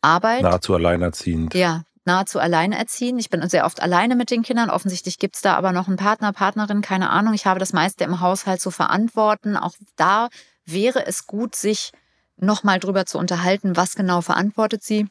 Arbeit. 0.00 0.42
Nahezu 0.42 0.74
alleinerziehend. 0.74 1.54
Ja, 1.54 1.82
nahezu 2.04 2.38
alleinerziehend. 2.38 3.18
Ich 3.18 3.30
bin 3.30 3.46
sehr 3.48 3.64
oft 3.64 3.82
alleine 3.82 4.14
mit 4.14 4.30
den 4.30 4.42
Kindern. 4.42 4.70
Offensichtlich 4.70 5.18
gibt 5.18 5.36
es 5.36 5.42
da 5.42 5.56
aber 5.56 5.72
noch 5.72 5.88
einen 5.88 5.96
Partner, 5.96 6.32
Partnerin, 6.32 6.82
keine 6.82 7.10
Ahnung. 7.10 7.34
Ich 7.34 7.46
habe 7.46 7.58
das 7.58 7.72
meiste 7.72 8.04
im 8.04 8.20
Haushalt 8.20 8.60
zu 8.60 8.70
verantworten. 8.70 9.56
Auch 9.56 9.74
da 9.96 10.28
wäre 10.64 11.06
es 11.06 11.26
gut, 11.26 11.56
sich 11.56 11.90
nochmal 12.36 12.78
drüber 12.78 13.06
zu 13.06 13.18
unterhalten, 13.18 13.76
was 13.76 13.96
genau 13.96 14.20
verantwortet 14.20 14.84
sie. 14.84 15.08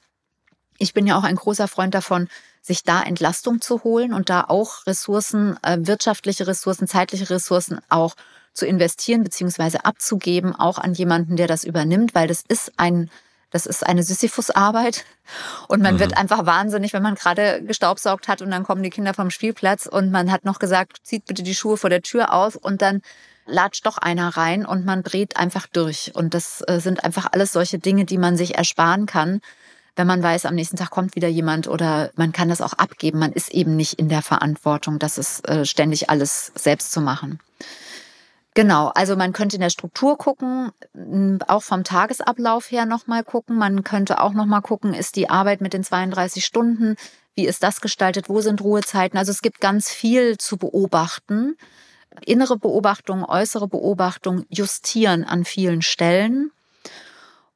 Ich 0.78 0.94
bin 0.94 1.08
ja 1.08 1.18
auch 1.18 1.24
ein 1.24 1.36
großer 1.36 1.68
Freund 1.68 1.94
davon, 1.94 2.28
sich 2.62 2.84
da 2.84 3.02
Entlastung 3.02 3.62
zu 3.62 3.84
holen 3.84 4.14
und 4.14 4.30
da 4.30 4.46
auch 4.48 4.86
Ressourcen, 4.88 5.58
äh, 5.64 5.78
wirtschaftliche 5.82 6.48
Ressourcen, 6.48 6.88
zeitliche 6.88 7.30
Ressourcen 7.30 7.80
auch 7.90 8.16
zu 8.54 8.66
investieren 8.66 9.24
beziehungsweise 9.24 9.86
abzugeben, 9.86 10.56
auch 10.56 10.78
an 10.80 10.94
jemanden, 10.94 11.36
der 11.36 11.48
das 11.48 11.64
übernimmt, 11.64 12.16
weil 12.16 12.28
das 12.28 12.44
ist 12.48 12.74
ein 12.78 13.10
das 13.52 13.66
ist 13.66 13.86
eine 13.86 14.04
Sisyphus-Arbeit 14.04 15.06
und 15.70 15.82
man 15.82 15.96
mhm. 15.96 16.00
wird 16.00 16.18
einfach 16.18 16.46
wahnsinnig, 16.46 16.92
wenn 16.92 17.04
man 17.04 17.16
gerade 17.16 17.62
gestaubsaugt 17.64 18.28
hat 18.28 18.42
und 18.42 18.52
dann 18.52 18.64
kommen 18.64 18.84
die 18.84 18.90
Kinder 18.90 19.14
vom 19.14 19.30
Spielplatz 19.30 19.86
und 19.86 20.12
man 20.12 20.30
hat 20.30 20.44
noch 20.44 20.60
gesagt, 20.60 20.98
zieht 21.04 21.26
bitte 21.26 21.42
die 21.42 21.56
Schuhe 21.56 21.78
vor 21.78 21.90
der 21.90 22.02
Tür 22.02 22.34
aus 22.34 22.58
und 22.58 22.82
dann 22.82 23.02
latscht 23.46 23.86
doch 23.86 23.98
einer 23.98 24.36
rein 24.36 24.66
und 24.66 24.86
man 24.86 25.04
dreht 25.04 25.38
einfach 25.38 25.68
durch. 25.68 26.12
Und 26.16 26.34
das 26.34 26.64
äh, 26.68 26.80
sind 26.80 27.04
einfach 27.04 27.28
alles 27.32 27.54
solche 27.54 27.80
Dinge, 27.80 28.04
die 28.06 28.18
man 28.18 28.36
sich 28.36 28.56
ersparen 28.56 29.06
kann, 29.06 29.40
wenn 29.96 30.08
man 30.08 30.22
weiß, 30.22 30.46
am 30.46 30.56
nächsten 30.56 30.78
Tag 30.78 30.90
kommt 30.90 31.16
wieder 31.16 31.28
jemand 31.28 31.68
oder 31.68 32.12
man 32.16 32.32
kann 32.32 32.50
das 32.50 32.62
auch 32.62 32.74
abgeben. 32.74 33.20
Man 33.20 33.32
ist 33.32 33.54
eben 33.54 33.76
nicht 33.76 33.94
in 33.94 34.10
der 34.10 34.22
Verantwortung, 34.22 35.00
das 35.00 35.18
ist 35.18 35.48
äh, 35.48 35.66
ständig 35.66 36.10
alles 36.10 36.52
selbst 36.56 36.92
zu 36.92 37.02
machen. 37.02 37.40
Genau, 38.56 38.88
also 38.96 39.18
man 39.18 39.34
könnte 39.34 39.58
in 39.58 39.62
der 39.62 39.70
Struktur 39.70 40.18
gucken, 40.18 40.72
auch 41.46 41.62
vom 41.62 41.84
Tagesablauf 41.84 42.72
her 42.72 42.86
nochmal 42.86 43.24
gucken. 43.24 43.58
Man 43.58 43.84
könnte 43.84 44.22
auch 44.22 44.32
nochmal 44.32 44.62
gucken, 44.62 44.94
ist 44.94 45.18
die 45.18 45.30
Arbeit 45.30 45.60
mit 45.60 45.74
den 45.74 45.84
32 45.84 46.46
Stunden, 46.46 46.96
wie 47.36 47.48
ist 47.48 47.64
das 47.64 47.82
gestaltet, 47.82 48.30
wo 48.30 48.40
sind 48.40 48.62
Ruhezeiten? 48.62 49.20
Also 49.20 49.32
es 49.32 49.42
gibt 49.42 49.60
ganz 49.60 49.92
viel 49.92 50.38
zu 50.38 50.56
beobachten. 50.56 51.58
Innere 52.26 52.58
Beobachtung, 52.58 53.26
äußere 53.26 53.68
Beobachtung, 53.68 54.46
justieren 54.50 55.26
an 55.26 55.44
vielen 55.44 55.82
Stellen. 55.82 56.52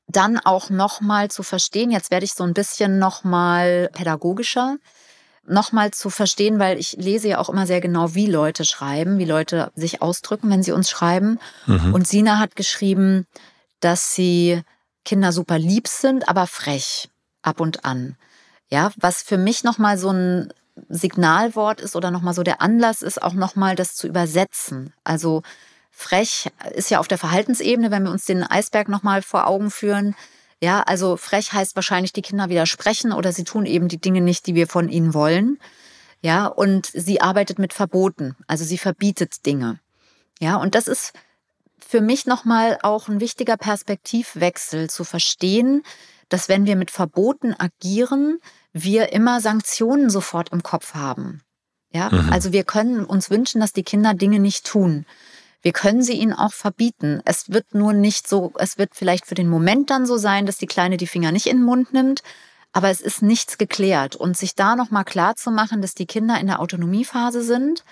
Dann 0.09 0.39
auch 0.39 0.69
nochmal 0.69 1.29
zu 1.29 1.43
verstehen, 1.43 1.91
jetzt 1.91 2.11
werde 2.11 2.25
ich 2.25 2.33
so 2.33 2.43
ein 2.43 2.53
bisschen 2.53 2.99
nochmal 2.99 3.89
pädagogischer 3.93 4.77
nochmal 5.49 5.91
zu 5.91 6.09
verstehen, 6.09 6.59
weil 6.59 6.77
ich 6.77 6.93
lese 6.93 7.27
ja 7.27 7.39
auch 7.39 7.49
immer 7.49 7.65
sehr 7.65 7.81
genau, 7.81 8.13
wie 8.13 8.27
Leute 8.27 8.65
schreiben, 8.65 9.17
wie 9.17 9.25
Leute 9.25 9.71
sich 9.75 10.01
ausdrücken, 10.01 10.49
wenn 10.49 10.63
sie 10.63 10.71
uns 10.71 10.89
schreiben. 10.89 11.39
Mhm. 11.65 11.93
Und 11.93 12.07
Sina 12.07 12.37
hat 12.37 12.55
geschrieben, 12.55 13.25
dass 13.79 14.13
sie 14.13 14.61
Kinder 15.05 15.31
super 15.31 15.57
lieb 15.57 15.87
sind, 15.87 16.29
aber 16.29 16.45
frech 16.45 17.09
ab 17.41 17.59
und 17.59 17.85
an. 17.85 18.15
Ja, 18.69 18.91
was 18.97 19.23
für 19.23 19.37
mich 19.37 19.63
nochmal 19.63 19.97
so 19.97 20.11
ein 20.11 20.53
Signalwort 20.87 21.81
ist 21.81 21.95
oder 21.95 22.11
nochmal 22.11 22.33
so 22.33 22.43
der 22.43 22.61
Anlass 22.61 23.01
ist, 23.01 23.21
auch 23.21 23.33
nochmal 23.33 23.75
das 23.75 23.95
zu 23.95 24.07
übersetzen. 24.07 24.93
Also 25.03 25.41
frech 25.99 26.49
ist 26.73 26.89
ja 26.89 26.99
auf 26.99 27.09
der 27.09 27.17
Verhaltensebene, 27.17 27.91
wenn 27.91 28.03
wir 28.03 28.11
uns 28.11 28.23
den 28.23 28.43
Eisberg 28.43 28.87
nochmal 28.87 29.21
vor 29.21 29.47
Augen 29.47 29.69
führen, 29.69 30.15
ja, 30.61 30.81
also 30.81 31.17
frech 31.17 31.53
heißt 31.53 31.75
wahrscheinlich, 31.75 32.13
die 32.13 32.21
Kinder 32.21 32.49
widersprechen 32.49 33.11
oder 33.11 33.31
sie 33.31 33.43
tun 33.43 33.65
eben 33.65 33.87
die 33.87 33.99
Dinge 33.99 34.21
nicht, 34.21 34.45
die 34.47 34.55
wir 34.55 34.67
von 34.67 34.89
ihnen 34.89 35.13
wollen. 35.13 35.57
Ja, 36.21 36.47
und 36.47 36.89
sie 36.93 37.21
arbeitet 37.21 37.59
mit 37.59 37.73
Verboten, 37.73 38.35
also 38.47 38.65
sie 38.65 38.77
verbietet 38.77 39.45
Dinge. 39.45 39.79
Ja, 40.39 40.57
und 40.57 40.75
das 40.75 40.87
ist 40.87 41.13
für 41.79 42.01
mich 42.01 42.25
nochmal 42.25 42.77
auch 42.81 43.07
ein 43.07 43.21
wichtiger 43.21 43.55
Perspektivwechsel 43.55 44.89
zu 44.89 45.05
verstehen, 45.05 45.83
dass 46.27 46.49
wenn 46.49 46.65
wir 46.65 46.75
mit 46.75 46.91
Verboten 46.91 47.55
agieren, 47.57 48.39
wir 48.73 49.13
immer 49.13 49.39
Sanktionen 49.39 50.09
sofort 50.09 50.49
im 50.49 50.61
Kopf 50.61 50.93
haben. 50.93 51.41
Ja, 51.91 52.09
mhm. 52.09 52.31
also 52.31 52.51
wir 52.51 52.65
können 52.65 53.05
uns 53.05 53.29
wünschen, 53.29 53.61
dass 53.61 53.73
die 53.73 53.83
Kinder 53.83 54.13
Dinge 54.13 54.39
nicht 54.39 54.65
tun. 54.65 55.05
Wir 55.61 55.73
können 55.73 56.01
sie 56.01 56.13
ihnen 56.13 56.33
auch 56.33 56.53
verbieten. 56.53 57.21
Es 57.25 57.49
wird 57.49 57.73
nur 57.73 57.93
nicht 57.93 58.27
so, 58.27 58.53
es 58.57 58.77
wird 58.77 58.95
vielleicht 58.95 59.25
für 59.25 59.35
den 59.35 59.49
Moment 59.49 59.89
dann 59.89 60.05
so 60.05 60.17
sein, 60.17 60.45
dass 60.45 60.57
die 60.57 60.67
Kleine 60.67 60.97
die 60.97 61.07
Finger 61.07 61.31
nicht 61.31 61.47
in 61.47 61.57
den 61.57 61.65
Mund 61.65 61.93
nimmt, 61.93 62.21
aber 62.71 62.89
es 62.89 63.01
ist 63.01 63.21
nichts 63.21 63.57
geklärt. 63.57 64.15
Und 64.15 64.37
sich 64.37 64.55
da 64.55 64.75
nochmal 64.75 65.03
klar 65.03 65.35
zu 65.35 65.51
machen, 65.51 65.81
dass 65.81 65.95
die 65.95 66.05
Kinder 66.05 66.39
in 66.39 66.47
der 66.47 66.61
Autonomiephase 66.61 67.43
sind, 67.43 67.83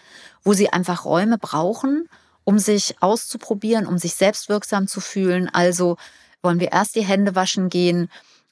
wo 0.43 0.53
sie 0.53 0.69
einfach 0.69 1.03
Räume 1.03 1.37
brauchen, 1.37 2.07
um 2.45 2.59
sich 2.59 2.95
auszuprobieren, 3.01 3.85
um 3.85 3.97
sich 3.97 4.15
selbstwirksam 4.15 4.87
zu 4.87 5.01
fühlen. 5.01 5.49
Also 5.51 5.97
wollen 6.41 6.61
wir 6.61 6.71
erst 6.71 6.95
die 6.95 7.05
Hände 7.05 7.35
waschen 7.35 7.69
gehen, 7.69 8.09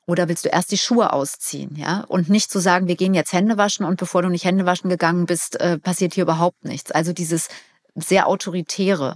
oder 0.08 0.28
willst 0.28 0.46
du 0.46 0.50
erst 0.50 0.72
die 0.72 0.78
Schuhe 0.78 1.14
ausziehen, 1.14 1.76
ja? 1.76 2.04
Und 2.08 2.30
nicht 2.30 2.52
zu 2.52 2.60
sagen, 2.60 2.88
wir 2.88 2.96
gehen 2.96 3.14
jetzt 3.14 3.34
Hände 3.34 3.58
waschen 3.58 3.86
und 3.86 3.98
bevor 3.98 4.22
du 4.22 4.30
nicht 4.30 4.46
Hände 4.46 4.66
waschen 4.66 4.90
gegangen 4.90 5.26
bist, 5.26 5.60
äh, 5.60 5.80
passiert 5.80 6.14
hier 6.14 6.24
überhaupt 6.24 6.64
nichts. 6.64 6.92
Also 6.92 7.12
dieses 7.12 7.48
sehr 7.96 8.28
autoritäre. 8.28 9.16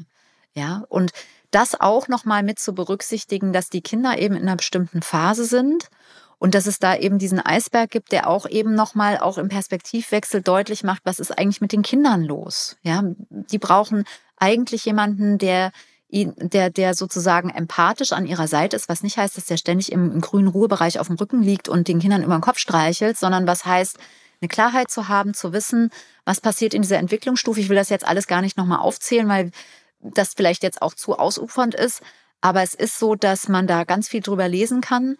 Ja, 0.56 0.84
und 0.90 1.12
das 1.52 1.80
auch 1.80 2.08
nochmal 2.08 2.44
mit 2.44 2.60
zu 2.60 2.74
berücksichtigen, 2.74 3.54
dass 3.54 3.70
die 3.70 3.82
Kinder 3.82 4.18
eben 4.20 4.36
in 4.36 4.44
einer 4.44 4.56
bestimmten 4.56 5.02
Phase 5.02 5.46
sind 5.46 5.90
und 6.38 6.56
dass 6.56 6.66
es 6.66 6.80
da 6.80 6.96
eben 6.96 7.20
diesen 7.20 7.40
Eisberg 7.40 7.92
gibt, 7.92 8.12
der 8.12 8.28
auch 8.28 8.48
eben 8.48 8.74
nochmal 8.74 9.20
auch 9.20 9.38
im 9.38 9.50
Perspektivwechsel 9.50 10.42
deutlich 10.42 10.84
macht, 10.84 11.02
was 11.06 11.20
ist 11.20 11.38
eigentlich 11.38 11.62
mit 11.62 11.72
den 11.72 11.82
Kindern 11.82 12.24
los? 12.24 12.78
Ja, 12.82 13.04
die 13.30 13.60
brauchen 13.60 14.06
eigentlich 14.38 14.86
jemanden, 14.86 15.38
der 15.38 15.72
der, 16.12 16.72
der 16.72 16.96
sozusagen 16.96 17.52
empathisch 17.52 18.14
an 18.14 18.26
ihrer 18.26 18.48
Seite 18.48 18.76
ist, 18.76 18.90
was 18.90 19.04
nicht 19.04 19.18
heißt, 19.18 19.38
dass 19.38 19.46
der 19.46 19.58
ständig 19.58 19.92
im, 19.92 20.12
im 20.12 20.22
grünen 20.22 20.48
Ruhebereich 20.48 21.00
auf 21.00 21.06
dem 21.06 21.18
Rücken 21.18 21.44
liegt 21.44 21.70
und 21.70 21.88
den 21.88 22.00
Kindern 22.00 22.24
über 22.24 22.36
den 22.36 22.42
Kopf 22.42 22.58
streichelt, 22.58 23.16
sondern 23.16 23.46
was 23.46 23.66
heißt, 23.66 24.00
eine 24.42 24.50
Klarheit 24.50 24.90
zu 24.90 25.08
haben, 25.08 25.34
zu 25.34 25.54
wissen, 25.54 25.92
was 26.26 26.42
passiert 26.42 26.74
in 26.74 26.82
dieser 26.82 26.98
Entwicklungsstufe. 26.98 27.60
Ich 27.60 27.70
will 27.70 27.76
das 27.76 27.90
jetzt 27.90 28.08
alles 28.08 28.28
gar 28.28 28.42
nicht 28.42 28.58
nochmal 28.58 28.80
aufzählen, 28.80 29.28
weil 29.28 29.52
das 30.00 30.34
vielleicht 30.34 30.64
jetzt 30.64 30.82
auch 30.82 30.94
zu 30.94 31.18
ausufernd 31.18 31.76
ist. 31.76 32.02
Aber 32.42 32.62
es 32.64 32.74
ist 32.74 33.00
so, 33.00 33.16
dass 33.16 33.50
man 33.50 33.68
da 33.68 33.84
ganz 33.84 34.08
viel 34.08 34.22
drüber 34.22 34.48
lesen 34.48 34.82
kann 34.82 35.18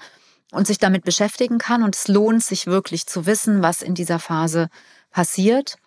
und 0.52 0.68
sich 0.68 0.78
damit 0.78 1.04
beschäftigen 1.04 1.58
kann. 1.58 1.84
Und 1.84 1.96
es 1.96 2.08
lohnt 2.08 2.44
sich 2.44 2.66
wirklich 2.66 3.08
zu 3.08 3.26
wissen, 3.26 3.62
was 3.62 3.82
in 3.82 3.94
dieser 3.94 4.20
Phase 4.20 4.70
passiert. 5.12 5.78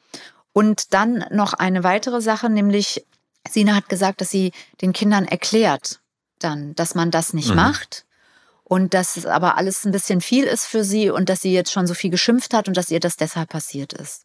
Und 0.53 0.93
dann 0.93 1.25
noch 1.31 1.55
eine 1.55 1.85
weitere 1.85 2.21
Sache, 2.21 2.51
nämlich 2.51 3.07
Sina 3.49 3.75
hat 3.75 3.89
gesagt, 3.89 4.21
dass 4.21 4.31
sie 4.31 4.53
den 4.83 4.93
Kindern 4.93 5.25
erklärt 5.25 6.01
dann, 6.39 6.75
dass 6.75 6.95
man 6.95 7.11
das 7.11 7.33
nicht 7.33 7.51
mhm. 7.51 7.57
macht 7.57 8.05
und 8.73 8.95
dass 8.95 9.19
es 9.19 9.27
aber 9.27 9.59
alles 9.59 9.85
ein 9.85 9.93
bisschen 9.93 10.23
viel 10.23 10.45
ist 10.45 10.65
für 10.65 10.83
sie 10.83 11.11
und 11.11 11.29
dass 11.29 11.43
sie 11.43 11.53
jetzt 11.53 11.71
schon 11.71 11.87
so 11.87 11.93
viel 11.93 12.09
geschimpft 12.09 12.55
hat 12.55 12.69
und 12.69 12.77
dass 12.79 12.91
ihr 12.91 13.01
das 13.01 13.17
deshalb 13.19 13.51
passiert 13.51 13.93
ist. 13.93 14.25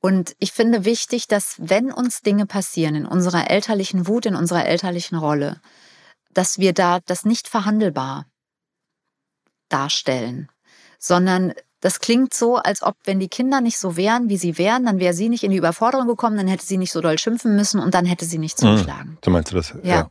Und 0.00 0.34
ich 0.40 0.50
finde 0.50 0.84
wichtig, 0.84 1.28
dass 1.28 1.54
wenn 1.58 1.92
uns 1.92 2.22
Dinge 2.22 2.46
passieren 2.46 2.96
in 2.96 3.06
unserer 3.06 3.48
elterlichen 3.48 4.08
Wut, 4.08 4.26
in 4.26 4.34
unserer 4.34 4.66
elterlichen 4.66 5.16
Rolle, 5.16 5.60
dass 6.34 6.58
wir 6.58 6.72
da 6.72 6.98
das 7.06 7.24
nicht 7.24 7.46
verhandelbar 7.46 8.26
darstellen, 9.68 10.50
sondern 10.98 11.54
das 11.80 12.00
klingt 12.00 12.34
so, 12.34 12.56
als 12.56 12.82
ob, 12.82 12.96
wenn 13.04 13.20
die 13.20 13.28
Kinder 13.28 13.60
nicht 13.60 13.78
so 13.78 13.96
wären, 13.96 14.28
wie 14.28 14.38
sie 14.38 14.58
wären, 14.58 14.86
dann 14.86 14.98
wäre 14.98 15.14
sie 15.14 15.28
nicht 15.28 15.44
in 15.44 15.52
die 15.52 15.58
Überforderung 15.58 16.08
gekommen, 16.08 16.36
dann 16.36 16.48
hätte 16.48 16.66
sie 16.66 16.78
nicht 16.78 16.90
so 16.90 17.00
doll 17.00 17.16
schimpfen 17.16 17.54
müssen 17.54 17.78
und 17.78 17.94
dann 17.94 18.06
hätte 18.06 18.24
sie 18.24 18.38
nicht 18.38 18.58
zugeschlagen. 18.58 19.18
Du 19.20 19.30
meinst 19.30 19.54
das? 19.54 19.72
Ja. 19.84 19.94
ja 19.94 20.10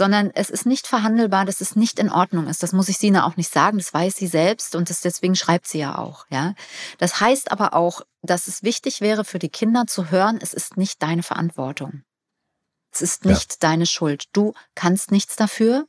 sondern 0.00 0.30
es 0.34 0.48
ist 0.48 0.64
nicht 0.64 0.86
verhandelbar, 0.86 1.44
dass 1.44 1.60
es 1.60 1.76
nicht 1.76 1.98
in 1.98 2.08
Ordnung 2.08 2.46
ist. 2.46 2.62
Das 2.62 2.72
muss 2.72 2.88
ich 2.88 2.96
Sina 2.96 3.26
auch 3.26 3.36
nicht 3.36 3.52
sagen, 3.52 3.76
das 3.76 3.92
weiß 3.92 4.16
sie 4.16 4.28
selbst 4.28 4.74
und 4.74 4.88
das, 4.88 5.02
deswegen 5.02 5.36
schreibt 5.36 5.68
sie 5.68 5.80
ja 5.80 5.98
auch. 5.98 6.24
Ja, 6.30 6.54
das 6.96 7.20
heißt 7.20 7.52
aber 7.52 7.74
auch, 7.74 8.00
dass 8.22 8.46
es 8.46 8.62
wichtig 8.62 9.02
wäre 9.02 9.26
für 9.26 9.38
die 9.38 9.50
Kinder 9.50 9.84
zu 9.86 10.10
hören, 10.10 10.38
es 10.40 10.54
ist 10.54 10.78
nicht 10.78 11.02
deine 11.02 11.22
Verantwortung. 11.22 12.02
Es 12.90 13.02
ist 13.02 13.26
nicht 13.26 13.52
ja. 13.52 13.56
deine 13.60 13.84
Schuld. 13.84 14.24
Du 14.32 14.54
kannst 14.74 15.12
nichts 15.12 15.36
dafür. 15.36 15.86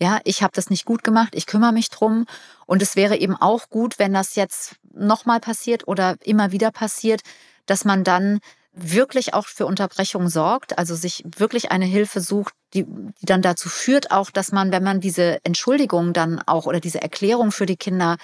Ja, 0.00 0.20
ich 0.24 0.42
habe 0.42 0.52
das 0.54 0.70
nicht 0.70 0.86
gut 0.86 1.04
gemacht, 1.04 1.34
ich 1.34 1.44
kümmere 1.44 1.72
mich 1.72 1.90
drum. 1.90 2.24
Und 2.64 2.80
es 2.80 2.96
wäre 2.96 3.18
eben 3.18 3.36
auch 3.36 3.68
gut, 3.68 3.98
wenn 3.98 4.14
das 4.14 4.36
jetzt 4.36 4.76
nochmal 4.90 5.40
passiert 5.40 5.86
oder 5.86 6.16
immer 6.22 6.50
wieder 6.50 6.70
passiert, 6.70 7.20
dass 7.66 7.84
man 7.84 8.04
dann 8.04 8.40
wirklich 8.72 9.34
auch 9.34 9.46
für 9.46 9.66
Unterbrechung 9.66 10.28
sorgt, 10.28 10.78
also 10.78 10.94
sich 10.94 11.24
wirklich 11.36 11.70
eine 11.70 11.84
Hilfe 11.84 12.20
sucht, 12.20 12.54
die, 12.74 12.84
die 12.84 13.26
dann 13.26 13.42
dazu 13.42 13.68
führt 13.68 14.10
auch, 14.10 14.30
dass 14.30 14.52
man, 14.52 14.70
wenn 14.70 14.84
man 14.84 15.00
diese 15.00 15.44
Entschuldigung 15.44 16.12
dann 16.12 16.40
auch 16.46 16.66
oder 16.66 16.80
diese 16.80 17.02
Erklärung 17.02 17.52
für 17.52 17.66
die 17.66 17.76
Kinder 17.76 18.16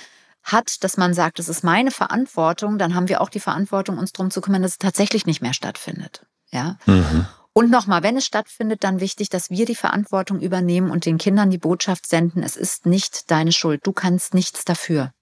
hat, 0.43 0.85
dass 0.85 0.97
man 0.97 1.13
sagt, 1.13 1.41
das 1.41 1.49
ist 1.49 1.65
meine 1.65 1.91
Verantwortung, 1.91 2.79
dann 2.79 2.95
haben 2.95 3.09
wir 3.09 3.21
auch 3.21 3.29
die 3.29 3.41
Verantwortung, 3.41 3.99
uns 3.99 4.13
darum 4.13 4.31
zu 4.31 4.41
kümmern, 4.41 4.63
dass 4.63 4.73
es 4.73 4.79
tatsächlich 4.79 5.27
nicht 5.27 5.43
mehr 5.43 5.53
stattfindet. 5.53 6.25
Ja. 6.53 6.77
Mhm. 6.87 7.27
Und 7.53 7.71
nochmal, 7.71 8.03
wenn 8.03 8.17
es 8.17 8.27
stattfindet, 8.27 8.85
dann 8.85 9.01
wichtig, 9.01 9.29
dass 9.29 9.51
wir 9.51 9.65
die 9.65 9.75
Verantwortung 9.75 10.41
übernehmen 10.41 10.91
und 10.91 11.07
den 11.07 11.19
Kindern 11.19 11.51
die 11.51 11.59
Botschaft 11.59 12.07
senden, 12.07 12.43
es 12.43 12.57
ist 12.57 12.87
nicht 12.87 13.31
deine 13.31 13.51
Schuld, 13.51 13.85
du 13.85 13.93
kannst 13.93 14.35
nichts 14.35 14.65
dafür. 14.65 15.13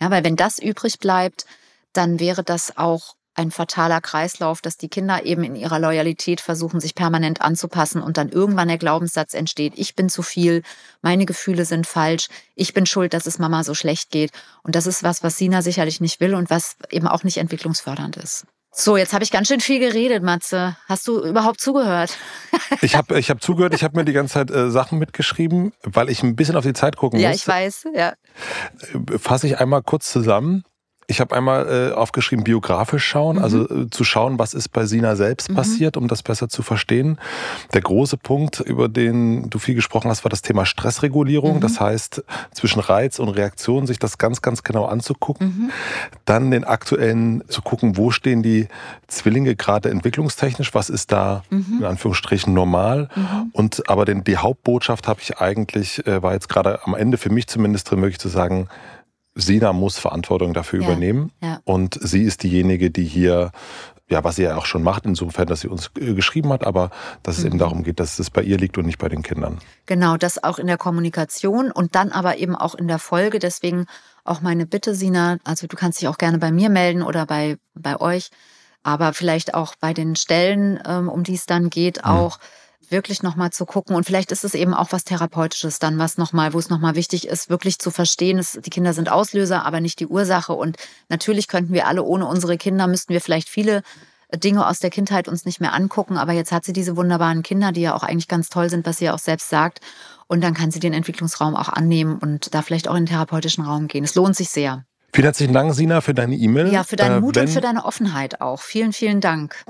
Ja, 0.00 0.10
weil 0.10 0.24
wenn 0.24 0.34
das 0.34 0.58
übrig 0.58 0.98
bleibt, 0.98 1.46
dann 1.92 2.18
wäre 2.18 2.42
das 2.42 2.76
auch 2.76 3.14
ein 3.34 3.50
fataler 3.50 4.00
Kreislauf, 4.00 4.60
dass 4.60 4.76
die 4.76 4.88
Kinder 4.88 5.24
eben 5.24 5.42
in 5.44 5.56
ihrer 5.56 5.78
Loyalität 5.78 6.40
versuchen, 6.40 6.80
sich 6.80 6.94
permanent 6.94 7.40
anzupassen 7.40 8.02
und 8.02 8.16
dann 8.16 8.28
irgendwann 8.28 8.68
der 8.68 8.78
Glaubenssatz 8.78 9.34
entsteht, 9.34 9.74
ich 9.76 9.94
bin 9.94 10.08
zu 10.08 10.22
viel, 10.22 10.62
meine 11.00 11.26
Gefühle 11.26 11.64
sind 11.64 11.86
falsch, 11.86 12.28
ich 12.54 12.74
bin 12.74 12.86
schuld, 12.86 13.14
dass 13.14 13.26
es 13.26 13.38
Mama 13.38 13.64
so 13.64 13.74
schlecht 13.74 14.10
geht. 14.10 14.32
Und 14.62 14.74
das 14.74 14.86
ist 14.86 15.02
was, 15.02 15.22
was 15.22 15.38
Sina 15.38 15.62
sicherlich 15.62 16.00
nicht 16.00 16.20
will 16.20 16.34
und 16.34 16.50
was 16.50 16.76
eben 16.90 17.08
auch 17.08 17.24
nicht 17.24 17.38
entwicklungsfördernd 17.38 18.16
ist. 18.16 18.46
So, 18.74 18.96
jetzt 18.96 19.12
habe 19.12 19.22
ich 19.22 19.30
ganz 19.30 19.48
schön 19.48 19.60
viel 19.60 19.80
geredet, 19.80 20.22
Matze. 20.22 20.78
Hast 20.88 21.06
du 21.06 21.22
überhaupt 21.22 21.60
zugehört? 21.60 22.16
ich 22.80 22.96
habe 22.96 23.18
ich 23.18 23.28
hab 23.28 23.42
zugehört, 23.42 23.74
ich 23.74 23.84
habe 23.84 23.98
mir 23.98 24.06
die 24.06 24.14
ganze 24.14 24.34
Zeit 24.34 24.50
äh, 24.50 24.70
Sachen 24.70 24.98
mitgeschrieben, 24.98 25.74
weil 25.82 26.08
ich 26.08 26.22
ein 26.22 26.36
bisschen 26.36 26.56
auf 26.56 26.64
die 26.64 26.72
Zeit 26.72 26.96
gucken 26.96 27.20
ja, 27.20 27.28
muss. 27.28 27.44
Ja, 27.44 27.54
ich 27.54 27.64
weiß, 27.64 27.84
ja. 27.94 28.08
Äh, 28.08 29.18
fasse 29.18 29.46
ich 29.46 29.58
einmal 29.58 29.82
kurz 29.82 30.10
zusammen. 30.10 30.64
Ich 31.08 31.20
habe 31.20 31.34
einmal 31.34 31.90
äh, 31.90 31.94
aufgeschrieben, 31.94 32.44
biografisch 32.44 33.04
schauen, 33.04 33.36
mhm. 33.36 33.42
also 33.42 33.68
äh, 33.68 33.90
zu 33.90 34.04
schauen, 34.04 34.38
was 34.38 34.54
ist 34.54 34.68
bei 34.68 34.86
Sina 34.86 35.16
selbst 35.16 35.50
mhm. 35.50 35.54
passiert, 35.54 35.96
um 35.96 36.08
das 36.08 36.22
besser 36.22 36.48
zu 36.48 36.62
verstehen. 36.62 37.18
Der 37.74 37.80
große 37.80 38.16
Punkt, 38.16 38.60
über 38.60 38.88
den 38.88 39.50
du 39.50 39.58
viel 39.58 39.74
gesprochen 39.74 40.10
hast, 40.10 40.24
war 40.24 40.30
das 40.30 40.42
Thema 40.42 40.64
Stressregulierung. 40.64 41.56
Mhm. 41.56 41.60
Das 41.60 41.80
heißt, 41.80 42.22
zwischen 42.52 42.80
Reiz 42.80 43.18
und 43.18 43.28
Reaktion 43.28 43.86
sich 43.86 43.98
das 43.98 44.16
ganz, 44.16 44.42
ganz 44.42 44.62
genau 44.62 44.84
anzugucken. 44.86 45.46
Mhm. 45.46 45.70
Dann 46.24 46.50
den 46.50 46.64
aktuellen 46.64 47.42
zu 47.48 47.62
gucken, 47.62 47.96
wo 47.96 48.10
stehen 48.10 48.42
die 48.42 48.68
Zwillinge 49.08 49.56
gerade 49.56 49.90
entwicklungstechnisch, 49.90 50.72
was 50.72 50.88
ist 50.88 51.10
da 51.10 51.42
mhm. 51.50 51.78
in 51.80 51.84
Anführungsstrichen 51.84 52.54
normal. 52.54 53.08
Mhm. 53.14 53.50
Und 53.52 53.90
aber 53.90 54.04
den, 54.04 54.22
die 54.24 54.36
Hauptbotschaft 54.36 55.08
habe 55.08 55.20
ich 55.20 55.38
eigentlich, 55.38 56.06
äh, 56.06 56.22
war 56.22 56.32
jetzt 56.32 56.48
gerade 56.48 56.84
am 56.86 56.94
Ende 56.94 57.18
für 57.18 57.30
mich 57.30 57.48
zumindest 57.48 57.90
drin, 57.90 58.00
möglich 58.00 58.20
zu 58.20 58.28
sagen, 58.28 58.68
Sina 59.34 59.72
muss 59.72 59.98
Verantwortung 59.98 60.54
dafür 60.54 60.80
ja, 60.80 60.88
übernehmen. 60.88 61.32
Ja. 61.42 61.60
Und 61.64 61.98
sie 62.00 62.22
ist 62.22 62.42
diejenige, 62.42 62.90
die 62.90 63.04
hier, 63.04 63.50
ja, 64.08 64.24
was 64.24 64.36
sie 64.36 64.42
ja 64.42 64.56
auch 64.56 64.66
schon 64.66 64.82
macht, 64.82 65.06
insofern, 65.06 65.46
dass 65.46 65.60
sie 65.60 65.68
uns 65.68 65.90
äh, 65.98 66.14
geschrieben 66.14 66.52
hat, 66.52 66.66
aber 66.66 66.90
dass 67.22 67.38
es 67.38 67.44
mhm. 67.44 67.50
eben 67.50 67.58
darum 67.58 67.82
geht, 67.82 68.00
dass 68.00 68.18
es 68.18 68.30
bei 68.30 68.42
ihr 68.42 68.58
liegt 68.58 68.76
und 68.78 68.86
nicht 68.86 68.98
bei 68.98 69.08
den 69.08 69.22
Kindern. 69.22 69.58
Genau, 69.86 70.16
das 70.16 70.42
auch 70.42 70.58
in 70.58 70.66
der 70.66 70.78
Kommunikation 70.78 71.70
und 71.70 71.94
dann 71.94 72.12
aber 72.12 72.38
eben 72.38 72.54
auch 72.54 72.74
in 72.74 72.88
der 72.88 72.98
Folge. 72.98 73.38
Deswegen 73.38 73.86
auch 74.24 74.40
meine 74.40 74.66
Bitte, 74.66 74.94
Sina, 74.94 75.38
also 75.44 75.66
du 75.66 75.76
kannst 75.76 76.00
dich 76.00 76.08
auch 76.08 76.18
gerne 76.18 76.38
bei 76.38 76.52
mir 76.52 76.68
melden 76.68 77.02
oder 77.02 77.26
bei, 77.26 77.56
bei 77.74 78.00
euch, 78.00 78.30
aber 78.82 79.12
vielleicht 79.14 79.54
auch 79.54 79.74
bei 79.80 79.94
den 79.94 80.16
Stellen, 80.16 80.78
ähm, 80.86 81.08
um 81.08 81.22
die 81.22 81.34
es 81.34 81.46
dann 81.46 81.70
geht, 81.70 82.04
mhm. 82.04 82.10
Wirklich 82.92 83.22
nochmal 83.22 83.50
zu 83.50 83.66
gucken. 83.66 83.96
Und 83.96 84.04
vielleicht 84.04 84.30
ist 84.30 84.44
es 84.44 84.54
eben 84.54 84.74
auch 84.74 84.92
was 84.92 85.04
Therapeutisches 85.04 85.78
dann, 85.78 85.98
was 85.98 86.18
nochmal, 86.18 86.52
wo 86.52 86.58
es 86.58 86.70
nochmal 86.70 86.94
wichtig 86.94 87.26
ist, 87.26 87.50
wirklich 87.50 87.78
zu 87.78 87.90
verstehen, 87.90 88.36
dass 88.36 88.52
die 88.52 88.70
Kinder 88.70 88.92
sind 88.92 89.10
Auslöser, 89.10 89.66
aber 89.66 89.80
nicht 89.80 89.98
die 89.98 90.06
Ursache. 90.06 90.52
Und 90.52 90.76
natürlich 91.08 91.48
könnten 91.48 91.72
wir 91.72 91.86
alle 91.86 92.04
ohne 92.04 92.26
unsere 92.26 92.56
Kinder, 92.56 92.86
müssten 92.86 93.12
wir 93.12 93.20
vielleicht 93.20 93.48
viele 93.48 93.82
Dinge 94.34 94.66
aus 94.66 94.78
der 94.78 94.90
Kindheit 94.90 95.28
uns 95.28 95.44
nicht 95.44 95.60
mehr 95.60 95.72
angucken. 95.72 96.16
Aber 96.16 96.32
jetzt 96.32 96.52
hat 96.52 96.64
sie 96.64 96.72
diese 96.72 96.96
wunderbaren 96.96 97.42
Kinder, 97.42 97.72
die 97.72 97.82
ja 97.82 97.94
auch 97.94 98.02
eigentlich 98.02 98.28
ganz 98.28 98.48
toll 98.48 98.70
sind, 98.70 98.86
was 98.86 98.98
sie 98.98 99.06
ja 99.06 99.14
auch 99.14 99.18
selbst 99.18 99.48
sagt. 99.48 99.80
Und 100.28 100.42
dann 100.42 100.54
kann 100.54 100.70
sie 100.70 100.80
den 100.80 100.92
Entwicklungsraum 100.92 101.56
auch 101.56 101.68
annehmen 101.68 102.18
und 102.18 102.54
da 102.54 102.62
vielleicht 102.62 102.88
auch 102.88 102.94
in 102.94 103.04
den 103.04 103.10
therapeutischen 103.10 103.64
Raum 103.64 103.88
gehen. 103.88 104.04
Es 104.04 104.14
lohnt 104.14 104.36
sich 104.36 104.50
sehr. 104.50 104.84
Vielen 105.14 105.24
herzlichen 105.24 105.52
Dank, 105.52 105.74
Sina, 105.74 106.00
für 106.00 106.14
deine 106.14 106.34
E-Mail. 106.34 106.72
Ja, 106.72 106.84
für 106.84 106.96
deinen 106.96 107.18
äh, 107.18 107.20
Mut 107.20 107.36
und 107.36 107.50
für 107.50 107.60
deine 107.60 107.84
Offenheit 107.84 108.40
auch. 108.40 108.62
Vielen, 108.62 108.94
vielen 108.94 109.20
Dank. 109.20 109.62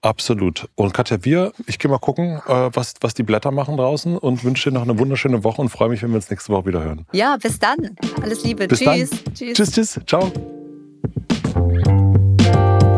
Absolut. 0.00 0.68
Und 0.76 0.94
Katja, 0.94 1.24
wir, 1.24 1.52
ich 1.66 1.78
gehe 1.78 1.90
mal 1.90 1.98
gucken, 1.98 2.40
äh, 2.46 2.70
was, 2.72 2.94
was 3.00 3.14
die 3.14 3.24
Blätter 3.24 3.50
machen 3.50 3.76
draußen 3.76 4.16
und 4.16 4.44
wünsche 4.44 4.70
dir 4.70 4.74
noch 4.74 4.82
eine 4.82 4.96
wunderschöne 4.98 5.42
Woche 5.42 5.60
und 5.60 5.70
freue 5.70 5.88
mich, 5.88 6.02
wenn 6.02 6.10
wir 6.10 6.16
uns 6.16 6.30
nächste 6.30 6.52
Woche 6.52 6.66
wieder 6.66 6.84
hören. 6.84 7.04
Ja, 7.12 7.36
bis 7.36 7.58
dann. 7.58 7.96
Alles 8.22 8.44
Liebe. 8.44 8.68
Bis 8.68 8.78
tschüss. 8.78 9.10
Dann. 9.10 9.34
Tschüss. 9.34 9.56
Tschüss, 9.56 9.72
tschüss. 9.72 10.00
Ciao. 10.06 10.30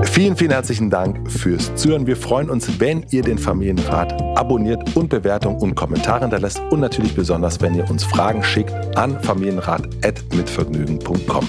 Vielen, 0.04 0.36
vielen 0.36 0.50
herzlichen 0.50 0.90
Dank 0.90 1.30
fürs 1.30 1.74
Zuhören. 1.76 2.06
Wir 2.06 2.16
freuen 2.16 2.50
uns, 2.50 2.78
wenn 2.78 3.06
ihr 3.10 3.22
den 3.22 3.38
Familienrat 3.38 4.20
abonniert 4.36 4.94
und 4.94 5.08
Bewertung 5.08 5.56
und 5.56 5.74
Kommentare 5.76 6.20
hinterlässt 6.20 6.60
und 6.70 6.80
natürlich 6.80 7.14
besonders, 7.14 7.62
wenn 7.62 7.74
ihr 7.74 7.88
uns 7.88 8.04
Fragen 8.04 8.42
schickt 8.42 8.74
an 8.98 9.18
familienrat.mitvergnügen.com. 9.22 11.48